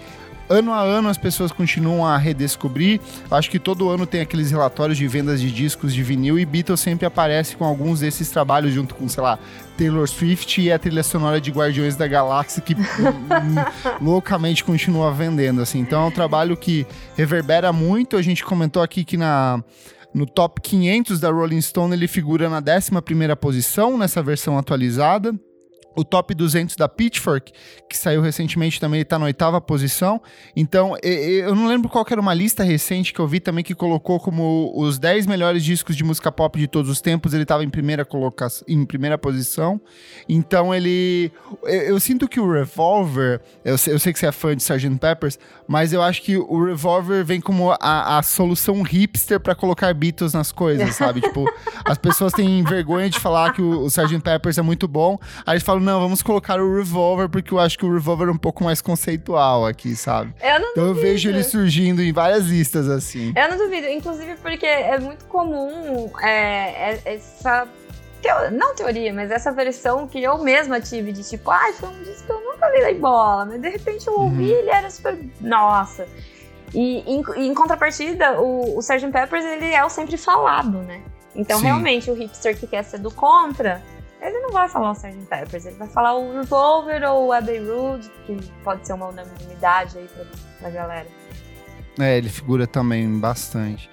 ano 0.50 0.74
a 0.74 0.82
ano 0.82 1.08
as 1.08 1.18
pessoas 1.18 1.52
continuam 1.52 2.06
a 2.06 2.18
redescobrir. 2.18 3.00
Acho 3.30 3.50
que 3.50 3.60
todo 3.60 3.90
ano 3.90 4.06
tem 4.06 4.22
aqueles 4.22 4.52
relatórios 4.52 4.98
de 4.98 5.08
vendas 5.08 5.40
de 5.40 5.52
discos 5.52 5.94
de 5.94 6.02
vinil 6.02 6.40
e 6.40 6.46
Beatles 6.46 6.80
sempre 6.80 7.06
aparece 7.06 7.56
com 7.56 7.64
alguns 7.64 8.00
desses 8.00 8.30
trabalhos 8.30 8.74
junto 8.74 8.96
com, 8.96 9.08
sei 9.08 9.24
lá, 9.24 9.38
Taylor 9.78 10.08
Swift 10.08 10.60
e 10.60 10.72
a 10.72 10.80
trilha 10.80 11.04
sonora 11.04 11.40
de 11.40 11.52
Guardiões 11.52 11.96
da 11.96 12.08
Galáxia 12.08 12.62
que 12.62 12.76
loucamente 14.02 14.64
continua 14.64 15.14
vendendo 15.14 15.62
assim. 15.62 15.80
Então 15.80 16.04
é 16.04 16.06
um 16.08 16.12
trabalho 16.12 16.58
que 16.58 16.86
reverbera 17.16 17.72
muito. 17.72 18.18
A 18.18 18.22
gente 18.22 18.44
comentou 18.44 18.82
aqui 18.82 19.06
que 19.06 19.16
na 19.16 19.64
no 20.12 20.26
top 20.26 20.60
500 20.62 21.20
da 21.20 21.30
Rolling 21.30 21.62
Stone 21.62 21.94
ele 21.94 22.08
figura 22.08 22.50
na 22.50 22.60
11ª 22.60 23.36
posição 23.36 23.96
nessa 23.96 24.24
versão 24.24 24.58
atualizada. 24.58 25.34
O 25.96 26.04
top 26.04 26.34
200 26.34 26.76
da 26.76 26.88
Pitchfork, 26.88 27.52
que 27.90 27.98
saiu 27.98 28.22
recentemente 28.22 28.80
também, 28.80 29.00
ele 29.00 29.06
tá 29.06 29.20
na 29.20 29.26
oitava 29.26 29.60
posição. 29.60 30.22
Então, 30.56 30.96
eu 31.02 31.56
não 31.56 31.68
lembro 31.68 31.90
qual 31.90 32.06
que 32.06 32.14
era 32.14 32.22
uma 32.22 32.34
lista 32.34 32.64
recente 32.64 33.14
que 33.14 33.20
eu 33.20 33.28
vi 33.28 33.40
também 33.40 33.64
que 33.64 33.76
colocou 33.76 34.20
como 34.20 34.72
os 34.76 35.00
10 35.00 35.26
melhores 35.26 35.64
discos 35.64 35.96
de 35.96 36.04
música 36.04 36.32
pop 36.32 36.58
de 36.58 36.68
todos 36.68 36.90
os 36.90 37.02
tempos. 37.02 37.34
Ele 37.34 37.46
tava 37.46 37.64
em 37.64 37.70
primeira 37.70 38.06
colocação, 38.06 38.64
em 38.68 38.86
primeira 38.86 39.18
posição. 39.18 39.82
Então, 40.28 40.74
ele. 40.74 41.32
Eu, 41.64 41.82
eu 41.82 42.00
sinto 42.00 42.28
que 42.28 42.40
o 42.40 42.52
Revolver. 42.52 43.42
Eu 43.66 43.78
sei, 43.78 43.94
eu 43.94 44.00
sei 44.00 44.14
que 44.14 44.20
você 44.20 44.28
é 44.28 44.32
fã 44.32 44.56
de 44.56 44.62
Sgt. 44.62 44.98
Peppers, 45.00 45.40
mas 45.68 45.92
eu 45.92 46.02
acho 46.02 46.22
que 46.22 46.38
o 46.38 46.66
Revolver 46.66 47.26
vem 47.26 47.42
como 47.42 47.72
a, 47.72 48.18
a 48.18 48.24
solução 48.24 48.82
hipster 48.82 49.40
pra 49.40 49.56
colocar 49.56 49.94
Beatles 49.94 50.34
nas 50.34 50.52
coisas, 50.52 50.96
sabe? 50.96 51.22
tipo, 51.30 51.46
as 51.84 51.98
pessoas 51.98 52.34
têm 52.34 52.64
vergonha 52.64 53.10
de 53.10 53.20
falar 53.20 53.54
que 53.54 53.62
o, 53.62 53.82
o 53.82 53.88
Sgt. 53.88 54.20
Peppers 54.20 54.58
é 54.58 54.62
muito 54.62 54.88
bom. 54.88 55.18
Aí 55.46 55.54
eles 55.54 55.64
falam, 55.64 55.82
não, 55.90 56.00
vamos 56.00 56.22
colocar 56.22 56.60
o 56.60 56.76
Revolver, 56.76 57.28
porque 57.30 57.54
eu 57.54 57.60
acho 57.60 57.78
que 57.78 57.86
o 57.86 57.92
Revolver 57.94 58.28
é 58.28 58.32
um 58.32 58.38
pouco 58.38 58.64
mais 58.64 58.82
conceitual 58.82 59.66
aqui, 59.66 59.96
sabe? 59.96 60.34
Eu 60.42 60.60
não 60.60 60.72
Então 60.72 60.84
eu 60.84 60.94
duvido. 60.94 61.08
vejo 61.08 61.30
ele 61.30 61.44
surgindo 61.44 62.02
em 62.02 62.14
várias 62.14 62.46
listas, 62.46 62.88
assim. 62.88 63.34
Eu 63.36 63.50
não 63.50 63.58
duvido, 63.58 63.88
inclusive 63.88 64.36
porque 64.42 64.66
é 64.66 65.00
muito 65.00 65.26
comum 65.26 66.12
é, 66.22 66.92
é- 66.94 67.02
essa. 67.16 67.68
teo- 68.22 68.52
não 68.52 68.76
teoria, 68.76 69.14
mas 69.14 69.32
essa 69.32 69.52
versão 69.52 70.08
que 70.08 70.22
eu 70.22 70.38
mesma 70.44 70.80
tive 70.80 71.12
de 71.12 71.24
tipo, 71.28 71.50
ai, 71.50 71.74
foi 71.74 71.90
um 71.90 72.04
disco 72.04 72.26
que 72.26 72.32
eu 72.32 72.42
nunca 72.42 72.70
vi 72.72 72.84
em 72.92 73.00
bola, 73.00 73.46
mas 73.46 73.62
de 73.62 73.70
repente 73.70 74.06
eu 74.08 74.14
ouvi 74.20 74.44
e 74.46 74.52
ele 74.52 74.70
era 74.70 74.90
super. 74.90 75.18
Nossa! 75.42 76.06
E 76.74 77.00
em, 77.12 77.24
em 77.38 77.54
contrapartida, 77.54 78.40
o, 78.40 78.78
o 78.78 78.80
Sgt. 78.82 79.10
Peppers 79.12 79.44
ele 79.46 79.74
é 79.74 79.84
o 79.84 79.90
sempre 79.90 80.18
falado, 80.18 80.78
né? 80.84 81.02
Então 81.36 81.58
Sim. 81.58 81.66
realmente 81.66 82.12
o 82.12 82.14
hipster 82.14 82.56
que 82.58 82.68
quer 82.68 82.84
ser 82.84 83.00
do 83.00 83.10
contra, 83.10 83.82
ele 84.22 84.40
não 84.40 84.52
vai 84.52 84.68
falar 84.68 84.92
o 84.92 84.94
Sgt. 84.94 85.26
Peppers, 85.30 85.66
ele 85.66 85.76
vai 85.76 85.88
falar 85.88 86.16
o 86.16 86.34
Revolver 86.34 87.04
ou 87.10 87.28
o 87.28 87.34
Abbey 87.34 87.60
Road, 87.60 88.10
que 88.26 88.38
pode 88.64 88.86
ser 88.86 88.94
uma 88.94 89.08
unanimidade 89.08 89.98
aí 89.98 90.08
pra, 90.08 90.26
pra 90.60 90.70
galera. 90.70 91.08
É, 92.00 92.18
ele 92.18 92.30
figura 92.30 92.68
também 92.68 93.20
bastante. 93.20 93.90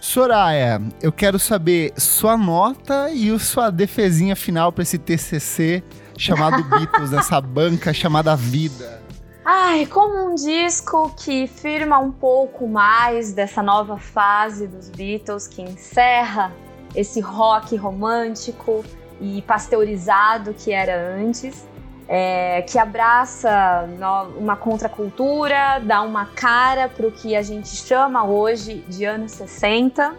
Soraya, 0.00 0.80
eu 1.02 1.10
quero 1.10 1.38
saber 1.38 1.92
sua 1.96 2.36
nota 2.36 3.10
e 3.10 3.36
sua 3.38 3.70
defesinha 3.70 4.36
final 4.36 4.72
pra 4.72 4.82
esse 4.82 4.96
TCC 4.96 5.82
chamado 6.16 6.62
Beatles, 6.70 7.10
nessa 7.10 7.40
banca 7.40 7.92
chamada 7.92 8.36
Vida. 8.36 9.02
Ai, 9.44 9.86
como 9.86 10.30
um 10.30 10.34
disco 10.34 11.10
que 11.16 11.46
firma 11.46 11.98
um 11.98 12.12
pouco 12.12 12.68
mais 12.68 13.32
dessa 13.32 13.62
nova 13.62 13.96
fase 13.96 14.66
dos 14.66 14.90
Beatles, 14.90 15.48
que 15.48 15.62
encerra 15.62 16.52
esse 16.94 17.20
rock 17.20 17.74
romântico 17.76 18.84
e 19.20 19.42
pasteurizado 19.42 20.54
que 20.54 20.72
era 20.72 20.96
antes, 21.16 21.66
é, 22.08 22.62
que 22.62 22.78
abraça 22.78 23.86
no- 23.98 24.38
uma 24.38 24.56
contracultura, 24.56 25.78
dá 25.82 26.00
uma 26.02 26.24
cara 26.26 26.88
para 26.88 27.06
o 27.06 27.12
que 27.12 27.36
a 27.36 27.42
gente 27.42 27.68
chama 27.68 28.24
hoje 28.24 28.84
de 28.88 29.04
anos 29.04 29.32
60, 29.32 30.14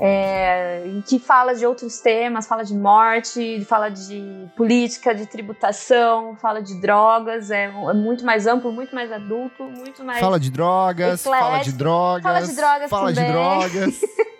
é, 0.00 0.82
que 1.06 1.18
fala 1.18 1.54
de 1.54 1.64
outros 1.64 2.00
temas, 2.00 2.46
fala 2.46 2.64
de 2.64 2.74
morte, 2.74 3.64
fala 3.64 3.88
de 3.90 4.46
política, 4.56 5.14
de 5.14 5.24
tributação, 5.26 6.36
fala 6.36 6.60
de 6.60 6.80
drogas, 6.80 7.50
é, 7.50 7.64
é 7.66 7.92
muito 7.92 8.24
mais 8.24 8.46
amplo, 8.46 8.72
muito 8.72 8.94
mais 8.94 9.12
adulto, 9.12 9.62
muito 9.64 10.02
mais. 10.04 10.18
Fala 10.20 10.40
de 10.40 10.50
drogas, 10.50 11.24
Eclético, 11.24 11.48
fala 11.50 11.62
de 11.62 11.72
drogas. 11.72 12.22
fala 12.22 12.40
de 12.42 12.54
drogas 12.56 12.90
Fala 12.90 13.12
de 13.12 13.20
também. 13.20 13.32
drogas. 13.32 14.00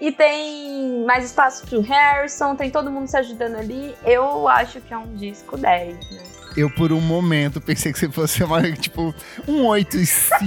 E 0.00 0.12
tem 0.12 1.04
mais 1.04 1.24
espaço 1.24 1.66
pro 1.66 1.80
Harrison, 1.80 2.54
tem 2.54 2.70
todo 2.70 2.90
mundo 2.90 3.08
se 3.08 3.16
ajudando 3.16 3.56
ali. 3.56 3.94
Eu 4.04 4.46
acho 4.48 4.80
que 4.80 4.94
é 4.94 4.96
um 4.98 5.14
disco 5.14 5.56
10, 5.56 5.94
né? 6.10 6.22
Eu, 6.56 6.70
por 6.70 6.92
um 6.92 7.00
momento, 7.00 7.60
pensei 7.60 7.92
que 7.92 7.98
você 7.98 8.08
fosse 8.10 8.38
chamar, 8.38 8.62
tipo, 8.76 9.14
um 9.46 9.64
8 9.66 9.96
e 9.96 10.06
5. 10.06 10.40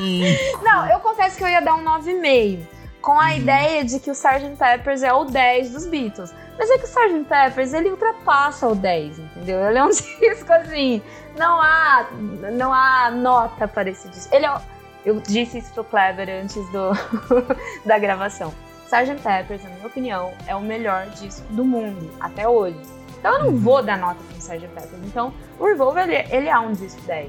Não, 0.62 0.86
eu 0.90 1.00
confesso 1.00 1.36
que 1.36 1.44
eu 1.44 1.48
ia 1.48 1.60
dar 1.60 1.74
um 1.74 1.84
9,5. 1.84 2.60
Com 3.02 3.18
a 3.18 3.34
ideia 3.34 3.82
de 3.84 3.98
que 3.98 4.10
o 4.10 4.12
Sgt. 4.12 4.56
Peppers 4.58 5.02
é 5.02 5.12
o 5.12 5.24
10 5.24 5.70
dos 5.70 5.86
Beatles. 5.86 6.34
Mas 6.58 6.68
é 6.70 6.76
que 6.78 6.84
o 6.84 6.86
Sgt. 6.86 7.24
Peppers, 7.26 7.72
ele 7.72 7.88
ultrapassa 7.90 8.68
o 8.68 8.74
10, 8.74 9.18
entendeu? 9.18 9.60
Ele 9.68 9.78
é 9.78 9.84
um 9.84 9.88
disco 10.20 10.52
assim, 10.52 11.00
não 11.38 11.58
há, 11.60 12.06
não 12.52 12.72
há 12.74 13.10
nota 13.10 13.66
para 13.66 13.88
esse 13.88 14.06
disco. 14.08 14.34
Ele 14.34 14.44
é, 14.44 14.52
o- 14.54 14.60
eu 15.06 15.18
disse 15.20 15.58
isso 15.58 15.72
pro 15.72 15.84
Kleber 15.84 16.28
antes 16.42 16.62
do, 16.72 16.92
da 17.86 17.98
gravação. 17.98 18.52
Sgt. 18.90 19.22
Peppers, 19.22 19.62
na 19.62 19.70
minha 19.70 19.86
opinião, 19.86 20.32
é 20.46 20.56
o 20.56 20.60
melhor 20.60 21.06
disco 21.10 21.46
do 21.50 21.64
mundo, 21.64 22.10
até 22.18 22.48
hoje. 22.48 22.78
Então 23.18 23.38
eu 23.38 23.44
não 23.44 23.56
vou 23.56 23.82
dar 23.82 23.96
nota 23.96 24.16
pro 24.16 24.36
Sgt. 24.36 24.66
Peppers. 24.68 25.02
Então, 25.04 25.32
o 25.58 25.64
Revolver, 25.64 26.02
ele, 26.08 26.26
ele 26.34 26.48
é 26.48 26.58
um 26.58 26.72
disco 26.72 27.00
10. 27.02 27.28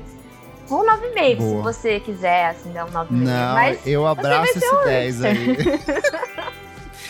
Um 0.71 0.86
9,5, 0.86 1.38
se 1.38 1.62
você 1.62 2.00
quiser, 2.00 2.47
assim, 2.47 2.71
dar 2.71 2.86
um 2.86 2.89
9,5. 2.89 3.08
Não, 3.12 3.54
Mas 3.54 3.86
eu 3.86 4.08
abraço 4.08 4.58
esse 4.58 4.86
10 4.86 5.24
aí. 5.24 5.58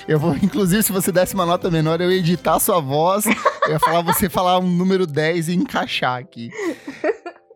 Eu 0.07 0.19
vou, 0.19 0.35
inclusive, 0.35 0.81
se 0.81 0.91
você 0.91 1.11
desse 1.11 1.35
uma 1.35 1.45
nota 1.45 1.69
menor, 1.69 2.01
eu 2.01 2.11
ia 2.11 2.17
editar 2.17 2.55
a 2.55 2.59
sua 2.59 2.81
voz. 2.81 3.25
Eu 3.25 3.73
ia 3.73 3.79
falar 3.79 4.01
você 4.01 4.27
falar 4.27 4.57
um 4.59 4.67
número 4.67 5.05
10 5.05 5.49
e 5.49 5.53
encaixar 5.53 6.17
aqui. 6.19 6.49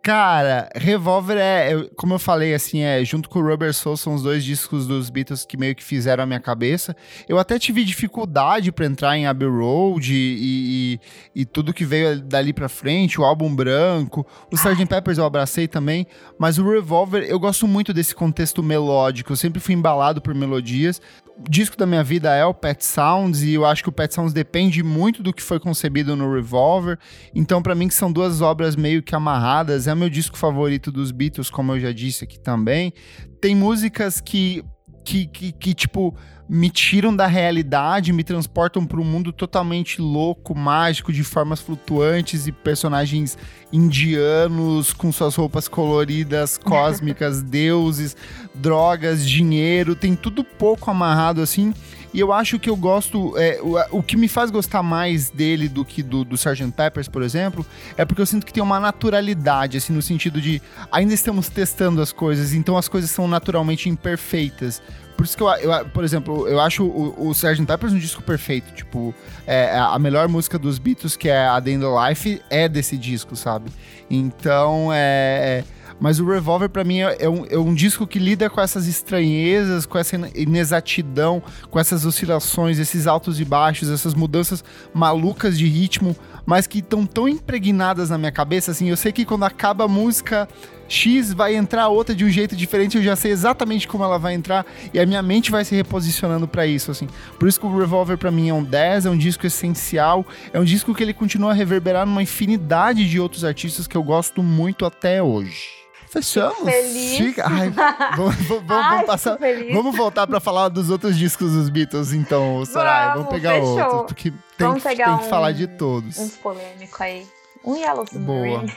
Cara, 0.05 0.69
Revolver 0.75 1.35
é, 1.35 1.89
como 1.95 2.13
eu 2.13 2.19
falei, 2.19 2.53
assim, 2.53 2.81
é 2.81 3.03
junto 3.03 3.27
com 3.27 3.39
o 3.39 3.41
Rubber 3.41 3.73
Soul 3.73 3.97
são 3.97 4.13
os 4.13 4.21
dois 4.21 4.43
discos 4.43 4.85
dos 4.85 5.09
Beatles 5.09 5.43
que 5.43 5.57
meio 5.57 5.73
que 5.73 5.83
fizeram 5.83 6.23
a 6.23 6.27
minha 6.27 6.39
cabeça. 6.39 6.95
Eu 7.27 7.39
até 7.39 7.57
tive 7.57 7.83
dificuldade 7.83 8.71
para 8.71 8.85
entrar 8.85 9.17
em 9.17 9.25
Abbey 9.25 9.47
Road 9.47 10.13
e, 10.13 10.99
e, 11.33 11.41
e, 11.41 11.43
tudo 11.43 11.73
que 11.73 11.83
veio 11.83 12.21
dali 12.21 12.53
para 12.53 12.69
frente, 12.69 13.19
o 13.19 13.23
álbum 13.23 13.55
branco, 13.55 14.23
o 14.51 14.55
Sgt. 14.55 14.85
Peppers 14.85 15.17
eu 15.17 15.25
abracei 15.25 15.67
também, 15.67 16.05
mas 16.37 16.59
o 16.59 16.69
Revolver 16.69 17.23
eu 17.23 17.39
gosto 17.39 17.67
muito 17.67 17.91
desse 17.91 18.13
contexto 18.13 18.61
melódico. 18.61 19.31
Eu 19.31 19.35
sempre 19.35 19.59
fui 19.59 19.73
embalado 19.73 20.21
por 20.21 20.35
melodias 20.35 21.01
disco 21.49 21.75
da 21.77 21.85
minha 21.85 22.03
vida 22.03 22.33
é 22.33 22.45
o 22.45 22.53
Pet 22.53 22.83
Sounds 22.83 23.43
e 23.43 23.53
eu 23.53 23.65
acho 23.65 23.83
que 23.83 23.89
o 23.89 23.91
Pet 23.91 24.13
Sounds 24.13 24.33
depende 24.33 24.81
muito 24.81 25.21
do 25.21 25.33
que 25.33 25.41
foi 25.41 25.59
concebido 25.59 26.15
no 26.15 26.33
Revolver. 26.33 26.97
Então, 27.33 27.61
para 27.61 27.75
mim, 27.75 27.87
que 27.87 27.93
são 27.93 28.11
duas 28.11 28.41
obras 28.41 28.75
meio 28.75 29.03
que 29.03 29.15
amarradas, 29.15 29.87
é 29.87 29.95
meu 29.95 30.09
disco 30.09 30.37
favorito 30.37 30.91
dos 30.91 31.11
Beatles, 31.11 31.49
como 31.49 31.73
eu 31.73 31.79
já 31.79 31.91
disse 31.91 32.23
aqui 32.23 32.39
também. 32.39 32.93
Tem 33.41 33.55
músicas 33.55 34.21
que 34.21 34.63
que, 35.05 35.27
que, 35.27 35.51
que, 35.51 35.73
tipo, 35.75 36.15
me 36.47 36.69
tiram 36.69 37.15
da 37.15 37.25
realidade, 37.25 38.13
me 38.13 38.23
transportam 38.23 38.85
para 38.85 38.99
um 38.99 39.03
mundo 39.03 39.33
totalmente 39.33 39.99
louco, 39.99 40.53
mágico, 40.55 41.11
de 41.11 41.23
formas 41.23 41.59
flutuantes 41.59 42.45
e 42.45 42.51
personagens 42.51 43.37
indianos 43.73 44.93
com 44.93 45.11
suas 45.11 45.35
roupas 45.35 45.67
coloridas, 45.67 46.57
cósmicas, 46.63 47.41
deuses, 47.41 48.15
drogas, 48.53 49.27
dinheiro, 49.27 49.95
tem 49.95 50.15
tudo 50.15 50.43
pouco 50.43 50.91
amarrado 50.91 51.41
assim. 51.41 51.73
E 52.13 52.19
eu 52.21 52.31
acho 52.31 52.57
que 52.57 52.69
eu 52.69 52.77
gosto. 52.77 53.37
É, 53.37 53.59
o, 53.61 53.97
o, 53.97 54.01
que 54.01 54.15
me 54.15 54.29
faz 54.29 54.49
gostar 54.49 54.81
mais 54.81 55.29
dele 55.29 55.67
do 55.67 55.83
que 55.83 56.01
do, 56.01 56.23
do 56.23 56.35
Sgt. 56.35 56.71
Peppers, 56.71 57.09
por 57.09 57.21
exemplo, 57.21 57.65
é 57.97 58.05
porque 58.05 58.21
eu 58.21 58.25
sinto 58.25 58.45
que 58.45 58.53
tem 58.53 58.63
uma 58.63 58.79
naturalidade, 58.79 59.75
assim, 59.75 59.91
no 59.91 60.01
sentido 60.01 60.39
de 60.39 60.61
ainda 60.89 61.13
estamos 61.13 61.49
testando 61.49 62.01
as 62.01 62.13
coisas, 62.13 62.53
então 62.53 62.77
as 62.77 62.87
coisas 62.87 63.11
são 63.11 63.27
naturalmente 63.27 63.89
imperfeitas. 63.89 64.81
Por 65.15 65.25
isso 65.25 65.37
que 65.37 65.43
eu, 65.43 65.47
eu, 65.47 65.85
por 65.87 66.03
exemplo, 66.03 66.47
eu 66.47 66.59
acho 66.59 66.83
o, 66.83 67.27
o 67.29 67.31
Sgt. 67.31 67.65
Peppers 67.65 67.93
um 67.93 67.99
disco 67.99 68.21
perfeito. 68.21 68.73
Tipo, 68.73 69.13
é, 69.47 69.77
a 69.77 69.97
melhor 69.97 70.27
música 70.27 70.59
dos 70.59 70.77
Beatles, 70.77 71.15
que 71.15 71.29
é 71.29 71.47
a 71.47 71.61
The 71.61 71.71
End 71.71 71.85
of 71.85 72.09
Life, 72.09 72.41
é 72.49 72.67
desse 72.67 72.97
disco, 72.97 73.35
sabe? 73.35 73.71
Então, 74.09 74.91
é. 74.91 75.63
é 75.71 75.75
mas 75.99 76.19
o 76.19 76.27
Revolver, 76.27 76.69
para 76.69 76.83
mim, 76.83 76.99
é, 76.99 77.17
é 77.21 77.29
um, 77.29 77.45
é 77.45 77.57
um 77.57 77.73
disco 77.73 78.05
que 78.05 78.19
lida 78.19 78.49
com 78.49 78.59
essas 78.59 78.85
estranhezas, 78.87 79.85
com 79.85 79.97
essa 79.97 80.15
inexatidão, 80.35 81.41
com 81.69 81.79
essas 81.79 82.05
oscilações, 82.05 82.79
esses 82.79 83.07
altos 83.07 83.39
e 83.39 83.45
baixos, 83.45 83.89
essas 83.89 84.13
mudanças 84.13 84.63
malucas 84.93 85.57
de 85.57 85.65
ritmo, 85.67 86.15
mas 86.45 86.67
que 86.67 86.79
estão 86.79 87.05
tão 87.05 87.29
impregnadas 87.29 88.09
na 88.09 88.17
minha 88.17 88.31
cabeça, 88.31 88.71
assim, 88.71 88.89
eu 88.89 88.97
sei 88.97 89.11
que 89.11 89.25
quando 89.25 89.43
acaba 89.43 89.85
a 89.85 89.87
música 89.87 90.47
X 90.87 91.33
vai 91.33 91.55
entrar 91.55 91.87
outra 91.87 92.15
de 92.15 92.23
um 92.23 92.29
jeito 92.29 92.55
diferente, 92.55 92.97
eu 92.97 93.03
já 93.03 93.15
sei 93.15 93.31
exatamente 93.31 93.87
como 93.87 94.03
ela 94.03 94.17
vai 94.17 94.33
entrar 94.33 94.65
e 94.93 94.99
a 94.99 95.05
minha 95.05 95.21
mente 95.21 95.51
vai 95.51 95.65
se 95.65 95.75
reposicionando 95.75 96.47
para 96.47 96.65
isso, 96.65 96.91
assim. 96.91 97.07
Por 97.39 97.47
isso 97.47 97.59
que 97.59 97.65
o 97.65 97.77
Revolver 97.77 98.17
para 98.17 98.31
mim 98.31 98.49
é 98.49 98.53
um 98.53 98.63
10, 98.63 99.05
é 99.05 99.09
um 99.09 99.17
disco 99.17 99.45
essencial, 99.45 100.25
é 100.53 100.59
um 100.59 100.63
disco 100.63 100.93
que 100.93 101.03
ele 101.03 101.13
continua 101.13 101.51
a 101.51 101.53
reverberar 101.53 102.05
numa 102.05 102.23
infinidade 102.23 103.09
de 103.09 103.19
outros 103.19 103.43
artistas 103.43 103.87
que 103.87 103.95
eu 103.95 104.03
gosto 104.03 104.41
muito 104.43 104.85
até 104.85 105.21
hoje. 105.21 105.85
Fechamos. 106.15 106.63
Feliz. 106.63 107.17
Fica... 107.17 107.45
Ai, 107.45 107.69
vamos, 108.15 108.35
vamos, 108.47 108.63
Ai, 108.69 108.89
vamos 108.91 109.05
passar. 109.05 109.37
Vamos 109.73 109.97
voltar 109.97 110.25
para 110.25 110.39
falar 110.39 110.69
dos 110.69 110.89
outros 110.89 111.17
discos 111.17 111.51
dos 111.51 111.67
Beatles, 111.67 112.13
então, 112.13 112.65
Soraya. 112.65 113.15
Vamos, 113.15 113.25
vamos 113.25 113.33
pegar 113.33 113.53
fechou. 113.55 113.77
outros, 113.77 114.01
porque 114.07 114.31
tem, 114.57 114.73
que, 114.75 114.95
tem 114.95 115.09
um, 115.09 115.17
que 115.17 115.25
falar 115.25 115.51
de 115.51 115.67
todos. 115.67 116.17
Uns 116.17 116.37
polêmicos 116.37 117.01
aí. 117.01 117.27
Um 117.65 117.75
Yellow 117.75 118.05
Submarine. 118.07 118.71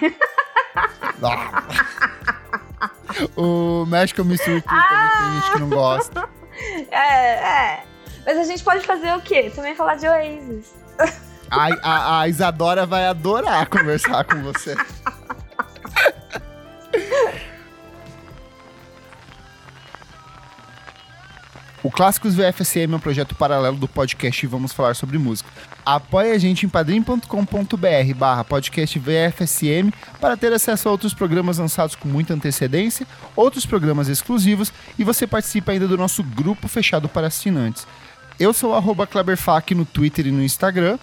Boa. 1.19 1.65
o 3.37 3.85
Magical 3.87 4.25
Mystery 4.25 4.63
Tour 4.63 4.83
também 4.83 5.09
tem 5.19 5.41
gente 5.41 5.53
que 5.53 5.59
não 5.61 5.69
gosta. 5.69 6.29
É, 6.91 7.35
é. 7.35 7.85
Mas 8.27 8.37
a 8.37 8.43
gente 8.43 8.65
pode 8.65 8.85
fazer 8.85 9.15
o 9.15 9.21
quê? 9.21 9.49
Também 9.55 9.77
falar 9.77 9.95
de 9.95 10.09
Oasis. 10.09 10.75
A, 11.49 11.69
a, 11.85 12.21
a 12.23 12.29
Isadora 12.29 12.85
vai 12.85 13.07
adorar 13.07 13.69
conversar 13.69 14.25
com 14.25 14.43
você. 14.43 14.75
O 21.81 21.93
Clássicos 21.93 22.35
VFSM 22.35 22.93
é 22.93 22.97
um 22.97 23.01
projeto 23.01 23.37
paralelo 23.37 23.77
do 23.77 23.87
podcast 23.87 24.45
Vamos 24.49 24.73
Falar 24.73 24.95
Sobre 24.95 25.17
Música. 25.17 25.49
Apoie 25.91 26.33
a 26.33 26.39
gente 26.39 26.67
em 26.67 26.69
padrim.com.br 26.69 28.15
barra 28.15 28.45
podcast 28.45 28.99
VFSM 28.99 29.91
para 30.21 30.37
ter 30.37 30.53
acesso 30.53 30.87
a 30.87 30.93
outros 30.93 31.15
programas 31.15 31.57
lançados 31.57 31.97
com 31.97 32.07
muita 32.07 32.35
antecedência, 32.35 33.07
outros 33.35 33.65
programas 33.65 34.07
exclusivos 34.07 34.71
e 34.99 35.03
você 35.03 35.27
participa 35.27 35.73
ainda 35.73 35.89
do 35.89 35.97
nosso 35.97 36.23
grupo 36.23 36.69
fechado 36.69 37.09
para 37.09 37.29
assinantes. 37.29 37.87
Eu 38.39 38.53
sou 38.53 38.77
o 38.77 39.07
Kleberfac 39.07 39.75
no 39.75 39.87
Twitter 39.87 40.27
e 40.27 40.31
no 40.31 40.43
Instagram. 40.43 40.99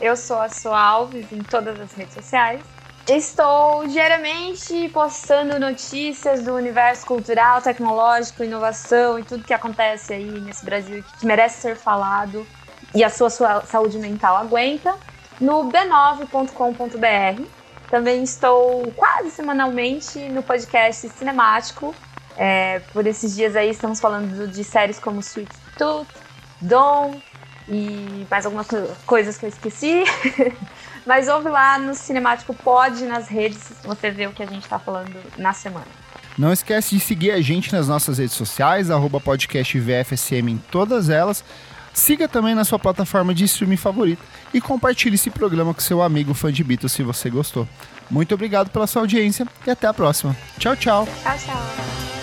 Eu 0.00 0.16
sou 0.16 0.40
a 0.40 0.48
Sua 0.48 0.80
Alves 0.80 1.30
em 1.30 1.42
todas 1.42 1.78
as 1.78 1.92
redes 1.92 2.14
sociais. 2.14 2.62
Estou 3.06 3.86
diariamente 3.86 4.88
postando 4.94 5.60
notícias 5.60 6.42
do 6.42 6.54
universo 6.54 7.04
cultural, 7.04 7.60
tecnológico, 7.60 8.42
inovação 8.42 9.18
e 9.18 9.24
tudo 9.24 9.44
que 9.44 9.52
acontece 9.52 10.14
aí 10.14 10.40
nesse 10.40 10.64
Brasil 10.64 11.04
que 11.20 11.26
merece 11.26 11.60
ser 11.60 11.76
falado 11.76 12.46
e 12.94 13.02
a 13.02 13.10
sua, 13.10 13.30
sua 13.30 13.62
saúde 13.62 13.98
mental 13.98 14.36
aguenta 14.36 14.96
no 15.40 15.64
b9.com.br. 15.70 17.42
Também 17.90 18.22
estou 18.22 18.90
quase 18.96 19.30
semanalmente 19.30 20.18
no 20.28 20.42
podcast 20.42 21.08
Cinemático. 21.10 21.94
É, 22.36 22.80
por 22.92 23.06
esses 23.06 23.34
dias 23.34 23.54
aí 23.54 23.70
estamos 23.70 24.00
falando 24.00 24.48
de 24.48 24.64
séries 24.64 24.98
como 24.98 25.20
Sweet 25.20 25.52
Tooth, 25.76 26.08
Dawn 26.60 27.20
e 27.68 28.26
mais 28.30 28.46
algumas 28.46 28.68
coisas 29.04 29.36
que 29.36 29.44
eu 29.44 29.48
esqueci. 29.48 30.04
Mas 31.04 31.28
ouve 31.28 31.48
lá 31.48 31.78
no 31.78 31.94
Cinemático 31.94 32.54
Pod, 32.54 33.02
nas 33.04 33.28
redes, 33.28 33.72
você 33.82 34.10
vê 34.10 34.26
o 34.26 34.32
que 34.32 34.42
a 34.42 34.46
gente 34.46 34.62
está 34.62 34.78
falando 34.78 35.14
na 35.36 35.52
semana. 35.52 35.86
Não 36.38 36.52
esquece 36.52 36.96
de 36.96 37.00
seguir 37.00 37.32
a 37.32 37.40
gente 37.40 37.72
nas 37.72 37.88
nossas 37.88 38.18
redes 38.18 38.34
sociais, 38.34 38.90
arroba 38.90 39.20
podcast 39.20 39.78
VFSM 39.78 40.48
em 40.48 40.58
todas 40.70 41.10
elas. 41.10 41.44
Siga 41.92 42.26
também 42.26 42.54
na 42.54 42.64
sua 42.64 42.78
plataforma 42.78 43.34
de 43.34 43.44
streaming 43.44 43.76
favorita 43.76 44.22
e 44.52 44.60
compartilhe 44.60 45.14
esse 45.14 45.30
programa 45.30 45.74
com 45.74 45.80
seu 45.80 46.02
amigo 46.02 46.32
fã 46.34 46.52
de 46.52 46.64
Beatles 46.64 46.92
se 46.92 47.02
você 47.02 47.28
gostou. 47.28 47.68
Muito 48.10 48.34
obrigado 48.34 48.70
pela 48.70 48.86
sua 48.86 49.02
audiência 49.02 49.46
e 49.66 49.70
até 49.70 49.86
a 49.86 49.94
próxima. 49.94 50.36
Tchau, 50.58 50.76
tchau. 50.76 51.06
Tchau, 51.22 51.38
tchau. 51.38 52.21